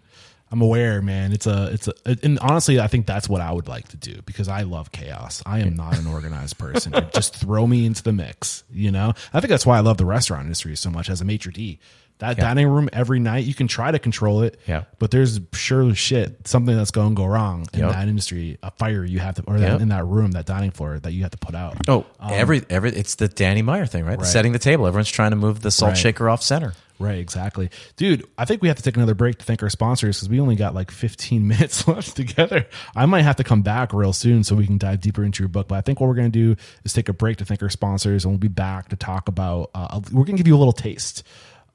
[0.51, 1.33] I'm aware, man.
[1.33, 1.93] It's a, it's a,
[2.23, 5.43] and honestly, I think that's what I would like to do because I love chaos.
[5.45, 6.95] I am not an organized person.
[7.13, 9.13] Just throw me into the mix, you know?
[9.35, 11.79] I think that's why I love the restaurant industry so much as a maitre d'.
[12.19, 14.85] That dining room every night, you can try to control it, Yeah.
[14.99, 17.93] but there's sure shit, something that's going to go wrong in Yep.
[17.93, 19.71] that industry, a fire you have to, or Yep.
[19.71, 21.77] that, in that room, that dining floor that you have to put out.
[21.87, 24.19] Oh, every every it's the Danny Meyer thing, right?
[24.19, 24.27] Right.
[24.27, 24.87] Setting the table.
[24.89, 25.99] Everyone's trying to move the salt Right.
[25.99, 26.75] shaker off center.
[27.01, 27.71] Right, exactly.
[27.97, 30.41] Dude, I think we have to take another break to thank our sponsors because we
[30.41, 32.67] only got like 15 minutes left together.
[32.97, 35.49] I might have to come back real soon so we can dive deeper into your
[35.49, 35.69] book.
[35.69, 37.69] But I think what we're going to do is take a break to thank our
[37.71, 40.59] sponsors and we'll be back to talk about, uh, we're going to give you a
[40.59, 41.23] little taste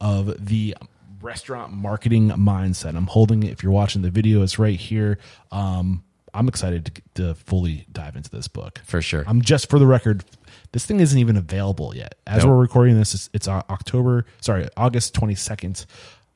[0.03, 0.75] of the
[1.21, 2.95] restaurant marketing mindset.
[2.95, 3.51] I'm holding it.
[3.51, 5.17] If you're watching the video, it's right here.
[5.51, 6.03] Um,
[6.33, 9.23] I'm excited to, to fully dive into this book For sure.
[9.27, 10.25] I'm just for the record.
[10.73, 12.15] This thing isn't even available yet.
[12.27, 12.49] As Nope.
[12.49, 14.25] we're recording this, it's, it's uh, October.
[14.41, 15.85] Sorry, August 22nd.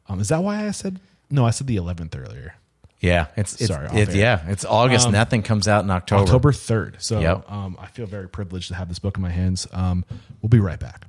[0.07, 0.99] Um, is that why I said
[1.30, 1.45] no?
[1.45, 2.56] I said the 11th earlier.
[3.02, 4.15] Yeah, it's, it's Sorry, off it- air.
[4.15, 6.23] yeah, it's August Um, and that thing comes out in October.
[6.23, 7.02] October 3rd.
[7.02, 7.52] So Yep.
[7.52, 9.68] um, I feel very privileged to have this book in my hands.
[9.73, 10.06] Um,
[10.41, 11.06] we'll be right back.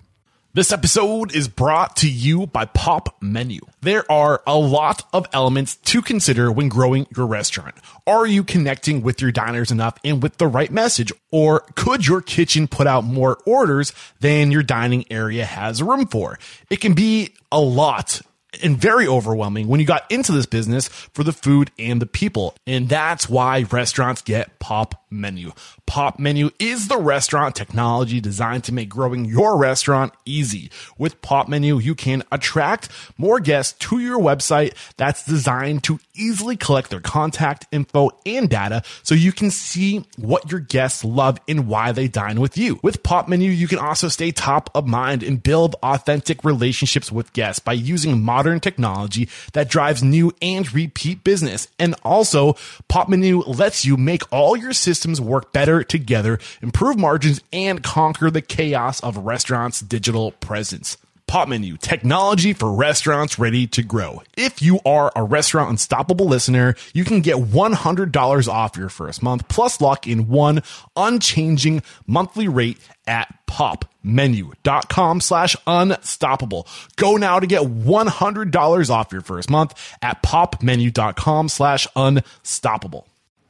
[0.58, 3.60] This episode is brought to you by Popmenu.
[3.80, 7.76] There are a lot of elements to consider when growing your restaurant.
[8.08, 11.12] Are you connecting with your diners enough and with the right message?
[11.30, 16.40] Or could your kitchen put out more orders than your dining area has room for?
[16.70, 18.20] It can be a lot
[18.60, 22.56] and very overwhelming when you got into this business for the food and the people.
[22.66, 25.52] And that's why restaurants get Pop Menu.
[25.86, 30.70] Popmenu is the restaurant technology designed to make growing your restaurant easy.
[30.98, 36.90] With Popmenu, you can attract more guests to your website that's designed to easily collect
[36.90, 41.92] their contact info and data so you can see what your guests love and why
[41.92, 42.78] they dine with you.
[42.82, 47.60] With Popmenu, you can also stay top of mind and build authentic relationships with guests
[47.60, 51.68] by using modern technology that drives new and repeat business.
[51.78, 52.54] And also,
[52.90, 58.42] Popmenu lets you make all your systems work better together, improve margins, and conquer the
[58.42, 60.96] chaos of restaurants' digital presence.
[61.28, 64.22] Popmenu, technology for restaurants ready to grow.
[64.36, 69.46] If you are a Restaurant Unstoppable listener, you can get $100 off your first month
[69.48, 70.62] plus lock in one
[70.96, 76.66] unchanging monthly rate at popmenu.com slash unstoppable.
[76.96, 83.07] Go now to get $100 off your first month at popmenu.com slash unstoppable.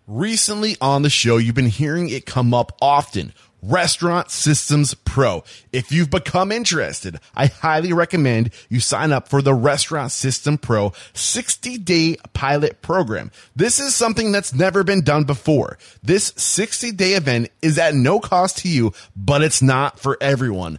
[0.09, 3.35] Recently on the show, you've been hearing it come up often.
[3.61, 5.45] Restaurant Systems Pro.
[5.71, 10.95] If you've become interested, I highly recommend you sign up for the Restaurant System Pro
[11.13, 13.31] 60 day pilot program.
[13.55, 15.77] This is something that's never been done before.
[16.03, 20.79] This 60 day event is at no cost to you, but it's not for everyone.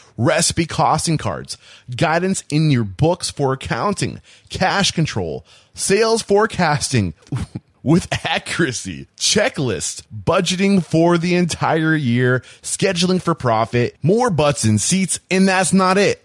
[0.21, 1.57] recipe costing cards,
[1.95, 7.13] guidance in your books for accounting, cash control, sales forecasting
[7.83, 15.19] with accuracy, checklist, budgeting for the entire year, scheduling for profit, more butts in seats,
[15.31, 16.23] and that's not it.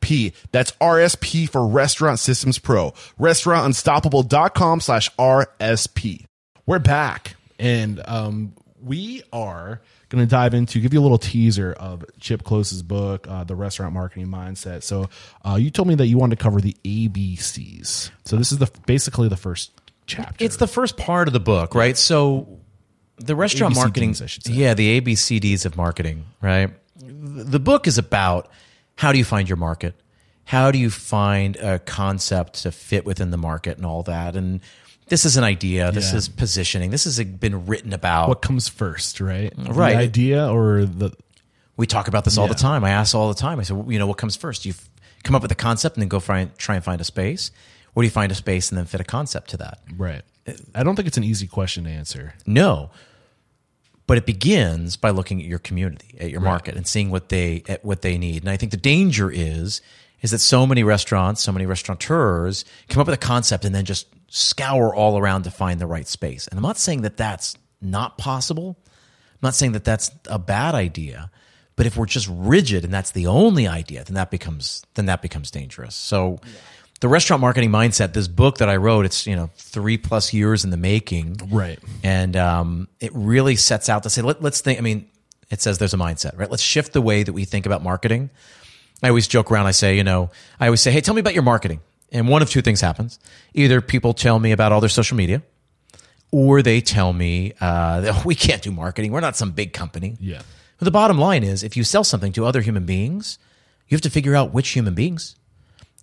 [0.00, 0.32] RSP.
[0.52, 2.92] That's RSP for Restaurant Systems Pro.
[3.20, 6.24] Restaurantunstoppable.com slash RSP.
[6.66, 9.80] We're back, and um, we are
[10.10, 13.54] going to dive into give you a little teaser of Chip Klose's book, uh, The
[13.54, 14.82] Restaurant Marketing Mindset.
[14.82, 15.08] So,
[15.46, 18.10] uh, you told me that you wanted to cover the ABCs.
[18.24, 19.70] So, this is the basically the first
[20.06, 20.44] chapter.
[20.44, 21.96] It's the first part of the book, right?
[21.96, 22.58] So
[23.16, 24.52] the restaurant ABCDs, marketing, I should say.
[24.52, 26.70] yeah, the ABCDs of marketing, right?
[27.00, 28.50] The book is about
[28.98, 29.94] how do you find your market?
[30.44, 34.34] How do you find a concept to fit within the market and all that?
[34.34, 34.60] And
[35.06, 35.92] this is an idea.
[35.92, 36.18] This Yeah.
[36.18, 36.90] is positioning.
[36.90, 38.28] This has been written about.
[38.28, 39.52] what comes first, right?
[39.56, 39.92] Right.
[39.94, 41.12] The idea or the
[41.76, 42.82] we talk about this all the time.
[42.82, 43.60] I ask all the time.
[43.60, 44.66] I said, well, you know, what comes first?
[44.66, 44.74] You
[45.22, 47.52] come up with a concept and then go find, try and find a space?
[47.94, 49.78] Or do you find a space and then fit a concept to that?
[49.96, 50.22] Right.
[50.74, 52.34] I don't think it's an easy question to answer.
[52.46, 52.90] No.
[54.08, 57.62] But it begins by looking at your community, at your market, and seeing what they
[57.68, 58.42] at what they need.
[58.42, 59.80] And I think the danger is
[60.20, 63.84] is that so many restaurants, so many restaurateurs come up with a concept and then
[63.84, 66.48] just scour all around to find the right space.
[66.48, 68.76] And I'm not saying that that's not possible.
[68.86, 71.30] I'm not saying that that's a bad idea.
[71.76, 75.22] But if we're just rigid and that's the only idea, then that becomes then that
[75.22, 75.94] becomes dangerous.
[75.94, 76.40] So
[77.00, 80.64] the restaurant marketing mindset, this book that I wrote, it's you know three plus years
[80.64, 81.78] in the making, Right.
[82.02, 84.78] and um, it really sets out to say, let, let's think.
[84.78, 85.08] I mean,
[85.50, 86.50] it says there's a mindset, right?
[86.50, 88.30] Let's shift the way that we think about marketing.
[89.02, 89.66] I always joke around.
[89.66, 91.80] I say, you know, I always say, hey, tell me about your marketing.
[92.10, 93.18] And one of two things happens:
[93.54, 95.42] either people tell me about all their social media,
[96.32, 99.12] or they tell me uh, that we can't do marketing.
[99.12, 100.16] We're not some big company.
[100.20, 100.42] Yeah.
[100.78, 103.38] But the bottom line is, if you sell something to other human beings,
[103.88, 105.34] you have to figure out which human beings.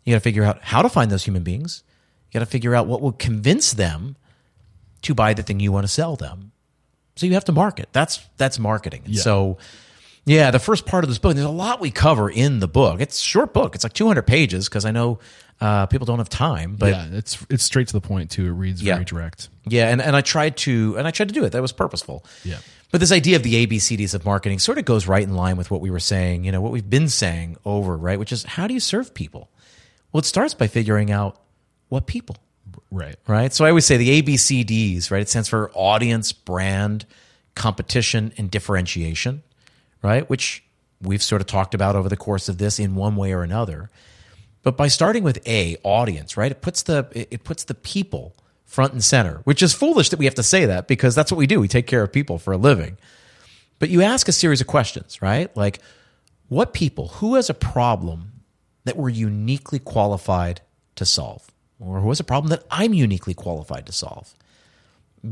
[0.06, 1.84] You got to figure out how to find those human beings.
[2.32, 4.15] You got to figure out what will convince them
[5.03, 6.52] to buy the thing you want to sell them.
[7.15, 7.90] So you have to market.
[7.91, 9.03] That's that's marketing.
[9.06, 9.22] Yeah.
[9.22, 9.57] So
[10.26, 12.99] yeah, the first part of this book, there's a lot we cover in the book.
[12.99, 13.76] It's a short book.
[13.76, 15.19] It's like 200 pages because I know
[15.61, 16.76] uh, people don't have time.
[16.77, 18.48] But yeah, it's it's straight to the point too.
[18.48, 18.95] It reads Yeah.
[18.95, 19.49] very direct.
[19.68, 21.52] yeah, and, and I tried to and I tried to do it.
[21.52, 22.26] That was purposeful.
[22.44, 22.57] Yeah.
[22.91, 25.69] But this idea of the ABCDs of marketing sort of goes right in line with
[25.72, 28.18] what we were saying, you know, what we've been saying over, right?
[28.19, 29.49] Which is how do you serve people?
[30.16, 31.42] Well, it starts by figuring out
[31.90, 32.38] what people,
[32.90, 33.18] Right.
[33.28, 33.54] right?
[33.54, 35.20] So I always say the ABCDs, right?
[35.20, 37.06] It stands for audience, brand,
[37.54, 39.44] competition, and differentiation,
[40.02, 40.30] right?
[40.30, 40.64] Which
[41.02, 43.90] we've sort of talked about over the course of this in one way or another.
[44.64, 46.50] But by starting with A, audience, right?
[46.50, 50.20] It puts the it it puts the people front and center, which is foolish that
[50.20, 51.60] we have to say that because that's what we do.
[51.60, 52.98] We take care of people for a living.
[53.80, 55.54] But you ask a series of questions, right?
[55.58, 55.82] Like
[56.48, 58.32] what people, who has a problem
[58.86, 60.62] that we're uniquely qualified
[60.95, 61.52] to solve?
[61.80, 64.34] Or who has a problem that I'm uniquely qualified to solve?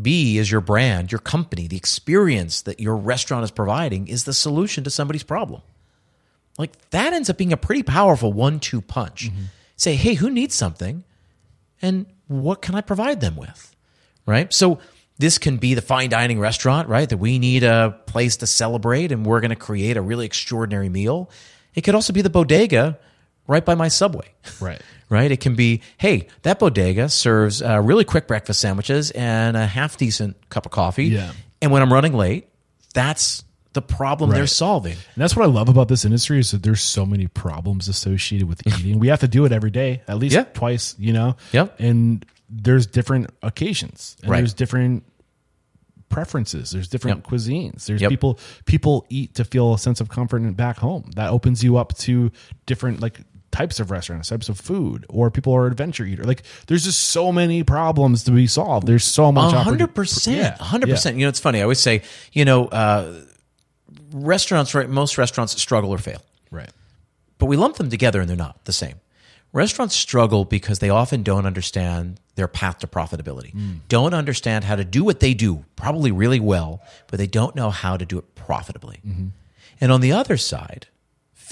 [0.01, 4.33] B is your brand, your company, the experience that your restaurant is providing is the
[4.33, 5.61] solution to somebody's problem.
[6.57, 9.29] Like that ends up being a pretty powerful one two punch.
[9.29, 9.43] Mm-hmm.
[9.75, 11.03] Say, hey, who needs something?
[11.81, 13.75] And what can I provide them with?
[14.25, 14.51] Right?
[14.53, 14.79] So
[15.17, 17.07] this can be the fine dining restaurant, right?
[17.07, 20.89] That we need a place to celebrate and we're going to create a really extraordinary
[20.89, 21.29] meal.
[21.75, 22.97] It could also be the bodega
[23.47, 24.27] right by my subway.
[24.61, 24.81] Right.
[25.09, 25.31] right?
[25.31, 29.97] It can be, hey, that bodega serves uh, really quick breakfast sandwiches and a half
[29.97, 31.05] decent cup of coffee.
[31.05, 31.31] Yeah.
[31.61, 32.47] And when I'm running late,
[32.93, 33.43] that's
[33.73, 34.91] the problem they're solving.
[34.93, 38.47] And that's what I love about this industry is that there's so many problems associated
[38.47, 38.99] with eating.
[38.99, 40.43] we have to do it every day, at least Yeah.
[40.43, 41.35] twice, you know?
[41.53, 41.79] Yep.
[41.79, 44.37] And there's different occasions and Right.
[44.39, 45.03] there's different
[46.09, 46.69] preferences.
[46.71, 47.27] There's different Yep.
[47.27, 47.85] cuisines.
[47.85, 48.09] There's Yep.
[48.11, 51.09] people people eat to feel a sense of comfort and back home.
[51.15, 52.31] That opens you up to
[52.67, 53.21] different like
[53.53, 56.23] types of restaurants, types of food, or people are adventure eater.
[56.25, 58.85] Like there's just so many problems to be solved.
[58.87, 61.15] There's so much hundred percent, hundred percent.
[61.17, 61.59] You know, it's funny.
[61.59, 62.01] I always say,
[62.33, 63.21] you know, uh,
[64.11, 64.89] restaurants, right?
[64.89, 66.21] Most restaurants struggle or fail,
[66.51, 66.69] Right.
[67.37, 68.95] but we lump them together and they're not the same.
[69.51, 73.53] Restaurants struggle because they often don't understand their path to profitability,
[73.87, 77.69] don't understand how to do what they do, probably really well, but they don't know
[77.69, 78.99] how to do it profitably.
[79.79, 80.87] And on the other side,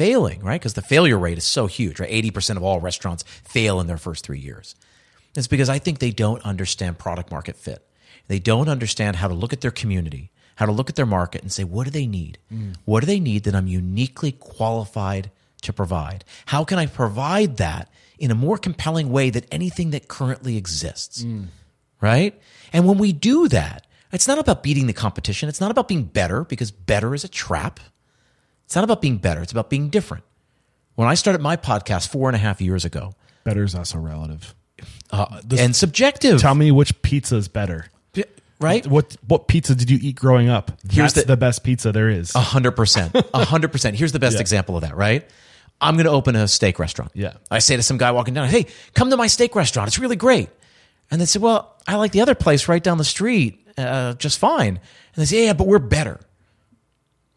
[0.02, 0.60] failing, right?
[0.60, 2.10] Because the failure rate is so huge, right?
[2.10, 4.74] 80% of all restaurants fail in their first three years.
[5.36, 7.86] It's because I think they don't understand product market fit.
[8.28, 11.44] They don't understand how to look at their community, how to look at their market
[11.44, 12.40] and say, what do they need?
[12.52, 12.78] Mm.
[12.86, 15.30] What do they need that I'm uniquely qualified
[15.62, 16.26] to provide?
[16.48, 21.24] How can I provide that in a more compelling way than anything that currently exists?
[21.24, 21.48] Mm.
[22.02, 22.42] Right?
[22.74, 25.48] And when we do that, it's not about beating the competition.
[25.48, 27.80] It's not about being better because better is a trap.
[28.72, 29.42] It's not about being better.
[29.42, 30.24] It's about being different.
[30.96, 33.12] When I started my podcast four and a half years ago,
[33.44, 34.56] Better is also relative.
[35.12, 37.88] and subjective, Tell me which pizza is better.
[38.62, 38.88] right?
[38.88, 40.72] What what pizza did you eat growing up?
[40.90, 42.34] Here's the- the, best pizza there is.
[42.34, 43.14] A hundred percent.
[43.34, 43.98] A hundred percent.
[43.98, 44.40] Here's the best Yeah.
[44.42, 45.30] example of that, right?
[45.82, 47.12] I'm going to open a steak restaurant.
[47.14, 47.34] Yeah.
[47.50, 49.90] I say to some guy walking down, Hey, come to my steak restaurant.
[49.90, 50.48] It's really great.
[51.10, 54.40] And they say, Well, I like the other place right down the street, uh, just
[54.40, 54.76] fine.
[54.78, 56.22] And they say, Yeah, but we're better.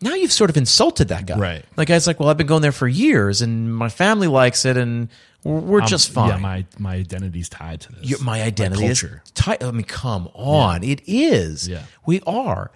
[0.01, 1.39] Now you've sort of insulted that guy.
[1.39, 1.65] Right.
[1.77, 4.77] Like guy's like, Well, I've been going there for years and my family likes it
[4.77, 5.09] and
[5.45, 6.29] we're, we're Um, just fine.
[6.31, 8.05] Yeah, my my identity's tied to this.
[8.11, 9.23] Your- my identity is culture.
[9.35, 9.63] tight.
[9.63, 11.69] I mean, come on, it is.
[11.69, 11.83] Yeah.
[12.07, 12.71] we are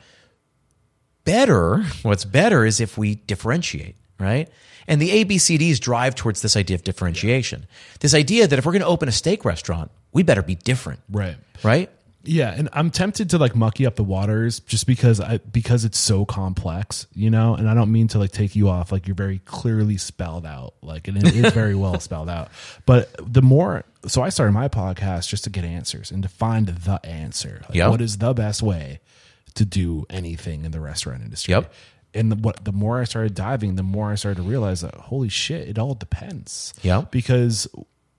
[1.24, 1.82] better.
[2.02, 4.48] What's better is if we differentiate, right?
[4.86, 7.66] And the ABCDs drive towards this idea of differentiation.
[8.00, 11.00] This idea that if we're going to open a steak restaurant, we better be different,
[11.10, 11.36] Right.
[11.62, 11.90] right?
[12.28, 15.98] Yeah, and I'm tempted to like mucky up the waters just because I because it's
[15.98, 17.54] so complex, you know.
[17.54, 20.74] And I don't mean to like take you off like you're very clearly spelled out,
[20.82, 22.50] like and it is very well spelled out.
[22.86, 26.68] But the more, so I started my podcast just to get answers and to find
[26.68, 27.62] the answer.
[27.68, 27.90] Like, Yep.
[27.90, 29.00] what is the best way
[29.54, 31.52] to do anything in the restaurant industry?
[31.52, 31.72] Yep.
[32.14, 34.94] And the, what the more I started diving, the more I started to realize that
[34.94, 36.74] holy shit, it all depends.
[36.82, 37.04] Yeah.
[37.10, 37.66] Because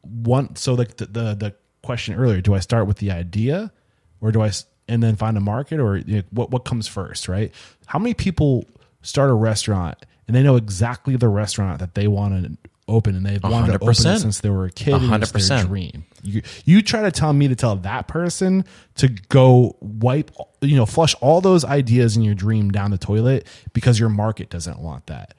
[0.02, 3.72] one, so like the, the the question earlier, do I start with the idea,
[4.22, 4.52] or do I
[4.88, 7.54] and then find a market, or you know, what what comes first, right?
[7.86, 8.66] How many people
[9.02, 13.26] start a restaurant and they know exactly the restaurant that they want to open, and
[13.26, 14.20] they've wanted to open it 100%.
[14.20, 15.68] since they were a kid, and it's their 100%.
[15.68, 16.06] dream.
[16.22, 18.66] You, you try to tell me to tell that person
[18.96, 20.32] to go wipe,
[20.62, 24.50] you know, flush all those ideas in your dream down the toilet because your market
[24.50, 25.34] doesn't want that.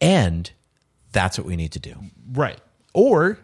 [0.00, 0.50] And
[1.12, 1.94] that's what we need to do.
[2.30, 2.58] Right.
[2.92, 3.38] Or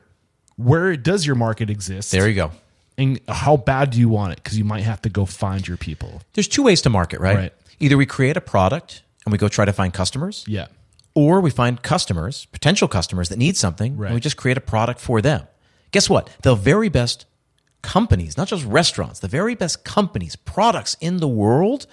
[0.57, 2.13] where does your market exist?
[2.13, 2.51] There you go.
[2.97, 4.43] And how bad do you want it?
[4.43, 6.23] Because you might have to go find your people.
[6.35, 7.37] There's two ways to market, right?
[7.37, 7.53] Right.
[7.81, 10.67] Either we create a product and we go try to find customers, Yeah.
[11.15, 14.09] or we find customers, potential customers that need something, Right.
[14.09, 15.43] and we just create a product for them.
[15.91, 16.31] Guess what?
[16.43, 17.27] The very best
[17.83, 21.87] companies, not just restaurants, the very best companies, products in the world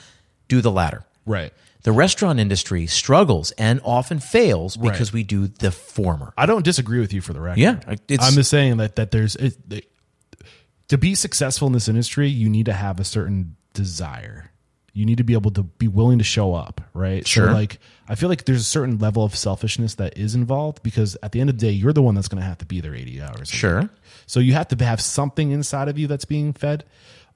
[0.48, 1.04] do the latter.
[1.26, 1.52] Right.
[1.84, 4.92] The restaurant industry struggles and often fails Right.
[4.92, 6.32] because we do the former.
[6.38, 7.60] I don't disagree with you for the record.
[7.60, 9.58] Yeah, it's- I'm just saying that that there's it-
[10.92, 14.52] to be successful in this industry, you need to have a certain desire.
[14.92, 17.26] You need to be able to be willing to show up, right?
[17.26, 17.48] Sure.
[17.48, 21.16] So like I feel like there's a certain level of selfishness that is involved because
[21.24, 22.82] at the end of the day, you're the one that's going to have to be
[22.82, 23.50] there 80 hours.
[23.50, 23.90] Sure.
[24.26, 26.84] So you have to have something inside of you that's being fed.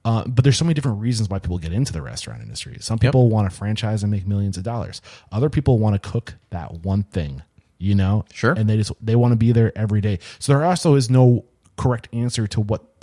[0.04, 2.76] Uh, but there's so many different reasons why people get into the restaurant industry.
[2.80, 5.00] Some people want to franchise and make millions of dollars.
[5.32, 7.42] Other people want to cook that one thing,
[7.78, 8.26] you know?
[8.34, 8.52] Sure.
[8.52, 10.18] And they just they want to be there every day.
[10.40, 11.46] So there also is no
[11.76, 12.95] correct answer to what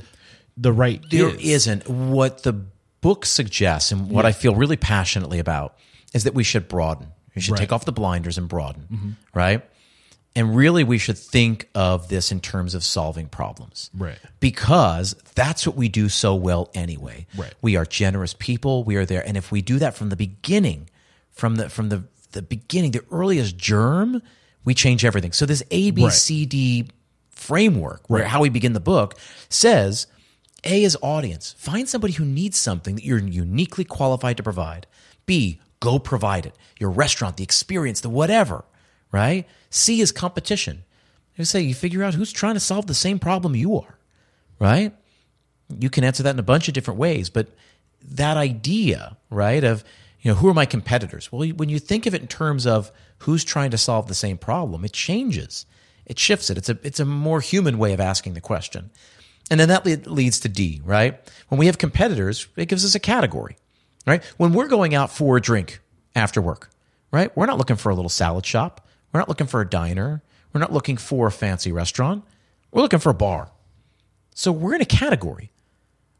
[0.58, 1.42] the right There is.
[1.68, 1.88] isn't.
[1.90, 2.54] What the
[3.02, 5.76] book suggests and what I feel really passionately about
[6.14, 7.08] is that we should broaden.
[7.36, 7.58] We should Right.
[7.58, 7.64] Mm-hmm.
[7.64, 9.64] take off the blinders and broaden, right?
[10.36, 13.92] And really, we should think of this in terms of solving problems.
[13.96, 14.18] Right.
[14.40, 17.28] Because that's what we do so well anyway.
[17.38, 17.54] Right.
[17.62, 18.84] We are generous people.
[18.84, 19.26] We are there.
[19.28, 20.90] And if we do that from the beginning,
[21.32, 24.24] from the from the, the beginning, the earliest germ,
[24.66, 25.34] we change everything.
[25.34, 26.12] So this A, B, Right.
[26.14, 26.88] C, D
[27.30, 28.30] framework, where Right.
[28.30, 29.16] how we begin the book,
[29.50, 30.08] says
[30.64, 31.56] A is audience.
[31.58, 34.88] Find somebody who needs something that you're uniquely qualified to provide.
[35.26, 36.56] B, go provide it.
[36.80, 38.64] Your restaurant, the experience, the whatever,
[39.12, 39.46] right?
[39.70, 40.84] C is competition.
[41.36, 43.98] You say you figure out who's trying to solve the same problem you are,
[44.60, 44.94] right?
[45.80, 47.48] You can answer that in a bunch of different ways, but
[48.02, 49.84] that idea, right, of
[50.22, 51.32] you know, who are my competitors?
[51.32, 54.38] Well, when you think of it in terms of who's trying to solve the same
[54.38, 55.66] problem, it changes.
[56.06, 56.58] It shifts it.
[56.58, 58.90] It's a it's a more human way of asking the question.
[59.54, 61.20] And then that lead, leads to D, right?
[61.50, 63.56] When we have competitors, it gives us a category,
[64.08, 64.24] right?
[64.38, 65.80] When we're going out for a drink
[66.16, 66.72] after work,
[67.12, 67.30] right?
[67.38, 68.88] We're not looking for a little salad shop.
[69.12, 70.24] We're not looking for a diner.
[70.54, 72.24] We're not looking for a fancy restaurant.
[72.72, 73.52] We're looking for a bar.
[74.34, 75.52] So we're in a category.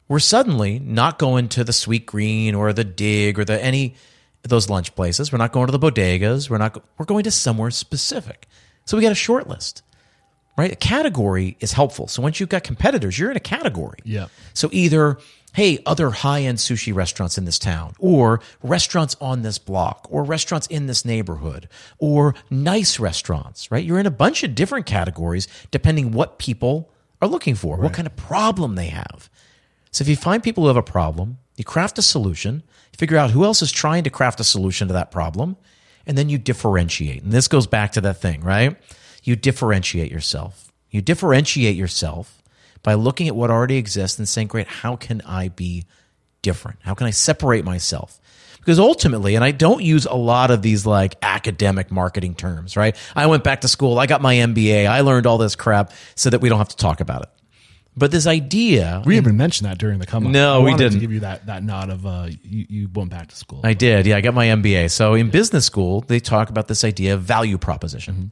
[0.08, 3.96] We're suddenly not going to the Sweetgreen or the Dig or the any
[4.44, 5.32] of those lunch places.
[5.32, 6.52] We're not going to the bodegas.
[6.52, 6.84] We're not.
[7.00, 8.48] We're going to somewhere specific.
[8.86, 9.82] So we got a short list,
[10.58, 10.72] right?
[10.72, 12.08] A category is helpful.
[12.08, 14.00] So once you've got competitors, you're in a category.
[14.04, 14.28] Yeah.
[14.54, 15.18] So either
[15.54, 20.68] hey, other high-end sushi restaurants in this town, or restaurants on this block, or restaurants
[20.68, 21.70] in this neighborhood,
[22.00, 23.86] or nice restaurants, right?
[23.86, 26.90] You're in a bunch of different categories depending what people
[27.22, 29.30] are looking for, what kind of problem they have.
[29.92, 33.18] So if you find people who have a problem, you craft a solution, you figure
[33.18, 35.56] out who else is trying to craft a solution to that problem,
[36.08, 37.22] and then you differentiate.
[37.22, 38.76] And this goes back to that thing, right?
[39.24, 40.72] You differentiate yourself.
[40.90, 42.44] You differentiate yourself
[42.84, 45.86] by looking at what already exists and saying, great, how can I be
[46.42, 46.80] different?
[46.84, 48.20] How can I separate myself?
[48.60, 52.96] Because ultimately, and I don't use a lot of these like academic marketing terms, right?
[53.16, 56.30] I went back to school, I got my MBA, I learned all this crap so
[56.30, 57.30] that we don't have to talk about it.
[57.96, 60.32] But this idea, We even mentioned that during the come up.
[60.32, 60.94] No, we didn't.
[60.94, 63.62] To give you that that nod of uh, you, you went back to school.
[63.64, 64.08] I did.
[64.08, 64.90] Yeah, I got my MBA.
[64.90, 68.32] So in business school, they talk about this idea of value proposition.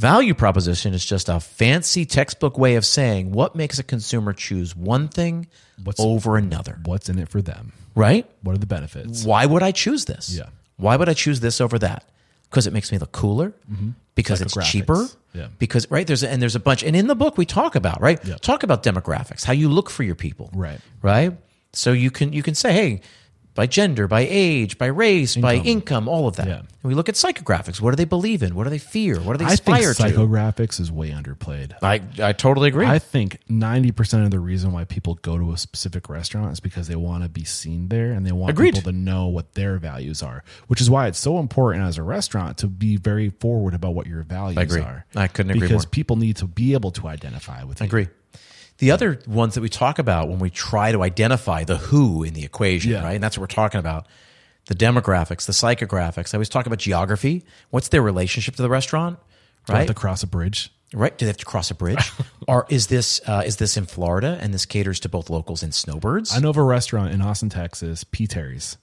[0.00, 4.74] Value proposition is just a fancy textbook way of saying what makes a consumer choose
[4.74, 5.46] one thing
[5.84, 7.72] What's- over another, What's in it for them?
[7.94, 8.24] right?
[8.42, 9.24] What are the benefits?
[9.24, 10.34] Why would I choose this?
[10.34, 10.46] Yeah.
[10.78, 12.04] Why would I choose this over that?
[12.48, 13.52] Because it makes me look cooler.
[13.70, 13.90] Mm-hmm.
[14.14, 15.06] Because it's cheaper.
[15.34, 15.48] Yeah.
[15.58, 18.00] Because right there's a, and there's a bunch and in the book we talk about
[18.00, 18.36] right Yeah.
[18.36, 20.80] talk about demographics how you look for your people Right.
[21.02, 21.36] right
[21.72, 23.00] so you can you can say hey
[23.54, 26.46] by gender, by age, by race, by income, all of that.
[26.46, 26.58] Yeah.
[26.60, 27.80] And we look at psychographics.
[27.80, 28.54] What do they believe in?
[28.54, 29.18] What do they fear?
[29.20, 30.02] What do they I think aspire to?
[30.16, 31.74] psychographics is way underplayed.
[31.82, 32.86] I, I totally agree.
[32.86, 36.88] I think 90% of the reason why people go to a specific restaurant is because
[36.88, 38.74] they want to be seen there and they want Agreed.
[38.74, 42.02] people to know what their values are, which is why it's so important as a
[42.02, 44.80] restaurant to be very forward about what your values agree.
[44.80, 45.04] are.
[45.14, 45.68] I couldn't agree more.
[45.68, 45.90] Because more.
[45.90, 47.88] people need to be able to identify with I you.
[47.88, 48.08] agree.
[48.80, 52.34] The other ones that we talk about when we try to identify the who in
[52.34, 53.02] the equation, Yeah.
[53.04, 53.14] right?
[53.14, 54.06] And that's what we're talking about.
[54.66, 56.34] The demographics, the psychographics.
[56.34, 57.44] I always talk about geography.
[57.70, 59.18] What's their relationship to the restaurant,
[59.66, 59.88] Do I have right?
[59.88, 60.72] to cross a bridge.
[60.92, 61.16] right?
[61.16, 62.10] Do they have to cross a bridge?
[62.48, 65.72] or is this uh, is this in Florida and this caters to both locals and
[65.74, 66.34] snowbirds?
[66.34, 68.26] I know of a restaurant in Austin, Texas, P.
[68.26, 68.76] Terry's,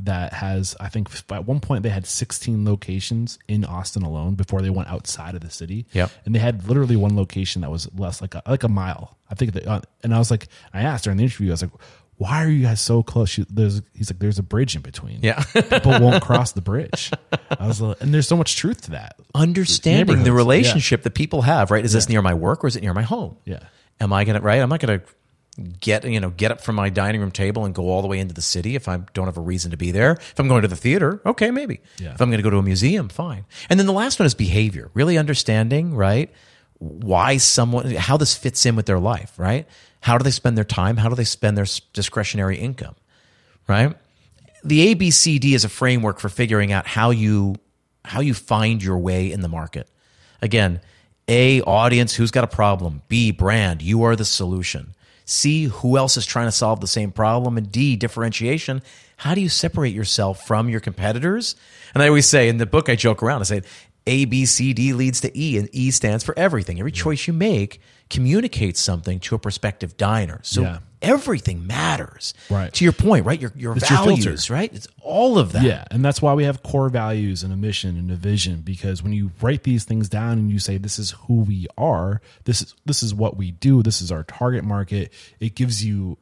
[0.00, 4.60] that has, I think at one point they had 16 locations in Austin alone before
[4.60, 5.86] they went outside of the city.
[5.92, 6.10] Yep.
[6.24, 9.16] And they had literally one location that was less like a, like a mile.
[9.30, 11.52] I think that, uh, and I was like, I asked her in the interview, I
[11.52, 11.70] was like,
[12.16, 13.28] why are you guys so close?
[13.28, 15.20] She, there's, he's like, there's a bridge in between.
[15.22, 15.42] Yeah.
[15.52, 17.10] People won't cross the bridge.
[17.58, 19.18] I was like, and there's so much truth to that.
[19.34, 21.84] Understanding the relationship that people have, right?
[21.84, 23.36] Is this near my work or is it near my home?
[23.44, 23.60] Yeah.
[24.00, 24.60] Am I gonna right?
[24.60, 25.02] I'm not gonna
[25.80, 28.18] get you know get up from my dining room table and go all the way
[28.18, 30.12] into the city if I don't have a reason to be there.
[30.12, 31.80] If I'm going to the theater, okay, maybe.
[31.98, 32.14] Yeah.
[32.14, 33.44] If I'm going to go to a museum, fine.
[33.68, 34.90] And then the last one is behavior.
[34.94, 36.32] Really understanding, right?
[36.78, 39.66] Why someone how this fits in with their life, right?
[40.00, 40.96] How do they spend their time?
[40.96, 42.94] How do they spend their discretionary income,
[43.68, 43.96] right?
[44.64, 47.56] The ABCD is a framework for figuring out how you
[48.04, 49.88] how you find your way in the market.
[50.42, 50.80] Again,
[51.28, 53.02] A audience, who's got a problem?
[53.08, 54.94] B brand, you are the solution.
[55.24, 57.56] C who else is trying to solve the same problem?
[57.56, 58.82] And D differentiation,
[59.18, 61.56] how do you separate yourself from your competitors?
[61.94, 63.62] And I always say in the book I joke around, I say
[64.06, 66.78] A B C D leads to E and E stands for everything.
[66.78, 67.80] Every choice you make
[68.10, 70.40] communicates something to a prospective diner.
[70.42, 70.78] So Yeah.
[71.08, 72.34] Everything matters.
[72.50, 72.72] Right.
[72.72, 73.40] To your point, right?
[73.40, 74.52] Your your It's values, filter.
[74.52, 74.72] right?
[74.74, 75.62] It's all of that.
[75.62, 79.02] Yeah, and that's why we have core values and a mission and a vision because
[79.02, 82.62] when you write these things down and you say this is who we are, this
[82.62, 86.18] is this is what we do, this is our target market, it gives you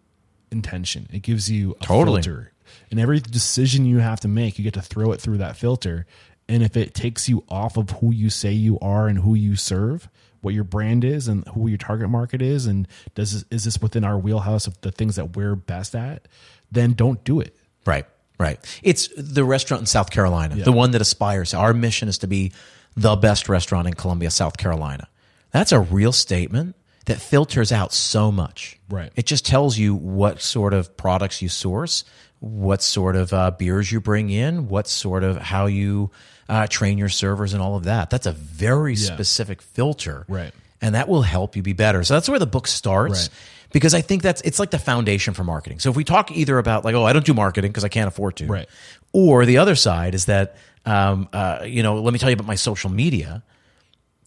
[0.51, 1.09] intention.
[1.13, 2.23] It gives you a Totally.
[2.23, 2.53] filter.
[2.91, 6.07] And every decision you have to make, you get to throw it through that filter.
[6.49, 9.57] And if it takes you off of who you say you are and who you
[9.57, 10.09] serve,
[10.43, 13.81] what your brand is and who your target market is and does this, is this
[13.81, 16.29] within our wheelhouse of the things that we're best at,
[16.71, 17.57] then don't do it.
[17.87, 18.07] Right,
[18.39, 18.59] right.
[18.83, 21.55] It's the restaurant in South Carolina, the one that aspires.
[21.55, 22.53] Our mission is to be
[22.97, 25.09] the best restaurant in Columbia, South Carolina.
[25.51, 28.79] That's a real statement that filters out so much.
[28.89, 29.11] Right.
[29.17, 32.05] It just tells you what sort of products you source,
[32.39, 36.11] what sort of uh, beers you bring in, what sort of how you
[36.53, 38.11] uh, train your servers, and all of that.
[38.11, 40.27] That's a very specific filter.
[40.29, 40.53] Right.
[40.83, 42.05] And that will help you be better.
[42.05, 43.71] So that's where the book starts Right.
[43.73, 45.79] because I think that's it's like the foundation for marketing.
[45.79, 48.09] So if we talk either about like, oh, I don't do marketing because I can't
[48.09, 48.69] afford to, Right.
[49.15, 52.47] Or the other side is that, um, uh, you know, let me tell you about
[52.47, 53.43] my social media.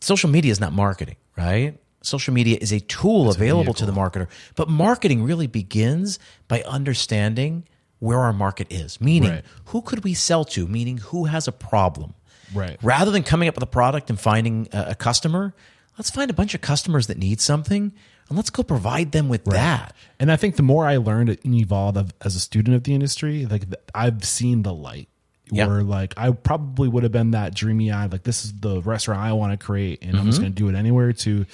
[0.01, 1.77] Social media is not marketing, right?
[2.01, 7.65] Social media is a tool available to the marketer, but marketing really begins by understanding
[7.99, 8.99] where our market is.
[9.01, 9.45] Meaning, Right.
[9.65, 10.67] who could we sell to?
[10.67, 12.13] Meaning, who has a problem?
[12.53, 12.77] Right.
[12.81, 15.53] Rather than coming up with a product and finding a, a customer,
[15.97, 17.91] let's find a bunch of customers that need something
[18.29, 19.95] and let's go provide them with that.
[20.19, 23.45] And I think the more I learned and evolved as a student of the industry,
[23.45, 23.63] like
[23.93, 25.09] I've seen the light.
[25.51, 25.67] Yeah.
[25.67, 29.21] Where like I probably would have been that dreamy eyed, like this is the restaurant
[29.21, 30.19] I want to create, and Mm-hmm.
[30.21, 31.13] I'm just going to do it anywhere.
[31.13, 31.45] To,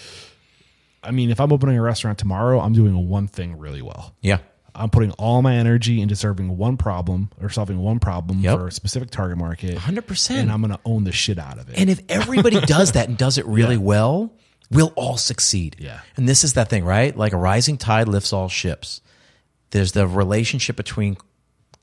[1.03, 4.15] I mean, if I'm opening a restaurant tomorrow, I'm doing one thing really well.
[4.21, 4.37] Yeah.
[4.73, 8.57] I'm putting all my energy into serving one problem or solving one problem Yep.
[8.57, 9.77] for a specific target market.
[9.77, 10.31] 100%.
[10.31, 11.77] And I'm going to own the shit out of it.
[11.77, 14.33] And if everybody does that and does it really well,
[14.69, 15.75] we'll all succeed.
[15.79, 15.99] Yeah.
[16.15, 17.15] And this is that thing, right?
[17.15, 19.01] Like a rising tide lifts all ships.
[19.71, 21.17] There's the relationship between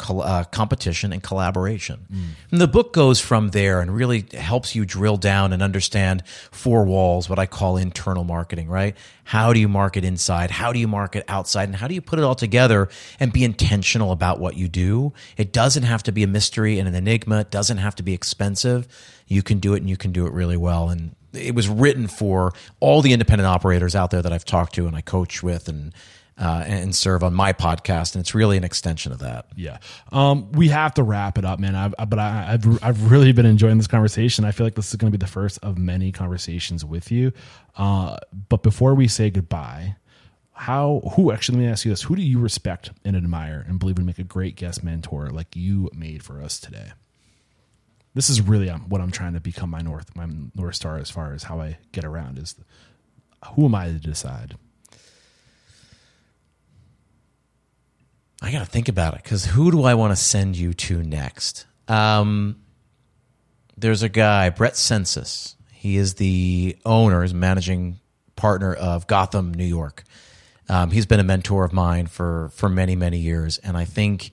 [0.00, 2.06] uh, competition and collaboration.
[2.50, 6.84] And the book goes from there and really helps you drill down and understand four
[6.84, 8.96] walls, what I call internal marketing, right?
[9.24, 10.50] How do you market inside?
[10.50, 11.68] How do you market outside?
[11.68, 12.88] And how do you put it all together
[13.20, 15.12] and be intentional about what you do?
[15.36, 17.40] It doesn't have to be a mystery and an enigma.
[17.40, 18.86] It doesn't have to be expensive.
[19.26, 20.88] You can do it and you can do it really well.
[20.88, 24.86] And it was written for all the independent operators out there that I've talked to
[24.86, 25.92] and I coach with and
[26.40, 29.46] uh, and serve on my podcast, and it's really an extension of that.
[29.56, 29.78] Yeah.
[30.12, 31.74] Um, we have to wrap it up, man.
[31.74, 34.44] I've, I- but I, I've, I've really been enjoying this conversation.
[34.44, 37.32] I feel like this is going to be the first of many conversations with you.
[37.76, 38.16] Uh,
[38.48, 39.96] but before we say goodbye,
[40.52, 42.02] how, who actually, let me ask you this.
[42.02, 45.54] Who do you respect and admire and believe would make a great guest mentor like
[45.56, 46.92] you made for us today?
[48.14, 51.10] This is really um, what I'm trying to become my North, my North Star as
[51.10, 52.56] far as how I get around is
[53.54, 54.56] who am I to decide?
[58.40, 61.02] I got to think about it because who do I want to send you to
[61.02, 61.66] next?
[61.88, 62.62] Um,
[63.76, 65.54] there's a guy, Bret Csencsitz.
[65.72, 67.98] He is the owner, is managing
[68.36, 70.04] partner of Gotham, New York.
[70.68, 74.32] Um, he's been a mentor of mine for for many many years, and I think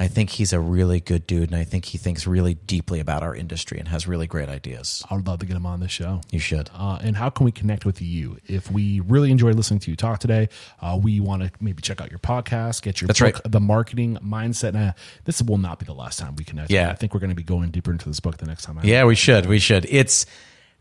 [0.00, 3.22] I think he's a really good dude, and I think he thinks really deeply about
[3.22, 5.04] our industry and has really great ideas.
[5.10, 6.22] I would love to get him on the show.
[6.30, 6.70] You should.
[6.74, 8.38] Uh, and how can we connect with you?
[8.46, 10.48] If we really enjoy listening to you talk today,
[10.80, 13.52] uh, we want to maybe check out your podcast, get your That's book, right.
[13.52, 14.68] The Marketing Mindset.
[14.68, 14.92] And uh,
[15.26, 16.70] this will not be the last time we connect.
[16.70, 16.90] Yeah.
[16.90, 18.78] I think we're going to be going deeper into this book the next time.
[18.78, 19.44] I Yeah, we should.
[19.44, 19.84] We should.
[19.86, 20.24] It's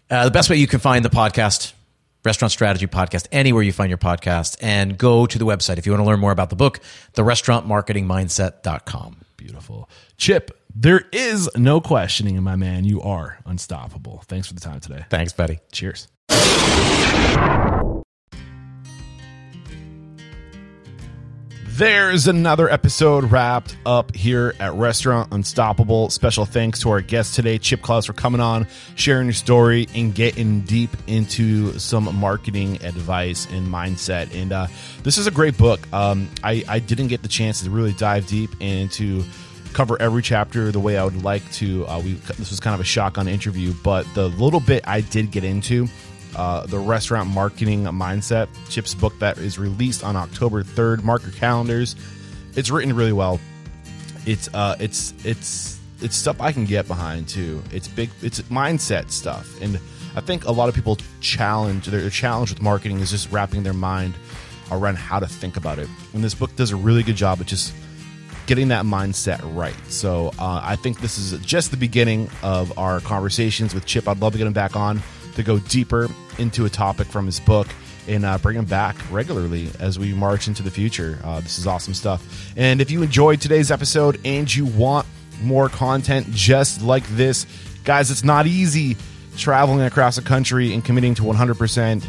[0.10, 1.74] uh, the best way you can find the podcast,
[2.24, 5.91] Restaurant Strategy Podcast, anywhere you find your podcast, and go to the website if you
[5.91, 6.80] want to learn more about the book,
[7.14, 9.22] the restaurantmarketingmindset.com.
[9.38, 9.90] Beautiful.
[10.18, 12.84] Chip, there is no questioning, my man.
[12.84, 14.24] You are unstoppable.
[14.28, 15.06] Thanks for the time today.
[15.10, 15.60] Thanks, buddy.
[15.72, 16.08] Cheers.
[21.80, 26.10] There's another episode wrapped up here at Restaurant Unstoppable.
[26.10, 30.14] Special thanks to our guest today, Chip Klose, for coming on, sharing your story, and
[30.14, 34.36] getting deep into some marketing advice and mindset.
[34.36, 34.68] And uh,
[35.04, 35.80] this is a great book.
[35.94, 39.24] Um, I, I didn't get the chance to really dive deep into
[39.72, 41.88] cover every chapter the way I would like to.
[41.88, 45.32] Uh, we this was kind of a shotgun interview, but the little bit I did
[45.32, 45.88] get into,
[46.36, 51.04] uh, the restaurant marketing mindset, Chip's book that is released on October third.
[51.04, 51.96] Mark your calendars.
[52.56, 53.40] It's written really well.
[54.26, 57.64] It's uh, it's it's it's stuff I can get behind too.
[57.72, 58.10] It's big.
[58.22, 59.80] It's mindset stuff, and
[60.16, 63.74] I think a lot of people challenge their challenge with marketing is just wrapping their
[63.74, 64.14] mind
[64.72, 65.90] around how to think about it.
[66.14, 67.74] And this book does a really good job of just
[68.46, 69.76] getting that mindset right.
[69.90, 74.08] So uh, I think this is just the beginning of our conversations with Chip.
[74.08, 75.02] I'd love to get him back on
[75.40, 77.68] to go deeper into a topic from his book
[78.07, 81.20] and uh, bring him back regularly as we march into the future.
[81.24, 82.53] Uh, this is awesome stuff.
[82.57, 85.07] And if you enjoyed today's episode and you want
[85.41, 87.45] more content just like this,
[87.84, 88.98] guys, it's not easy
[89.38, 92.06] traveling across the country and committing to 100%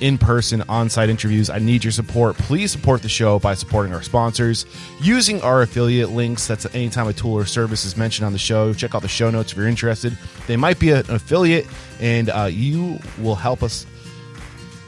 [0.00, 1.50] in person on site interviews.
[1.50, 2.36] I need your support.
[2.36, 4.66] Please support the show by supporting our sponsors,
[5.00, 6.46] using our affiliate links.
[6.46, 8.72] That's anytime a tool or service is mentioned on the show.
[8.72, 10.16] Check out the show notes if you're interested.
[10.46, 11.66] They might be an affiliate,
[12.00, 13.86] and uh, you will help us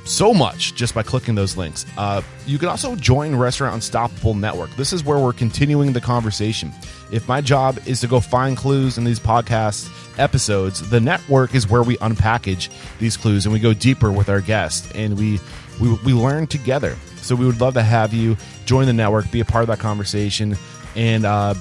[0.04, 1.86] so much just by clicking those links.
[1.96, 4.74] Uh, you can also join Restaurant Unstoppable Network.
[4.76, 6.72] This is where we're continuing the conversation.
[7.12, 9.88] If my job is to go find clues in these podcast
[10.20, 14.40] episodes, the network is where we unpackage these clues and we go deeper with our
[14.40, 15.40] guests and we
[15.80, 16.96] we, we learn together.
[17.16, 18.36] So we would love to have you
[18.66, 20.56] join the network, be a part of that conversation,
[20.94, 21.54] and uh,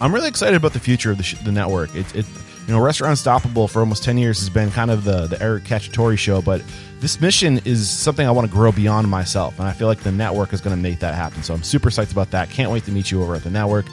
[0.00, 1.94] I'm really excited about the future of the, sh- the network.
[1.94, 2.26] It, it,
[2.66, 5.64] you know, Restaurant Unstoppable for almost 10 years has been kind of the, the Eric
[5.64, 6.62] Cacciatore show, but
[7.00, 9.58] this mission is something I want to grow beyond myself.
[9.58, 11.42] And I feel like the network is going to make that happen.
[11.42, 12.50] So I'm super psyched about that.
[12.50, 13.86] Can't wait to meet you over at the network.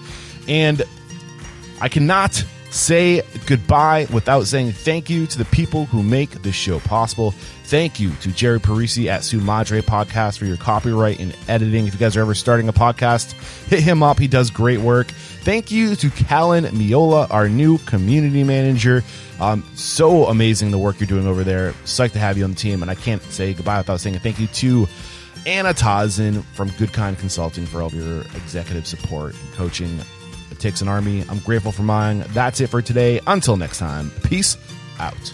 [0.48, 0.84] And
[1.80, 2.44] I cannot
[2.76, 7.32] say goodbye without saying thank you to the people who make this show possible.
[7.64, 11.88] Thank you to Jerry Parisi at Su Madre Podcast for your copyright and editing.
[11.88, 13.32] If you guys are ever starting a podcast,
[13.68, 14.20] hit him up.
[14.20, 15.08] He does great work.
[15.08, 19.04] Thank you to Callan Miola, our new community manager.
[19.40, 21.72] Um, so amazing the work you're doing over there.
[21.86, 22.82] Psyched to have you on the team.
[22.82, 24.88] And I can't say goodbye without saying thank you to
[25.46, 30.00] Anna Tazin from Good Kind Consulting for all of your executive support and coaching.
[30.56, 31.26] It takes an army.
[31.28, 32.24] I'm grateful for mine.
[32.30, 33.20] That's it for today.
[33.28, 34.58] Until next time, peace
[35.00, 35.34] out.